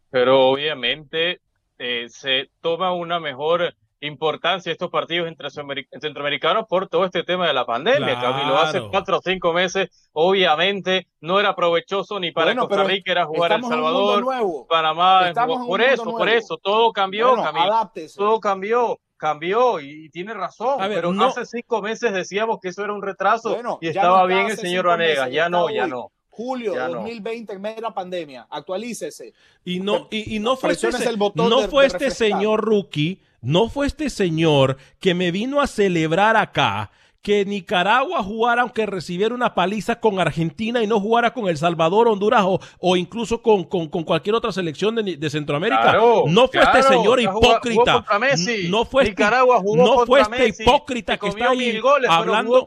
Pero 0.09 0.49
obviamente 0.49 1.41
eh, 1.77 2.07
se 2.09 2.49
toma 2.61 2.93
una 2.93 3.19
mejor 3.19 3.75
importancia 4.07 4.71
estos 4.71 4.89
partidos 4.89 5.27
entre 5.27 5.49
centroameric- 5.49 5.87
centroamericanos 6.01 6.65
por 6.67 6.87
todo 6.87 7.05
este 7.05 7.23
tema 7.23 7.47
de 7.47 7.53
la 7.53 7.65
pandemia, 7.65 8.19
Claro. 8.19 8.21
Camilo. 8.37 8.57
Hace 8.59 8.81
cuatro 8.89 9.17
o 9.17 9.21
cinco 9.23 9.53
meses, 9.53 9.89
obviamente, 10.13 11.07
no 11.21 11.39
era 11.39 11.55
provechoso 11.55 12.19
ni 12.19 12.31
para 12.31 12.47
Bueno, 12.47 12.67
Costa 12.67 12.83
Rica, 12.83 13.11
era 13.11 13.25
jugar 13.25 13.53
a 13.53 13.55
El 13.55 13.63
Salvador, 13.63 14.21
nuevo. 14.23 14.67
Panamá. 14.67 15.31
Por 15.67 15.81
eso, 15.81 16.03
por 16.03 16.13
nuevo. 16.13 16.25
eso, 16.37 16.57
todo 16.57 16.91
cambió, 16.91 17.29
Bueno, 17.29 17.43
Camilo. 17.43 17.65
adáptese. 17.73 18.17
Todo 18.17 18.39
cambió, 18.39 18.99
cambió 19.17 19.79
y, 19.79 20.09
tiene 20.09 20.33
razón. 20.33 20.81
A 20.81 20.87
ver, 20.87 20.97
pero 20.97 21.13
no- 21.13 21.25
hace 21.25 21.45
cinco 21.45 21.81
meses 21.81 22.13
decíamos 22.13 22.59
que 22.61 22.69
eso 22.69 22.83
era 22.83 22.93
un 22.93 23.01
retraso 23.01 23.53
Bueno, 23.53 23.77
y 23.81 23.85
ya 23.93 24.01
estaba 24.01 24.21
no 24.21 24.27
bien 24.27 24.47
el 24.49 24.57
señor 24.57 24.87
Vanegas. 24.87 25.31
Ya 25.31 25.45
está 25.45 25.49
no, 25.49 25.69
ya 25.69 25.87
no. 25.87 26.11
Julio 26.29 26.73
Ya 26.73 26.87
de 26.87 26.93
no. 26.93 26.99
2020 26.99 27.53
en 27.53 27.61
medio 27.61 27.75
de 27.77 27.81
la 27.81 27.93
pandemia. 27.93 28.45
Actualícese. 28.49 29.33
Y 29.63 29.79
no, 29.79 30.09
y, 30.11 30.35
y 30.35 30.39
no 30.39 30.57
fue 30.57 30.73
este, 30.73 30.87
el 31.07 31.15
botón 31.15 31.49
no 31.49 31.61
de- 31.61 31.67
fue 31.69 31.83
de 31.83 31.87
este 31.87 32.09
refrescar. 32.09 32.27
señor 32.39 32.59
rookie, 32.61 33.21
no 33.45 33.69
fue 33.69 33.85
este 33.85 34.09
señor 34.09 34.77
que 34.99 35.13
me 35.13 35.31
vino 35.31 35.61
a 35.61 35.67
celebrar 35.67 36.35
acá 36.35 36.91
que 37.25 37.43
Nicaragua 37.43 38.21
jugara 38.21 38.61
aunque 38.61 38.85
recibiera 38.85 39.33
una 39.33 39.55
paliza 39.55 39.99
con 39.99 40.19
Argentina 40.19 40.83
y 40.83 40.85
no 40.87 40.99
jugara 40.99 41.33
con 41.33 41.47
El 41.47 41.57
Salvador, 41.57 42.07
Honduras 42.07 42.43
o, 42.45 42.59
o 42.79 42.95
incluso 42.95 43.41
con, 43.41 43.63
con- 43.63 43.87
con 43.87 44.03
cualquier 44.03 44.35
otra 44.35 44.51
selección 44.51 44.93
de, 44.93 45.17
de 45.17 45.29
Centroamérica. 45.31 45.81
Claro, 45.81 46.25
no 46.27 46.41
fue 46.47 46.61
claro, 46.61 46.77
este 46.79 46.93
señor 46.93 47.19
jugó- 47.25 47.39
hipócrita. 47.49 48.03
jugó 48.07 48.19
Messi. 48.19 48.67
No 48.69 48.85
fue 48.85 49.01
este, 49.05 49.13
Nicaragua 49.13 49.57
jugó 49.59 49.75
no 49.83 50.05
fue 50.05 50.21
este 50.21 50.37
Messi, 50.37 50.61
hipócrita 50.61 51.17
que 51.17 51.27
está 51.29 51.49
ahí 51.49 51.79
goles, 51.79 52.11
hablando, 52.11 52.63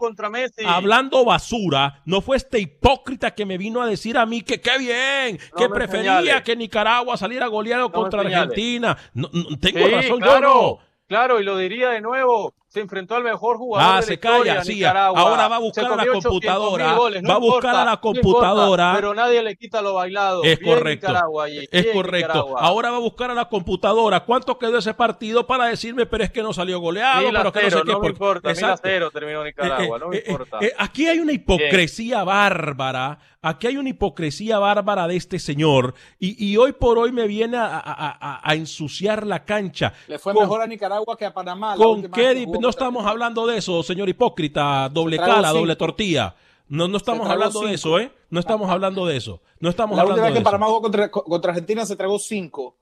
hablando 0.67 1.25
basura. 1.25 2.03
No 2.05 2.21
fue 2.21 2.37
este 2.37 2.59
hipócrita 2.59 3.31
que 3.31 3.47
me 3.47 3.59
vino 3.59 3.81
a 3.81 3.87
decir 3.87 4.19
a 4.19 4.27
mí 4.27 4.41
que 4.43 4.61
qué 4.61 4.77
bien, 4.77 5.39
No 5.53 5.57
que 5.57 5.69
prefería 5.69 6.43
que 6.43 6.57
Nicaragua 6.57 7.17
saliera 7.17 7.47
goleado 7.47 7.93
contra. 7.93 8.23
Argentina. 8.23 8.97
No, 9.15 9.31
no, 9.33 9.57
tengo 9.61 9.87
Sí, 9.87 9.95
razón, 9.95 10.19
claro, 10.19 10.41
yo 10.41 10.63
no. 10.73 10.79
claro, 11.07 11.41
y 11.41 11.45
lo 11.45 11.57
diría 11.57 11.91
de 11.91 12.01
nuevo. 12.01 12.53
Se 12.71 12.81
enfrentó 12.81 13.15
al 13.17 13.23
mejor 13.25 13.57
jugador 13.57 13.89
Ah, 13.91 13.95
de 13.95 14.01
la 14.01 14.07
se 14.07 14.21
calla, 14.21 14.63
sí. 14.63 14.85
Ahora 14.85 15.49
va 15.49 15.57
a 15.57 15.59
buscar 15.59 15.87
a 15.87 15.89
la 15.89 15.97
comió 16.05 16.13
800.000 16.17 16.23
computadora. 16.23 16.93
goles, 16.97 17.23
no 17.23 17.29
va 17.31 17.35
a 17.35 17.39
buscar 17.39 17.57
importa, 17.57 17.71
a 17.71 17.73
la 17.73 17.85
no 17.85 17.91
importa, 17.93 18.21
computadora. 18.21 18.93
pero 18.95 19.15
nadie 19.15 19.43
le 19.43 19.57
quita 19.57 19.81
lo 19.81 19.95
bailado. 19.95 20.45
Es 20.45 20.59
Bien 20.61 20.75
correcto. 20.75 21.07
Nicaragua 21.09 21.45
allí, 21.45 21.67
Es 21.73 21.83
bien 21.85 21.97
correcto. 21.97 22.29
Nicaragua. 22.29 22.61
Ahora 22.61 22.91
va 22.91 22.97
a 22.99 23.01
buscar 23.01 23.31
a 23.31 23.35
la 23.35 23.49
computadora 23.49 24.21
cuánto 24.21 24.59
quedó 24.59 24.77
ese 24.79 24.93
partido 24.93 25.47
para 25.47 25.65
decirme, 25.65 26.05
pero 26.05 26.25
es 26.25 26.31
que 26.31 26.43
no 26.43 26.53
salió 26.53 26.79
goleado, 26.79 27.23
Mil 27.23 27.33
pero 27.35 27.53
que 27.53 27.59
no 27.63 27.65
cero, 27.71 27.79
sé 27.79 27.85
qué. 27.87 27.93
no 27.93 28.01
me 28.01 28.09
importa, 28.09 28.53
mil 28.53 28.65
a 28.65 28.77
cero 28.77 29.11
terminó 29.11 29.45
Nicaragua, 29.45 29.97
Eh, 29.97 30.01
no 30.01 30.09
me 30.09 30.17
eh, 30.19 30.25
importa. 30.27 30.59
eh, 30.61 30.73
aquí 30.77 31.07
hay 31.09 31.21
una 31.21 31.33
hipocresía 31.33 32.23
bárbara. 32.25 33.19
Aquí 33.41 33.69
hay 33.69 33.77
una 33.77 33.89
hipocresía 33.91 34.59
bárbara 34.59 35.07
de 35.07 35.17
este 35.17 35.39
señor. 35.39 35.95
Y, 36.19 36.45
y 36.45 36.57
hoy 36.57 36.73
por 36.73 36.99
hoy 36.99 37.13
me 37.13 37.27
viene 37.29 37.57
a, 37.57 37.67
a- 37.67 38.11
a- 38.11 38.41
a 38.43 38.55
ensuciar 38.55 39.25
la 39.27 39.45
cancha. 39.45 39.93
Le 40.09 40.19
fue 40.19 40.33
Con- 40.35 40.43
mejor 40.43 40.61
a 40.63 40.67
Nicaragua 40.67 41.17
que 41.17 41.25
a 41.25 41.33
Panamá. 41.33 41.77
¿Con 41.77 42.03
qué? 42.11 42.47
No 42.61 42.69
estamos 42.69 43.07
hablando 43.07 43.47
de 43.47 43.59
eso, 43.59 43.83
señor 43.85 44.09
hipócrita, 44.09 44.89
doble 44.89 45.17
cara, 45.19 45.51
doble 45.53 45.77
tortilla. 45.77 46.35
No, 46.69 46.87
no 46.89 46.97
estamos 46.99 47.29
hablando 47.29 47.61
de 47.63 47.75
eso, 47.75 47.99
¿eh? 47.99 48.13
No 48.29 48.41
estamos 48.41 48.69
hablando 48.71 49.07
de 49.07 49.17
eso. 49.17 49.41
No 49.61 49.71
estamos 49.71 49.97
La 49.97 50.03
hablando 50.03 50.21
última 50.23 50.27
vez 50.27 50.35
de 50.35 50.39
que 50.39 50.43
eso. 50.43 50.45
Panamá 50.51 50.67
jugó 50.67 50.83
contra, 50.83 51.11
contra 51.11 51.53
Argentina 51.53 51.87
se 51.87 51.97
tragó 51.97 52.19
cinco. 52.19 52.77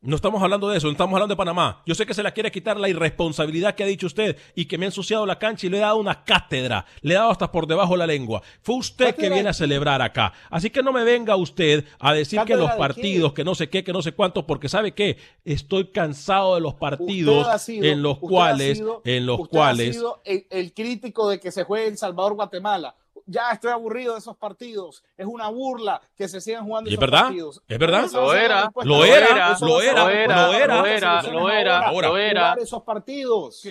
No 0.00 0.14
estamos 0.14 0.40
hablando 0.40 0.68
de 0.68 0.78
eso, 0.78 0.86
no 0.86 0.92
estamos 0.92 1.12
hablando 1.14 1.32
de 1.32 1.36
Panamá. 1.36 1.82
Yo 1.84 1.92
sé 1.92 2.06
que 2.06 2.14
se 2.14 2.22
la 2.22 2.30
quiere 2.30 2.52
quitar 2.52 2.78
la 2.78 2.88
irresponsabilidad 2.88 3.74
que 3.74 3.82
ha 3.82 3.86
dicho 3.86 4.06
usted 4.06 4.36
y 4.54 4.66
que 4.66 4.78
me 4.78 4.86
ha 4.86 4.88
ensuciado 4.90 5.26
la 5.26 5.40
cancha 5.40 5.66
y 5.66 5.70
le 5.70 5.78
he 5.78 5.80
dado 5.80 5.96
una 5.96 6.22
cátedra, 6.22 6.86
le 7.00 7.14
he 7.14 7.16
dado 7.16 7.32
hasta 7.32 7.50
por 7.50 7.66
debajo 7.66 7.96
la 7.96 8.06
lengua. 8.06 8.40
Fue 8.62 8.76
usted 8.76 9.16
que 9.16 9.28
viene 9.28 9.48
a 9.48 9.52
celebrar 9.52 10.00
acá. 10.00 10.32
Así 10.50 10.70
que 10.70 10.84
no 10.84 10.92
me 10.92 11.02
venga 11.02 11.34
usted 11.34 11.84
a 11.98 12.14
decir 12.14 12.38
que 12.38 12.44
¿Cátedra 12.52 12.60
los 12.62 12.70
de 12.74 12.78
partidos, 12.78 13.32
que 13.32 13.42
no 13.42 13.56
sé 13.56 13.68
qué, 13.68 13.82
que 13.82 13.92
no 13.92 14.00
sé 14.00 14.12
cuánto, 14.12 14.46
porque 14.46 14.68
sabe 14.68 14.92
qué, 14.94 15.18
estoy 15.44 15.88
cansado 15.88 16.54
de 16.54 16.60
los 16.60 16.74
partidos 16.74 17.60
sido- 17.60 17.84
en 17.84 18.00
los 18.00 18.18
cuales, 18.20 18.78
sido- 18.78 19.02
en 19.04 19.26
los 19.26 19.40
ha 19.40 19.46
cuales 19.48 19.96
sido 19.96 20.22
el, 20.24 20.46
el 20.50 20.72
crítico 20.74 21.28
de 21.28 21.40
que 21.40 21.50
se 21.50 21.64
juegue 21.64 21.88
El 21.88 21.98
Salvador-Guatemala. 21.98 22.94
Ya 23.30 23.50
estoy 23.52 23.70
aburrido 23.72 24.14
de 24.14 24.20
esos 24.20 24.36
partidos. 24.38 25.04
Es 25.16 25.26
una 25.26 25.48
burla 25.48 26.00
que 26.16 26.28
se 26.28 26.40
sigan 26.40 26.64
jugando 26.64 26.88
¿Y 26.88 26.94
es 26.94 26.98
esos 26.98 27.00
verdad? 27.10 27.22
partidos. 27.24 27.62
¿Es 27.68 27.78
verdad? 27.78 28.10
Lo 28.10 28.32
era, 28.34 28.70
lo 28.84 29.04
era, 29.04 29.58
lo 29.60 29.80
era, 29.80 30.04
lo 30.06 30.10
era, 30.10 30.46
lo 30.48 30.86
era, 30.86 31.22
lo 31.30 31.50
era, 31.50 31.78
ahora, 31.88 32.08
lo 32.08 32.16
era. 32.16 32.40
jugar 32.52 32.58
esos 32.60 32.82
partidos. 32.84 33.62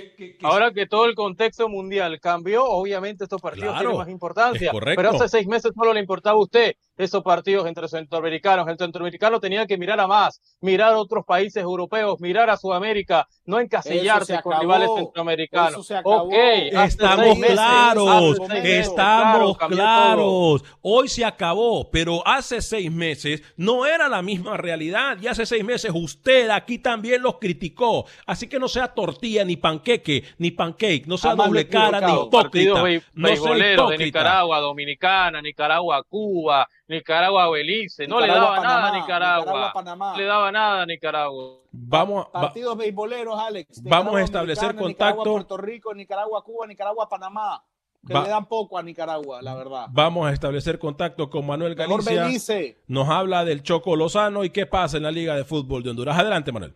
Ahora 0.43 0.71
que 0.71 0.85
todo 0.85 1.05
el 1.05 1.15
contexto 1.15 1.67
mundial 1.69 2.19
cambió, 2.19 2.63
obviamente 2.65 3.23
estos 3.23 3.41
partidos 3.41 3.69
Claro, 3.69 3.79
tienen 3.79 3.97
más 3.97 4.09
importancia. 4.09 4.67
es 4.67 4.71
correcto. 4.71 5.01
Pero 5.01 5.15
hace 5.15 5.27
seis 5.27 5.47
meses 5.47 5.71
solo 5.75 5.91
le 5.91 6.01
importaba 6.01 6.37
a 6.37 6.41
usted 6.41 6.75
esos 6.97 7.23
partidos 7.23 7.67
entre 7.67 7.87
centroamericanos. 7.87 8.67
El 8.67 8.77
centroamericano 8.77 9.39
tenía 9.39 9.65
que 9.65 9.77
mirar 9.77 9.99
a 9.99 10.07
más, 10.07 10.41
mirar 10.61 10.93
a 10.93 10.97
otros 10.97 11.25
países 11.25 11.61
europeos, 11.63 12.19
mirar 12.19 12.49
a 12.49 12.57
Sudamérica, 12.57 13.27
no 13.45 13.59
encasillarse 13.59 14.41
con 14.41 14.59
rivales 14.59 14.89
centroamericanos. 14.95 15.71
Eso 15.73 15.83
se 15.83 15.95
acabó. 15.95 16.23
Ok, 16.23 16.33
hace 16.75 16.97
Estamos 16.97 17.37
meses, 17.37 17.55
claros, 17.55 18.39
meses, 18.49 18.87
estamos 18.87 19.57
claros. 19.57 20.63
Hoy 20.81 21.07
se 21.07 21.23
acabó, 21.23 21.89
pero 21.91 22.25
hace 22.27 22.61
seis 22.61 22.91
meses 22.91 23.43
no 23.55 23.85
era 23.85 24.09
la 24.09 24.21
misma 24.21 24.57
realidad 24.57 25.17
y 25.21 25.27
hace 25.27 25.45
seis 25.45 25.63
meses 25.63 25.91
usted 25.93 26.49
aquí 26.49 26.79
también 26.79 27.21
los 27.21 27.37
criticó. 27.37 28.05
Así 28.25 28.47
que 28.47 28.59
no 28.59 28.67
sea 28.67 28.87
tortilla, 28.87 29.45
ni 29.45 29.57
panqueque, 29.57 30.23
ni 30.37 30.51
pancake, 30.51 31.05
no 31.05 31.17
sea 31.17 31.33
he 31.33 31.35
doble 31.35 31.67
cara, 31.67 32.01
ni 32.01 32.13
hipócrita. 32.13 32.41
partidos 32.41 32.79
No 32.79 32.85
sea 32.85 33.01
beisboleros 33.13 33.89
de 33.89 33.95
hipócrita. 33.95 34.19
Nicaragua, 34.19 34.59
Dominicana, 34.59 35.41
Nicaragua, 35.41 36.03
Cuba, 36.03 36.67
Nicaragua, 36.87 37.49
Belice. 37.49 38.07
No 38.07 38.19
le 38.19 38.27
daba 38.27 38.59
nada 38.61 38.87
a 38.89 38.99
Nicaragua. 38.99 39.45
Nicaragua, 39.45 39.73
Panamá. 39.73 40.11
No 40.13 40.17
le 40.17 40.23
daba 40.25 40.51
nada 40.51 40.81
a 40.83 40.85
Nicaragua. 40.85 41.59
Vamos, 41.71 42.25
va- 42.27 42.31
Partidos 42.41 42.77
beisboleros, 42.77 43.37
Alex. 43.39 43.83
Vamos 43.83 44.15
a 44.15 44.21
establecer 44.21 44.75
contacto. 44.75 44.87
Nicaragua, 44.87 45.23
Puerto 45.23 45.57
Rico, 45.57 45.93
Nicaragua, 45.93 46.43
Cuba, 46.43 46.65
Nicaragua, 46.67 47.09
Panamá. 47.09 47.63
Que 48.05 48.13
Va- 48.13 48.23
le 48.23 48.29
dan 48.29 48.45
poco 48.47 48.77
a 48.77 48.83
Nicaragua, 48.83 49.41
la 49.41 49.53
verdad. 49.55 49.87
vamos 49.91 50.27
a 50.27 50.31
establecer 50.31 50.79
contacto 50.79 51.29
con 51.29 51.45
Manuel 51.45 51.75
Galicia. 51.75 52.23
Belice. 52.23 52.77
Nos 52.87 53.09
habla 53.09 53.43
del 53.43 53.63
Choco 53.63 53.95
Lozano 53.97 54.45
y 54.45 54.49
qué 54.51 54.65
pasa 54.65 54.95
en 54.95 55.03
la 55.03 55.11
Liga 55.11 55.35
de 55.35 55.43
Fútbol 55.43 55.83
de 55.83 55.89
Honduras. 55.89 56.17
Adelante, 56.17 56.51
Manuel. 56.53 56.73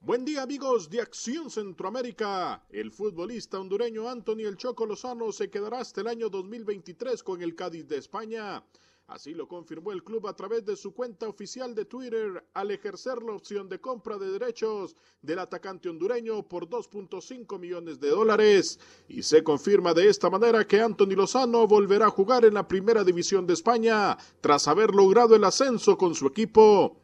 Buen 0.00 0.24
día 0.24 0.42
amigos 0.42 0.88
de 0.90 1.02
Acción 1.02 1.50
Centroamérica. 1.50 2.62
El 2.70 2.90
futbolista 2.90 3.60
hondureño 3.60 4.08
Anthony 4.08 4.40
El 4.48 4.56
Choco 4.56 4.86
Lozano 4.86 5.30
se 5.30 5.50
quedará 5.50 5.80
hasta 5.80 6.00
el 6.00 6.08
año 6.08 6.28
2023 6.30 7.22
con 7.22 7.42
el 7.42 7.54
Cádiz 7.54 7.86
de 7.86 7.98
España. 7.98 8.62
Así 9.10 9.34
lo 9.34 9.48
confirmó 9.48 9.90
el 9.90 10.04
club 10.04 10.28
a 10.28 10.36
través 10.36 10.64
de 10.64 10.76
su 10.76 10.94
cuenta 10.94 11.28
oficial 11.28 11.74
de 11.74 11.84
Twitter 11.84 12.44
al 12.54 12.70
ejercer 12.70 13.20
la 13.24 13.32
opción 13.32 13.68
de 13.68 13.80
compra 13.80 14.18
de 14.18 14.30
derechos 14.30 14.94
del 15.20 15.40
atacante 15.40 15.88
hondureño 15.88 16.44
por 16.44 16.68
2.5 16.68 17.58
millones 17.58 17.98
de 17.98 18.08
dólares. 18.08 18.78
Y 19.08 19.24
se 19.24 19.42
confirma 19.42 19.94
de 19.94 20.08
esta 20.08 20.30
manera 20.30 20.64
que 20.64 20.80
Anthony 20.80 21.16
Lozano 21.16 21.66
volverá 21.66 22.06
a 22.06 22.10
jugar 22.10 22.44
en 22.44 22.54
la 22.54 22.68
primera 22.68 23.02
división 23.02 23.48
de 23.48 23.54
España 23.54 24.16
tras 24.40 24.68
haber 24.68 24.94
logrado 24.94 25.34
el 25.34 25.42
ascenso 25.42 25.98
con 25.98 26.14
su 26.14 26.28
equipo. 26.28 26.96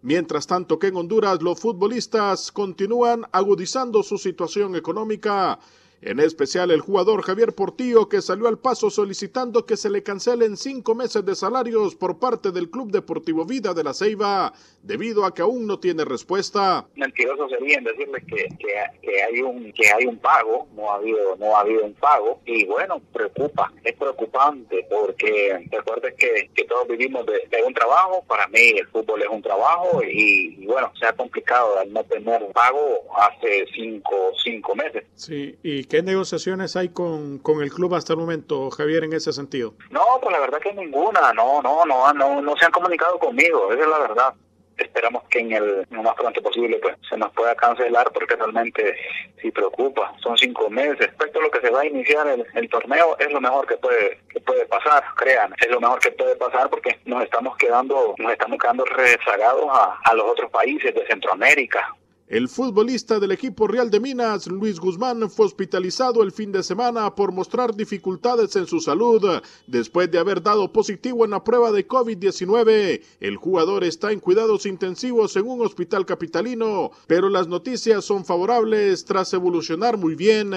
Mientras 0.00 0.46
tanto 0.46 0.78
que 0.78 0.86
en 0.86 0.96
Honduras 0.96 1.42
los 1.42 1.60
futbolistas 1.60 2.50
continúan 2.50 3.26
agudizando 3.30 4.02
su 4.02 4.16
situación 4.16 4.74
económica. 4.74 5.58
En 6.06 6.20
especial 6.20 6.70
el 6.70 6.80
jugador 6.82 7.22
Javier 7.22 7.52
Portillo 7.52 8.08
que 8.08 8.22
salió 8.22 8.46
al 8.46 8.60
paso 8.60 8.90
solicitando 8.90 9.66
que 9.66 9.76
se 9.76 9.90
le 9.90 10.04
cancelen 10.04 10.56
cinco 10.56 10.94
meses 10.94 11.24
de 11.24 11.34
salarios 11.34 11.96
por 11.96 12.20
parte 12.20 12.52
del 12.52 12.70
Club 12.70 12.92
Deportivo 12.92 13.44
Vida 13.44 13.74
de 13.74 13.82
la 13.82 13.92
Ceiba 13.92 14.52
debido 14.84 15.24
a 15.24 15.34
que 15.34 15.42
aún 15.42 15.66
no 15.66 15.80
tiene 15.80 16.04
respuesta. 16.04 16.86
mentiroso 16.94 17.48
sería 17.48 17.80
decirles 17.80 18.22
que, 18.24 18.36
que, 18.56 19.00
que 19.02 19.22
hay 19.24 19.42
un 19.42 19.72
que 19.72 19.88
hay 19.88 20.06
un 20.06 20.16
pago 20.18 20.68
no 20.76 20.92
ha 20.92 20.94
habido 20.94 21.34
no 21.40 21.56
ha 21.56 21.62
habido 21.62 21.84
un 21.84 21.94
pago. 21.94 22.38
Y 22.46 22.64
bueno 22.66 23.02
preocupa 23.12 23.72
es 23.82 23.96
preocupante 23.96 24.86
porque 24.88 25.66
recuerden 25.72 26.14
que, 26.16 26.50
que 26.54 26.64
todos 26.66 26.86
vivimos 26.86 27.26
de, 27.26 27.32
de 27.50 27.64
un 27.64 27.74
trabajo. 27.74 28.24
Para 28.28 28.46
mí 28.46 28.78
el 28.78 28.86
fútbol 28.86 29.22
es 29.22 29.28
un 29.28 29.42
trabajo 29.42 30.00
y, 30.04 30.54
y 30.60 30.66
bueno 30.66 30.92
se 31.00 31.06
ha 31.06 31.12
complicado 31.14 31.80
al 31.80 31.92
no 31.92 32.04
tener 32.04 32.46
pago 32.52 33.02
hace 33.18 33.66
cinco 33.74 34.14
cinco 34.44 34.76
meses. 34.76 35.02
Sí, 35.16 35.56
¿y 35.64 35.82
qué 35.96 36.02
negociaciones 36.02 36.76
hay 36.76 36.90
con, 36.90 37.38
con 37.38 37.62
el 37.62 37.70
club 37.70 37.94
hasta 37.94 38.12
el 38.12 38.18
momento, 38.18 38.70
Javier, 38.70 39.04
en 39.04 39.14
ese 39.14 39.32
sentido? 39.32 39.72
no 39.90 40.02
pues 40.20 40.30
la 40.30 40.40
verdad 40.40 40.58
que 40.58 40.74
ninguna 40.74 41.32
no 41.32 41.62
no 41.62 41.86
no 41.86 42.12
no 42.12 42.42
no 42.42 42.56
se 42.56 42.66
han 42.66 42.72
comunicado 42.72 43.18
conmigo 43.18 43.72
esa 43.72 43.82
es 43.82 43.88
la 43.88 43.98
verdad 44.00 44.34
esperamos 44.76 45.22
que 45.30 45.38
en 45.38 45.52
el 45.52 45.86
lo 45.90 46.02
más 46.02 46.14
pronto 46.14 46.42
posible 46.42 46.78
pues 46.82 46.96
se 47.08 47.16
nos 47.16 47.32
pueda 47.32 47.54
cancelar 47.54 48.12
porque 48.12 48.36
realmente 48.36 48.94
sí 49.40 49.50
preocupa 49.50 50.12
son 50.22 50.36
cinco 50.36 50.68
meses 50.68 50.98
respecto 50.98 51.38
a 51.38 51.42
lo 51.44 51.50
que 51.50 51.60
se 51.60 51.70
va 51.70 51.80
a 51.80 51.86
iniciar 51.86 52.26
el, 52.26 52.44
el 52.54 52.68
torneo 52.68 53.16
es 53.18 53.32
lo 53.32 53.40
mejor 53.40 53.66
que 53.66 53.78
puede 53.78 54.20
que 54.28 54.40
puede 54.40 54.66
pasar 54.66 55.02
crean 55.16 55.54
es 55.58 55.70
lo 55.70 55.80
mejor 55.80 55.98
que 56.00 56.10
puede 56.10 56.36
pasar 56.36 56.68
porque 56.68 56.98
nos 57.06 57.22
estamos 57.24 57.56
quedando 57.56 58.14
nos 58.18 58.32
estamos 58.32 58.58
quedando 58.58 58.84
rezagados 58.84 59.66
a, 59.70 59.98
a 60.04 60.14
los 60.14 60.26
otros 60.26 60.50
países 60.50 60.94
de 60.94 61.06
Centroamérica 61.06 61.94
El 62.28 62.48
futbolista 62.48 63.20
del 63.20 63.30
equipo 63.30 63.68
Real 63.68 63.88
de 63.88 64.00
Minas, 64.00 64.48
Luis 64.48 64.80
Guzmán, 64.80 65.30
fue 65.30 65.46
hospitalizado 65.46 66.24
el 66.24 66.32
fin 66.32 66.50
de 66.50 66.64
semana 66.64 67.14
por 67.14 67.30
mostrar 67.30 67.76
dificultades 67.76 68.56
en 68.56 68.66
su 68.66 68.80
salud 68.80 69.22
después 69.68 70.10
de 70.10 70.18
haber 70.18 70.42
dado 70.42 70.72
positivo 70.72 71.24
en 71.24 71.30
la 71.30 71.44
prueba 71.44 71.70
de 71.70 71.86
COVID-19. 71.86 73.00
El 73.20 73.36
jugador 73.36 73.84
está 73.84 74.10
en 74.10 74.18
cuidados 74.18 74.66
intensivos 74.66 75.36
en 75.36 75.46
un 75.46 75.64
hospital 75.64 76.04
capitalino, 76.04 76.90
pero 77.06 77.28
las 77.28 77.46
noticias 77.46 78.04
son 78.04 78.24
favorables 78.24 79.04
tras 79.04 79.32
evolucionar 79.32 79.96
muy 79.96 80.16
bien. 80.16 80.50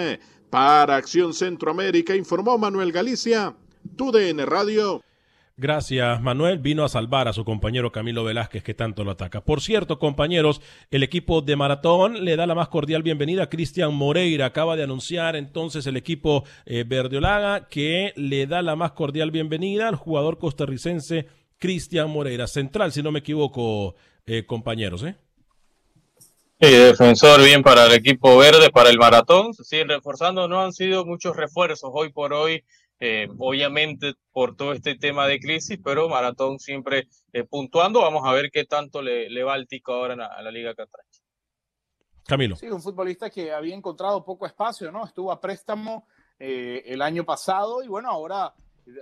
Para 0.49 0.95
Acción 0.95 1.35
Centroamérica 1.35 2.15
informó 2.15 2.57
Manuel 2.57 2.91
Galicia, 2.91 3.55
TUDN 3.95 4.39
Radio. 4.47 5.03
Gracias, 5.61 6.21
Manuel. 6.21 6.59
Vino 6.59 6.85
a 6.85 6.89
salvar 6.89 7.27
a 7.27 7.33
su 7.33 7.43
compañero 7.43 7.91
Camilo 7.91 8.23
Velázquez, 8.23 8.63
que 8.63 8.73
tanto 8.73 9.03
lo 9.03 9.11
ataca. 9.11 9.41
Por 9.41 9.59
cierto, 9.59 9.99
compañeros, 9.99 10.61
el 10.89 11.03
equipo 11.03 11.41
de 11.41 11.57
Maratón 11.57 12.23
le 12.23 12.37
da 12.37 12.47
la 12.47 12.55
más 12.55 12.69
cordial 12.69 13.03
bienvenida 13.03 13.43
a 13.43 13.49
Cristian 13.49 13.93
Moreira. 13.93 14.45
Acaba 14.45 14.77
de 14.77 14.83
anunciar 14.83 15.35
entonces 15.35 15.85
el 15.85 15.97
equipo 15.97 16.45
eh, 16.65 16.85
Verdeolaga 16.87 17.67
que 17.67 18.13
le 18.15 18.47
da 18.47 18.61
la 18.61 18.77
más 18.77 18.93
cordial 18.93 19.31
bienvenida 19.31 19.89
al 19.89 19.97
jugador 19.97 20.37
costarricense 20.37 21.27
Cristian 21.57 22.09
Moreira. 22.09 22.47
Central, 22.47 22.93
si 22.93 23.03
no 23.03 23.11
me 23.11 23.19
equivoco, 23.19 23.95
eh, 24.25 24.45
compañeros, 24.45 25.03
¿eh? 25.03 25.17
Sí, 26.61 26.71
defensor 26.71 27.43
bien 27.43 27.63
para 27.63 27.87
el 27.87 27.91
equipo 27.91 28.37
verde, 28.37 28.69
para 28.69 28.89
el 28.89 28.97
maratón. 28.97 29.53
Siguen 29.53 29.89
reforzando, 29.89 30.47
no 30.47 30.61
han 30.61 30.71
sido 30.71 31.05
muchos 31.05 31.35
refuerzos 31.35 31.89
hoy 31.93 32.13
por 32.13 32.31
hoy, 32.31 32.63
eh, 32.99 33.27
obviamente 33.37 34.13
por 34.31 34.55
todo 34.55 34.73
este 34.73 34.95
tema 34.95 35.27
de 35.27 35.39
crisis, 35.39 35.79
pero 35.83 36.09
maratón 36.09 36.59
siempre 36.59 37.07
eh, 37.33 37.43
puntuando. 37.43 38.01
Vamos 38.01 38.23
a 38.25 38.33
ver 38.33 38.49
qué 38.51 38.65
tanto 38.65 39.01
le, 39.01 39.29
le 39.29 39.43
va 39.43 39.55
el 39.55 39.67
tico 39.67 39.93
ahora 39.93 40.13
a 40.13 40.17
la, 40.17 40.25
a 40.25 40.41
la 40.41 40.51
Liga 40.51 40.75
Catracha. 40.75 41.21
Camilo. 42.25 42.55
Sí, 42.55 42.67
un 42.67 42.81
futbolista 42.81 43.29
que 43.29 43.51
había 43.51 43.75
encontrado 43.75 44.23
poco 44.23 44.45
espacio, 44.45 44.91
¿no? 44.91 45.03
Estuvo 45.03 45.31
a 45.31 45.41
préstamo 45.41 46.07
eh, 46.37 46.83
el 46.85 47.01
año 47.01 47.25
pasado 47.25 47.81
y 47.83 47.87
bueno, 47.87 48.09
ahora 48.09 48.53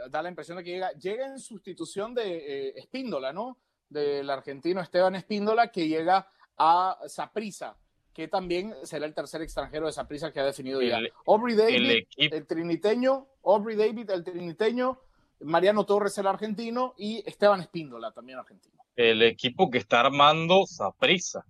da 0.09 0.21
la 0.21 0.29
impresión 0.29 0.57
de 0.57 0.63
que 0.63 0.71
llega, 0.71 0.91
llega 0.93 1.27
en 1.27 1.39
sustitución 1.39 2.13
de 2.13 2.37
eh, 2.69 2.73
Espíndola, 2.77 3.33
¿no? 3.33 3.57
Del 3.89 4.29
argentino 4.29 4.81
Esteban 4.81 5.15
Espíndola 5.15 5.71
que 5.71 5.87
llega 5.87 6.29
a 6.57 6.97
Saprisa, 7.07 7.77
que 8.17 8.27
también 8.27 8.73
será 8.81 9.05
el 9.05 9.13
tercer 9.13 9.43
extranjero 9.43 9.85
de 9.85 9.91
Saprisa 9.91 10.31
que 10.31 10.39
ha 10.39 10.43
definido 10.43 10.81
ya. 10.81 10.97
El- 10.97 11.13
Aubrey 11.27 11.53
el 11.53 11.59
David, 11.59 12.03
el, 12.17 12.47
triniteño, 12.47 13.27
Aubrey 13.43 13.77
David, 13.77 14.09
el 14.09 14.23
triniteño, 14.23 14.99
Mariano 15.41 15.85
Torres, 15.85 16.17
el 16.17 16.25
argentino, 16.25 16.95
y 16.97 17.21
Esteban 17.29 17.61
Espíndola, 17.61 18.11
también 18.11 18.39
argentino. 18.39 18.73
El 18.95 19.21
equipo 19.21 19.69
que 19.69 19.77
está 19.77 19.99
armando 19.99 20.65
Saprisa. 20.65 21.45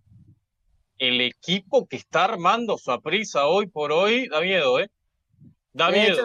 El 0.97 1.21
equipo 1.21 1.87
que 1.87 1.95
está 1.95 2.25
armando 2.25 2.77
Saprisa 2.77 3.47
hoy 3.47 3.67
por 3.67 3.93
hoy 3.93 4.27
da 4.27 4.41
miedo, 4.41 4.77
¿eh? 4.81 4.89
Da 5.71 5.89
miedo. 5.89 6.17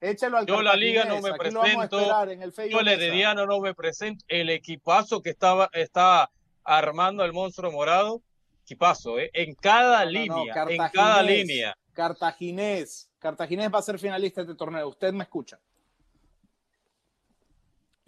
Échelo 0.00 0.38
al 0.38 0.46
Yo 0.46 0.62
la 0.62 0.74
liga 0.74 1.04
no 1.04 1.20
me 1.20 1.28
aquí 1.28 1.38
presento. 1.38 2.00
Yo 2.70 2.80
el. 2.80 2.88
Herediano 2.88 3.44
no 3.44 3.60
me 3.60 3.74
presento. 3.74 4.24
El 4.26 4.48
equipazo 4.48 5.20
que 5.20 5.28
estaba, 5.28 5.68
está 5.74 6.30
armando 6.64 7.26
el 7.26 7.34
monstruo 7.34 7.70
morado. 7.70 8.22
Equipazo, 8.70 9.18
¿eh? 9.20 9.30
En 9.32 9.54
cada 9.54 10.04
No, 10.04 10.10
no, 10.10 10.10
no, 10.10 10.10
línea. 10.10 10.42
en 10.42 10.54
Cartaginés, 10.54 10.92
cada 10.92 11.22
línea. 11.22 11.76
Cartaginés. 11.92 13.10
Cartaginés 13.20 13.72
va 13.72 13.78
a 13.78 13.82
ser 13.82 13.98
finalista 14.00 14.40
de 14.42 14.46
este 14.50 14.58
torneo. 14.58 14.88
Usted 14.88 15.12
me 15.12 15.22
escucha. 15.22 15.58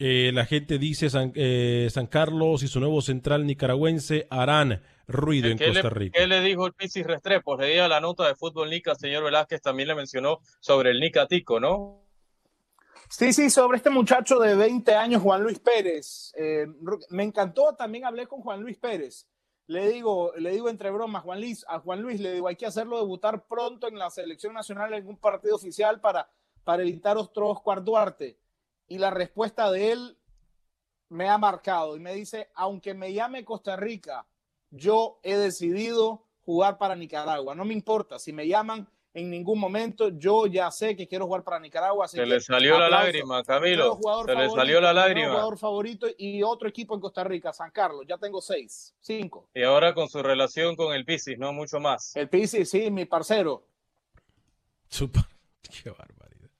Eh, 0.00 0.30
la 0.34 0.44
gente 0.46 0.78
dice 0.78 1.10
San, 1.10 1.32
eh, 1.36 1.88
San 1.90 2.06
Carlos 2.08 2.62
y 2.64 2.68
su 2.68 2.78
nuevo 2.80 3.00
central 3.02 3.46
nicaragüense 3.46 4.26
harán 4.30 4.82
ruido 5.08 5.48
en 5.48 5.58
¿Qué 5.58 5.66
Costa 5.68 5.82
le, 5.84 5.90
Rica. 5.90 6.18
qué 6.20 6.26
le 6.26 6.40
dijo 6.40 6.66
el 6.66 6.72
Pisis 6.72 7.04
Restrepo? 7.06 7.56
Leía 7.56 7.86
la 7.88 8.00
nota 8.00 8.26
de 8.26 8.34
Fútbol 8.36 8.70
Nica, 8.70 8.94
señor 8.96 9.24
Velázquez 9.24 9.60
también 9.60 9.88
le 9.88 9.94
mencionó 9.96 10.40
sobre 10.60 10.90
el 10.90 11.00
Nica 11.00 11.26
Tico, 11.26 11.58
¿no? 11.58 12.02
Sí, 13.08 13.32
sí, 13.32 13.48
sobre 13.48 13.78
este 13.78 13.90
muchacho 13.90 14.38
de 14.38 14.54
20 14.54 14.94
años, 14.94 15.22
Juan 15.22 15.42
Luis 15.42 15.58
Pérez. 15.60 16.32
Eh, 16.36 16.66
me 17.10 17.22
encantó, 17.24 17.74
también 17.74 18.04
hablé 18.04 18.26
con 18.26 18.40
Juan 18.42 18.60
Luis 18.60 18.76
Pérez. 18.76 19.26
Le 19.68 19.86
digo, 19.90 20.32
le 20.36 20.50
digo 20.50 20.70
entre 20.70 20.90
bromas, 20.90 21.22
Juan 21.22 21.40
Luis, 21.40 21.64
a 21.68 21.78
Juan 21.78 22.00
Luis 22.00 22.20
le 22.20 22.32
digo, 22.32 22.48
hay 22.48 22.56
que 22.56 22.64
hacerlo 22.64 22.96
debutar 22.96 23.46
pronto 23.46 23.86
en 23.86 23.98
la 23.98 24.08
selección 24.08 24.54
nacional 24.54 24.94
en 24.94 25.06
un 25.06 25.18
partido 25.18 25.56
oficial 25.56 26.00
para, 26.00 26.30
para 26.64 26.82
evitar 26.82 27.18
otro 27.18 27.50
Oscar 27.50 27.84
Duarte. 27.84 28.38
Y 28.86 28.96
la 28.96 29.10
respuesta 29.10 29.70
de 29.70 29.92
él 29.92 30.18
me 31.10 31.28
ha 31.28 31.36
marcado 31.36 31.96
y 31.96 32.00
me 32.00 32.14
dice, 32.14 32.50
aunque 32.54 32.94
me 32.94 33.12
llame 33.12 33.44
Costa 33.44 33.76
Rica, 33.76 34.26
yo 34.70 35.20
he 35.22 35.36
decidido 35.36 36.24
jugar 36.46 36.78
para 36.78 36.96
Nicaragua. 36.96 37.54
No 37.54 37.66
me 37.66 37.74
importa 37.74 38.18
si 38.18 38.32
me 38.32 38.48
llaman 38.48 38.88
en 39.14 39.30
ningún 39.30 39.58
momento, 39.58 40.10
yo 40.10 40.46
ya 40.46 40.70
sé 40.70 40.94
que 40.94 41.08
quiero 41.08 41.26
jugar 41.26 41.42
para 41.42 41.58
Nicaragua. 41.58 42.04
así 42.04 42.16
Se 42.16 42.22
que 42.22 42.28
le 42.28 42.40
salió 42.40 42.78
la 42.78 42.88
lágrima, 42.88 43.42
Camilo. 43.42 43.98
Se 44.26 44.34
le 44.34 44.48
salió 44.50 44.80
la 44.80 44.92
lágrima. 44.92 45.30
jugador 45.30 45.58
favorito 45.58 46.06
y 46.16 46.42
otro 46.42 46.68
equipo 46.68 46.94
en 46.94 47.00
Costa 47.00 47.24
Rica, 47.24 47.52
San 47.52 47.70
Carlos. 47.70 48.04
Ya 48.06 48.16
tengo 48.18 48.40
seis, 48.40 48.94
cinco. 49.00 49.48
Y 49.54 49.62
ahora 49.64 49.94
con 49.94 50.08
su 50.08 50.22
relación 50.22 50.76
con 50.76 50.94
el 50.94 51.04
Pisis, 51.04 51.38
no 51.38 51.52
mucho 51.52 51.80
más. 51.80 52.14
El 52.16 52.28
Pisi, 52.28 52.64
sí, 52.64 52.90
mi 52.90 53.06
parcero. 53.06 53.64
Super- 54.88 55.24
Qué 55.82 55.90
barbaridad. 55.90 56.50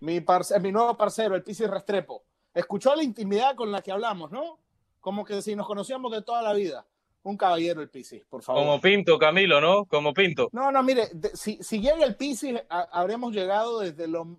Mi, 0.00 0.20
parce- 0.20 0.58
mi 0.60 0.70
nuevo 0.70 0.96
parcero, 0.96 1.34
el 1.34 1.42
Pisi 1.42 1.66
Restrepo. 1.66 2.24
Escuchó 2.52 2.94
la 2.94 3.02
intimidad 3.02 3.56
con 3.56 3.72
la 3.72 3.82
que 3.82 3.90
hablamos, 3.90 4.30
¿no? 4.30 4.58
Como 5.00 5.24
que 5.24 5.42
si 5.42 5.56
nos 5.56 5.66
conocíamos 5.66 6.12
de 6.12 6.22
toda 6.22 6.40
la 6.42 6.52
vida. 6.52 6.86
Un 7.24 7.36
caballero 7.36 7.80
el 7.82 7.88
Pisi, 7.88 8.22
por 8.28 8.42
favor. 8.42 8.62
Como 8.62 8.80
Pinto, 8.80 9.18
Camilo, 9.18 9.60
¿no? 9.60 9.84
Como 9.86 10.12
Pinto. 10.14 10.48
No, 10.52 10.70
no, 10.70 10.82
mire, 10.82 11.08
de- 11.12 11.30
si, 11.36 11.58
si 11.60 11.80
llega 11.80 12.04
el 12.04 12.14
Pisi, 12.16 12.54
ha- 12.68 12.88
habremos 12.92 13.32
llegado 13.34 13.80
desde, 13.80 14.06
lo, 14.06 14.38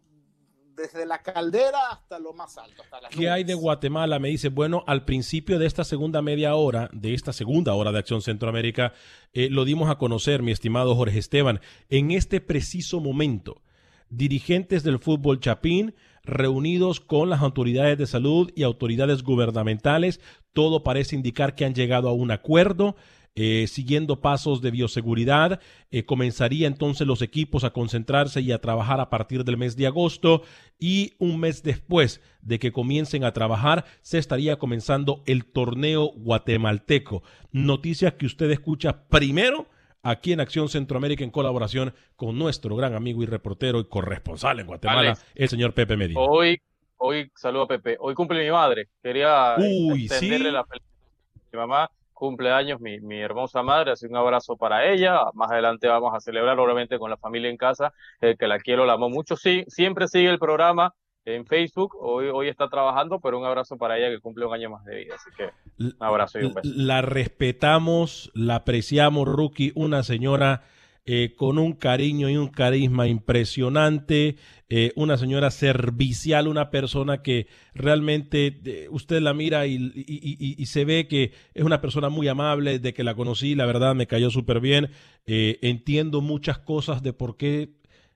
desde 0.76 1.06
la 1.06 1.22
caldera 1.24 1.90
hasta 1.92 2.20
lo 2.20 2.32
más 2.34 2.58
alto. 2.60 2.84
Hasta 2.84 3.02
las 3.02 3.12
¿Qué 3.16 3.28
hay 3.30 3.44
de. 3.44 3.56
Guatemala? 3.56 4.20
Me 4.20 4.30
dice, 4.30 4.50
bueno, 4.50 4.84
al 4.86 5.04
principio 5.04 5.58
de 5.58 5.66
esta 5.66 5.84
segunda 5.84 6.22
media 6.22 6.54
hora, 6.56 6.90
de 6.94 7.14
esta 7.16 7.34
segunda 7.34 7.74
hora 7.74 7.92
de 7.92 8.00
Acción 8.00 8.22
Centroamérica, 8.22 8.94
eh, 9.34 9.50
lo 9.50 9.66
dimos 9.66 9.90
a 9.90 9.98
conocer, 9.98 10.44
mi 10.44 10.52
estimado 10.52 10.96
Jorge 10.96 11.18
Esteban. 11.18 11.62
En 11.90 12.12
este 12.12 12.40
preciso 12.40 13.00
momento, 13.00 13.62
dirigentes 14.10 14.84
del 14.84 15.00
fútbol 15.00 15.40
chapín 15.40 15.96
reunidos 16.24 17.00
con 17.00 17.30
las 17.30 17.42
autoridades 17.42 17.98
de 17.98 18.08
salud 18.08 18.52
y 18.56 18.64
autoridades 18.64 19.24
gubernamentales, 19.24 20.20
todo 20.56 20.82
parece 20.82 21.16
indicar 21.16 21.54
que 21.54 21.66
han 21.66 21.76
llegado 21.76 22.10
a 22.10 22.14
un 22.14 22.32
acuerdo. 22.32 22.96
eh, 23.38 23.68
siguiendo 23.68 24.22
pasos 24.22 24.62
de 24.62 24.72
bioseguridad, 24.72 25.60
eh, 25.92 26.06
comenzaría 26.06 26.68
entonces 26.68 27.06
los 27.06 27.22
equipos 27.22 27.66
a 27.66 27.72
concentrarse 27.72 28.40
y 28.40 28.54
a 28.54 28.62
trabajar 28.62 29.02
a 29.02 29.10
partir 29.10 29.44
del 29.44 29.58
mes 29.58 29.76
de 29.76 29.88
agosto 29.88 30.44
y 30.80 31.16
un 31.20 31.42
mes 31.42 31.62
después 31.62 32.22
de 32.42 32.60
que 32.60 32.72
comiencen 32.72 33.26
a 33.26 33.34
trabajar 33.34 33.84
se 34.00 34.20
estaría 34.20 34.58
comenzando 34.58 35.22
el 35.26 35.44
torneo 35.44 36.14
guatemalteco. 36.16 37.24
Noticias 37.52 38.14
que 38.14 38.26
usted 38.26 38.50
escucha 38.52 39.06
primero 39.10 39.68
aquí 40.02 40.32
en 40.32 40.40
Acción 40.40 40.70
Centroamérica 40.70 41.26
en 41.26 41.32
colaboración 41.32 41.94
con 42.16 42.40
nuestro 42.40 42.74
gran 42.78 42.94
amigo 42.94 43.22
y 43.22 43.26
reportero 43.26 43.82
y 43.82 43.86
corresponsal 43.86 44.62
en 44.62 44.68
Guatemala, 44.68 45.00
Alex. 45.10 45.26
el 45.36 45.50
señor 45.50 45.74
Pepe 45.74 45.98
Medina. 45.98 46.22
Hoy, 46.22 46.58
hoy, 47.06 47.32
saludo 47.36 47.64
a 47.64 47.68
Pepe. 47.68 47.98
Hoy 48.00 48.14
cumple 48.16 48.44
mi 48.44 48.52
madre. 48.52 48.90
Quería 49.02 49.56
Uy, 49.58 50.06
extenderle 50.06 50.50
¿sí? 50.50 50.54
la 50.54 50.66
felicitación. 50.66 51.06
Mi 51.52 51.60
mamá 51.60 51.90
cumple 52.14 52.52
años, 52.52 52.80
mi, 52.82 53.00
mi 53.02 53.20
hermosa 53.20 53.62
madre, 53.62 53.92
así 53.92 54.08
un 54.08 54.16
abrazo 54.16 54.58
para 54.58 54.90
ella. 54.90 55.20
Más 55.34 55.52
adelante 55.52 55.88
vamos 55.88 56.14
a 56.16 56.20
celebrar, 56.20 56.60
obviamente, 56.60 56.98
con 56.98 57.10
la 57.10 57.18
familia 57.18 57.50
en 57.50 57.58
casa, 57.58 57.94
eh, 58.22 58.36
que 58.38 58.48
la 58.48 58.60
quiero, 58.60 58.86
la 58.86 58.94
amo 58.94 59.10
mucho. 59.10 59.36
Sí, 59.36 59.64
siempre 59.68 60.08
sigue 60.08 60.30
el 60.30 60.40
programa 60.40 60.94
en 61.26 61.46
Facebook. 61.46 61.96
Hoy, 62.00 62.28
hoy 62.34 62.48
está 62.48 62.70
trabajando, 62.70 63.20
pero 63.20 63.38
un 63.38 63.46
abrazo 63.46 63.78
para 63.78 63.98
ella 63.98 64.10
que 64.10 64.20
cumple 64.20 64.46
un 64.46 64.54
año 64.54 64.70
más 64.70 64.84
de 64.86 64.96
vida. 64.96 65.16
Así 65.16 65.30
que 65.38 65.52
un 65.78 65.96
abrazo 66.00 66.40
y 66.40 66.46
un 66.46 66.54
beso. 66.54 66.70
La 66.76 67.02
respetamos, 67.02 68.32
la 68.34 68.56
apreciamos, 68.56 69.28
Rookie, 69.28 69.72
una 69.76 70.04
señora 70.04 70.64
eh, 71.08 71.34
con 71.38 71.60
un 71.60 71.74
cariño 71.74 72.30
y 72.30 72.38
un 72.38 72.48
carisma 72.48 73.08
impresionante, 73.08 74.38
eh, 74.70 74.92
una 74.96 75.18
señora 75.18 75.52
servicial, 75.52 76.48
una 76.48 76.72
persona 76.72 77.22
que 77.22 77.48
realmente 77.76 78.60
eh, 78.66 78.88
usted 78.90 79.22
la 79.22 79.34
mira 79.34 79.68
y, 79.68 79.76
y- 79.76 80.36
y- 80.40 80.56
y 80.62 80.66
se 80.66 80.84
ve 80.86 81.08
que 81.08 81.32
es 81.54 81.64
una 81.64 81.80
persona 81.82 82.10
muy 82.10 82.28
amable, 82.28 82.80
de 82.80 82.94
que 82.94 83.04
la 83.04 83.14
conocí, 83.16 83.54
la 83.56 83.66
verdad 83.68 83.94
me 83.96 84.08
cayó 84.08 84.30
súper 84.32 84.60
bien, 84.60 84.90
Eh, 85.28 85.58
entiendo 85.64 86.22
muchas 86.22 86.60
cosas 86.60 87.02
de 87.02 87.12
por 87.14 87.36
qué 87.38 87.70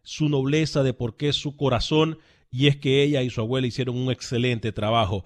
su 0.04 0.30
nobleza, 0.30 0.84
de 0.84 0.94
por 0.94 1.18
qué 1.18 1.34
su 1.34 1.56
corazón, 1.58 2.20
y 2.52 2.68
es 2.68 2.78
que 2.78 3.02
ella 3.04 3.24
y 3.24 3.30
su 3.32 3.42
abuela 3.42 3.66
hicieron 3.68 3.98
un 3.98 4.12
excelente 4.12 4.72
trabajo. 4.72 5.26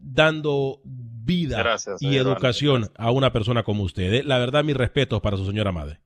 dando 0.00 0.80
vida 0.84 1.58
Gracias, 1.58 2.02
y 2.02 2.16
educación 2.16 2.90
a 2.96 3.10
una 3.10 3.32
persona 3.32 3.62
como 3.62 3.82
usted. 3.84 4.22
La 4.24 4.38
verdad, 4.38 4.62
mis 4.64 4.76
respetos 4.76 5.20
para 5.22 5.36
su 5.36 5.46
señora 5.46 5.72
madre. 5.72 6.00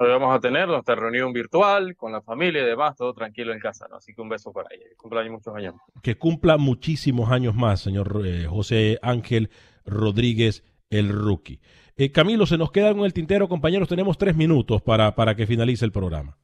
Hoy 0.00 0.10
vamos 0.10 0.32
a 0.32 0.38
tener 0.38 0.68
nuestra 0.68 0.94
reunión 0.94 1.32
virtual 1.32 1.96
con 1.96 2.12
la 2.12 2.22
familia 2.22 2.62
y 2.62 2.66
demás, 2.66 2.94
todo 2.94 3.12
tranquilo 3.12 3.52
en 3.52 3.58
casa, 3.58 3.88
¿no? 3.88 3.96
Así 3.96 4.14
que 4.14 4.20
un 4.20 4.28
beso 4.28 4.52
para 4.52 4.72
ella. 4.72 4.84
Cumpleaños 4.96 5.32
muchos 5.32 5.56
años. 5.56 5.74
Que 6.04 6.16
cumpla 6.16 6.56
muchísimos 6.56 7.32
años 7.32 7.56
más, 7.56 7.80
señor 7.80 8.22
eh, 8.24 8.46
José 8.46 9.00
Ángel 9.02 9.50
Rodríguez, 9.84 10.62
el 10.88 11.08
rookie. 11.08 11.60
Eh, 11.96 12.12
Camilo, 12.12 12.46
se 12.46 12.56
nos 12.56 12.70
queda 12.70 12.94
con 12.94 13.06
el 13.06 13.12
tintero, 13.12 13.48
compañeros. 13.48 13.88
Tenemos 13.88 14.16
tres 14.16 14.36
minutos 14.36 14.82
para, 14.82 15.16
para 15.16 15.34
que 15.34 15.48
finalice 15.48 15.84
el 15.84 15.90
programa. 15.90 16.38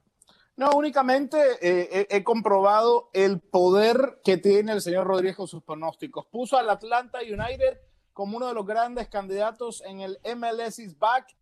No, 0.57 0.71
únicamente 0.71 1.39
eh, 1.63 2.09
he, 2.11 2.17
he 2.17 2.25
comprobado 2.25 3.09
el 3.13 3.39
poder 3.39 4.19
que 4.25 4.37
tiene 4.37 4.73
el 4.73 4.81
señor 4.81 5.07
Rodríguez 5.07 5.37
con 5.37 5.47
sus 5.47 5.63
pronósticos. 5.63 6.27
Puso 6.27 6.59
al 6.59 6.69
Atlanta 6.71 7.21
United 7.21 7.79
como 8.13 8.37
uno 8.37 8.49
de 8.49 8.55
los 8.55 8.67
grandes 8.67 9.07
candidatos 9.07 9.81
en 9.87 10.01
el 10.01 10.19
MLS 10.37 10.81
is 10.81 10.99
back 10.99 11.37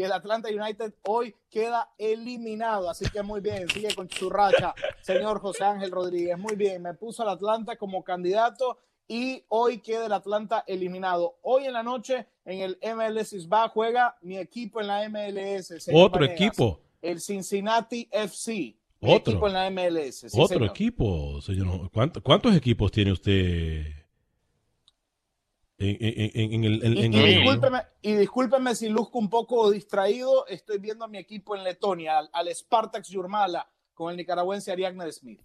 y 0.00 0.02
el 0.02 0.12
Atlanta 0.12 0.48
United 0.48 0.94
hoy 1.02 1.34
queda 1.50 1.90
eliminado. 1.98 2.88
Así 2.88 3.04
que 3.10 3.22
muy 3.22 3.40
bien, 3.42 3.68
sigue 3.68 3.94
con 3.94 4.08
su 4.10 4.30
racha, 4.30 4.74
señor 5.02 5.40
José 5.40 5.64
Ángel 5.64 5.90
Rodríguez. 5.90 6.38
Muy 6.38 6.56
bien, 6.56 6.80
me 6.80 6.94
puso 6.94 7.22
al 7.22 7.28
Atlanta 7.28 7.76
como 7.76 8.02
candidato 8.02 8.78
y 9.06 9.44
hoy 9.48 9.78
queda 9.80 10.06
el 10.06 10.12
Atlanta 10.12 10.64
eliminado. 10.66 11.36
Hoy 11.42 11.64
en 11.66 11.74
la 11.74 11.82
noche 11.82 12.26
en 12.46 12.60
el 12.60 12.78
MLS 12.96 13.46
back 13.46 13.72
juega 13.72 14.16
mi 14.22 14.38
equipo 14.38 14.80
en 14.80 14.86
la 14.86 15.06
MLS. 15.08 15.88
Otro 15.92 16.24
equipo. 16.24 16.80
el 17.02 17.20
Cincinnati 17.20 18.08
FC. 18.10 18.76
Otro. 19.02 19.32
equipo 19.32 19.48
en 19.48 19.52
la 19.52 19.70
MLS. 19.70 20.20
sí, 20.20 20.26
Otro 20.40 20.46
señor. 20.58 20.70
equipo, 20.70 21.40
señor. 21.42 21.90
¿Cuánto- 21.90 22.22
¿Cuántos 22.22 22.56
equipos 22.56 22.90
tiene 22.90 23.12
usted? 23.12 23.84
En, 25.80 25.96
en- 26.34 26.52
en 26.52 26.64
el... 26.64 26.84
en- 26.84 26.96
Y, 26.96 27.04
en 27.04 27.12
y 27.14 27.18
el- 27.18 27.34
discúlpeme, 27.40 27.78
y 28.02 28.12
discúlpeme 28.14 28.74
si 28.74 28.88
luzco 28.88 29.18
un 29.18 29.28
poco 29.30 29.70
distraído. 29.70 30.46
Estoy 30.46 30.78
viendo 30.78 31.04
a 31.04 31.08
mi 31.08 31.18
equipo 31.18 31.56
en 31.56 31.64
Letonia, 31.64 32.18
al, 32.18 32.30
al 32.32 32.54
Spartak 32.54 33.04
Yurmala, 33.04 33.68
con 33.94 34.10
el 34.10 34.16
nicaragüense 34.16 34.70
Ariadne 34.72 35.10
Smith. 35.10 35.40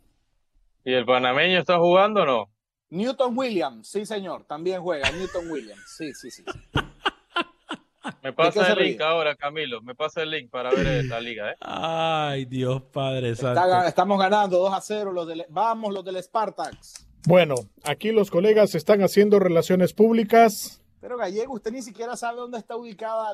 ¿Y 0.84 0.94
el 0.94 1.06
panameño 1.06 1.60
está 1.60 1.78
jugando 1.80 2.22
o 2.22 2.26
no? 2.26 2.50
Newton 2.90 3.36
Williams, 3.38 3.88
sí 3.88 4.06
señor, 4.06 4.44
también 4.46 4.82
juega. 4.82 5.10
Newton 5.12 5.50
Williams, 5.50 5.82
sí, 5.98 6.14
sí, 6.14 6.30
sí. 6.30 6.44
Me 8.22 8.34
pasa 8.34 8.72
el 8.74 8.80
link 8.80 8.98
ríe? 9.00 9.08
ahora, 9.08 9.36
Camilo. 9.36 9.82
Me 9.82 9.96
pasa 9.96 10.22
el 10.22 10.30
link 10.32 10.50
para 10.52 10.70
ver 10.72 10.86
esta 10.88 11.20
liga, 11.20 11.52
¿eh? 11.52 11.56
Ay, 11.62 12.46
Dios 12.46 12.82
Padre 12.94 13.36
Santo. 13.36 13.60
Está- 13.62 13.88
estamos 13.88 14.20
ganando 14.20 14.60
2 14.60 14.74
a 14.74 14.82
0. 14.82 15.12
Los 15.12 15.28
del, 15.28 15.46
vamos, 15.50 15.92
los 15.94 16.04
del 16.06 16.22
Spartak. 16.22 16.76
Bueno, 17.28 17.56
aquí 17.84 18.12
los 18.12 18.30
colegas 18.30 18.76
están 18.76 19.02
haciendo 19.02 19.40
relaciones 19.40 19.94
públicas. 19.94 20.82
Pero 21.02 21.18
Gallego, 21.18 21.54
usted 21.54 21.72
ni 21.72 21.82
siquiera 21.82 22.16
sabe 22.16 22.38
dónde 22.40 22.58
está 22.58 22.76
ubicada 22.76 23.34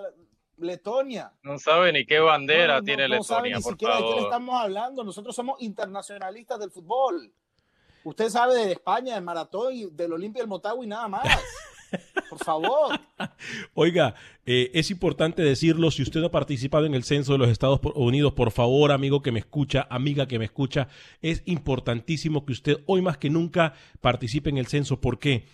Letonia. 0.58 1.34
No 1.44 1.58
sabe 1.60 1.92
ni 1.92 2.06
qué 2.06 2.20
bandera 2.20 2.76
No, 2.76 2.80
no, 2.80 2.86
tiene 2.86 3.08
no 3.10 3.24
sabe 3.24 3.50
Letonia, 3.50 3.58
ni 3.58 3.64
por 3.64 3.74
siquiera 3.74 3.96
de 3.96 4.02
qué 4.02 4.06
le 4.08 4.12
favor. 4.16 4.24
estamos 4.28 4.62
hablando. 4.62 5.04
Nosotros 5.04 5.36
somos 5.36 5.62
internacionalistas 5.62 6.60
del 6.60 6.72
fútbol. 6.72 7.34
Usted 8.04 8.30
sabe 8.30 8.56
de 8.56 8.72
España, 8.72 9.16
del 9.16 9.24
maratón 9.24 9.74
y 9.74 9.86
del 9.92 10.14
Olimpia 10.14 10.42
del 10.42 10.50
Motagua 10.50 10.84
y 10.84 10.88
nada 10.88 11.08
más. 11.08 11.24
Por 12.30 12.40
favor. 12.40 13.00
Oiga, 13.74 14.16
eh, 14.46 14.72
es 14.74 14.92
importante 14.92 15.42
decirlo, 15.42 15.92
si 15.92 16.02
usted 16.02 16.24
ha 16.24 16.32
participado 16.32 16.86
en 16.86 16.94
el 16.94 17.04
censo 17.04 17.34
de 17.34 17.38
los 17.38 17.50
Estados 17.50 17.80
Unidos, 17.96 18.34
por 18.34 18.52
favor, 18.52 18.92
amigo 18.92 19.22
que 19.22 19.32
me 19.32 19.40
escucha, 19.40 19.88
amiga 19.90 20.28
que 20.28 20.40
me 20.40 20.46
escucha, 20.46 20.88
es 21.22 21.44
importantísimo 21.46 22.46
que 22.46 22.54
usted 22.54 22.78
hoy 22.86 23.02
más 23.02 23.18
que 23.18 23.30
nunca 23.30 23.74
participe 24.00 24.50
en 24.50 24.58
el 24.58 24.68
censo. 24.68 25.02
¿Por 25.02 25.20
qué? 25.20 25.46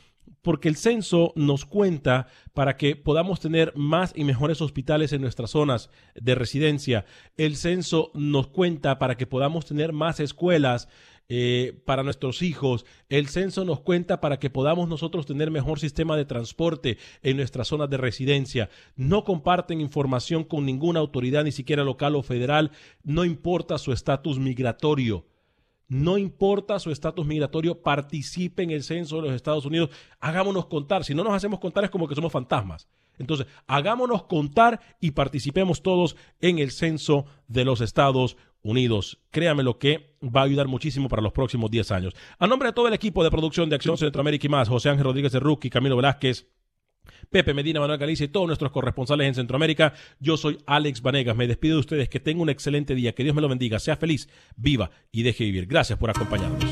Porque 0.42 0.70
el 0.70 0.76
censo 0.76 1.34
nos 1.36 1.66
cuenta 1.66 2.28
para 2.54 2.78
que 2.78 2.96
podamos 2.96 3.40
tener 3.40 3.74
más 3.76 4.14
y 4.16 4.24
mejores 4.24 4.62
hospitales 4.62 5.14
en 5.14 5.22
nuestras 5.22 5.52
zonas 5.52 5.90
de 6.16 6.36
residencia. 6.36 7.06
El 7.38 7.56
censo 7.56 8.12
nos 8.14 8.48
cuenta 8.48 9.00
para 9.00 9.18
que 9.18 9.28
podamos 9.28 9.66
tener 9.66 9.94
más 9.94 10.20
escuelas 10.20 10.88
eh, 11.30 11.82
para 11.86 12.04
nuestros 12.04 12.42
hijos. 12.42 12.86
El 13.10 13.28
censo 13.28 13.66
nos 13.66 13.82
cuenta 13.82 14.22
para 14.22 14.40
que 14.40 14.50
podamos 14.50 14.88
nosotros 14.88 15.26
tener 15.26 15.52
mejor 15.52 15.80
sistema 15.80 16.16
de 16.16 16.24
transporte 16.24 16.98
en 17.22 17.38
nuestras 17.38 17.68
zonas 17.68 17.90
de 17.90 17.98
residencia. 17.98 18.70
No 18.96 19.24
comparten 19.24 19.82
información 19.82 20.46
con 20.46 20.66
ninguna 20.66 21.02
autoridad, 21.02 21.44
ni 21.44 21.52
siquiera 21.52 21.84
local 21.84 22.16
o 22.16 22.24
federal. 22.24 22.72
No 23.04 23.26
importa 23.26 23.78
su 23.78 23.92
estatus 23.92 24.40
migratorio. 24.40 25.26
No 25.90 26.18
importa 26.18 26.80
su 26.80 26.92
estatus 26.92 27.26
migratorio, 27.26 27.82
participe 27.82 28.64
en 28.64 28.72
el 28.72 28.84
censo 28.84 29.18
de 29.18 29.24
los 29.24 29.34
Estados 29.34 29.66
Unidos. 29.66 29.90
Hagámonos 30.20 30.66
contar. 30.66 31.04
Si 31.06 31.14
no 31.14 31.24
nos 31.24 31.34
hacemos 31.34 31.60
contar 31.60 31.86
es 31.86 31.90
como 31.90 32.08
que 32.08 32.16
somos 32.16 32.32
fantasmas. 32.32 32.88
Entonces, 33.18 33.48
hagámonos 33.66 34.24
contar 34.24 34.80
y 35.00 35.12
participemos 35.12 35.82
todos 35.82 36.16
en 36.40 36.60
el 36.60 36.72
censo 36.72 37.26
de 37.48 37.66
los 37.66 37.82
Estados 37.82 38.38
Unidos. 38.68 39.20
Créame 39.32 39.64
lo 39.64 39.80
que 39.80 40.18
va 40.24 40.42
a 40.42 40.44
ayudar 40.44 40.68
muchísimo 40.68 41.08
para 41.10 41.22
los 41.22 41.32
próximos 41.32 41.72
10 41.72 41.92
años. 41.92 42.14
A 42.38 42.48
nombre 42.48 42.70
de 42.70 42.74
todo 42.74 42.88
el 42.88 42.94
equipo 42.94 43.24
de 43.24 43.32
producción 43.32 43.70
de 43.70 43.76
Acción 43.76 43.98
Centroamérica 43.98 44.46
y 44.46 44.50
más, 44.50 44.68
José 44.68 44.90
Ángel 44.90 45.06
Rodríguez 45.06 45.32
de 45.32 45.40
Rookie, 45.40 45.70
Camilo 45.70 45.96
Velázquez, 45.96 46.48
Pepe 47.30 47.54
Medina, 47.54 47.80
Manuel 47.80 48.00
Galicia 48.00 48.26
y 48.26 48.30
todos 48.30 48.48
nuestros 48.48 48.72
corresponsales 48.72 49.28
en 49.28 49.36
Centroamérica. 49.36 49.94
Yo 50.20 50.38
soy 50.38 50.58
Alex 50.66 51.02
Vanegas. 51.02 51.36
Me 51.36 51.48
despido 51.48 51.76
de 51.76 51.80
ustedes. 51.80 52.10
Que 52.10 52.20
tengan 52.20 52.42
un 52.42 52.50
excelente 52.50 52.96
día. 52.96 53.14
Que 53.14 53.24
Dios 53.24 53.36
me 53.36 53.42
lo 53.42 53.50
bendiga. 53.50 53.80
Sea 53.80 53.96
feliz, 53.96 54.30
viva 54.56 54.92
y 55.12 55.24
deje 55.24 55.46
vivir. 55.46 55.66
Gracias 55.66 55.98
por 55.98 56.10
acompañarnos. 56.10 56.64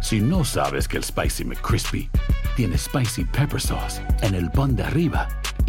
Si 0.00 0.20
no 0.20 0.44
sabes 0.44 0.88
que 0.88 0.96
el 0.96 1.04
Spicy 1.04 1.44
McCrispy 1.44 2.10
tiene 2.56 2.76
Spicy 2.76 3.24
Pepper 3.24 3.60
Sauce 3.60 4.02
en 4.22 4.34
el 4.34 4.50
pan 4.50 4.74
de 4.74 4.82
arriba 4.82 5.28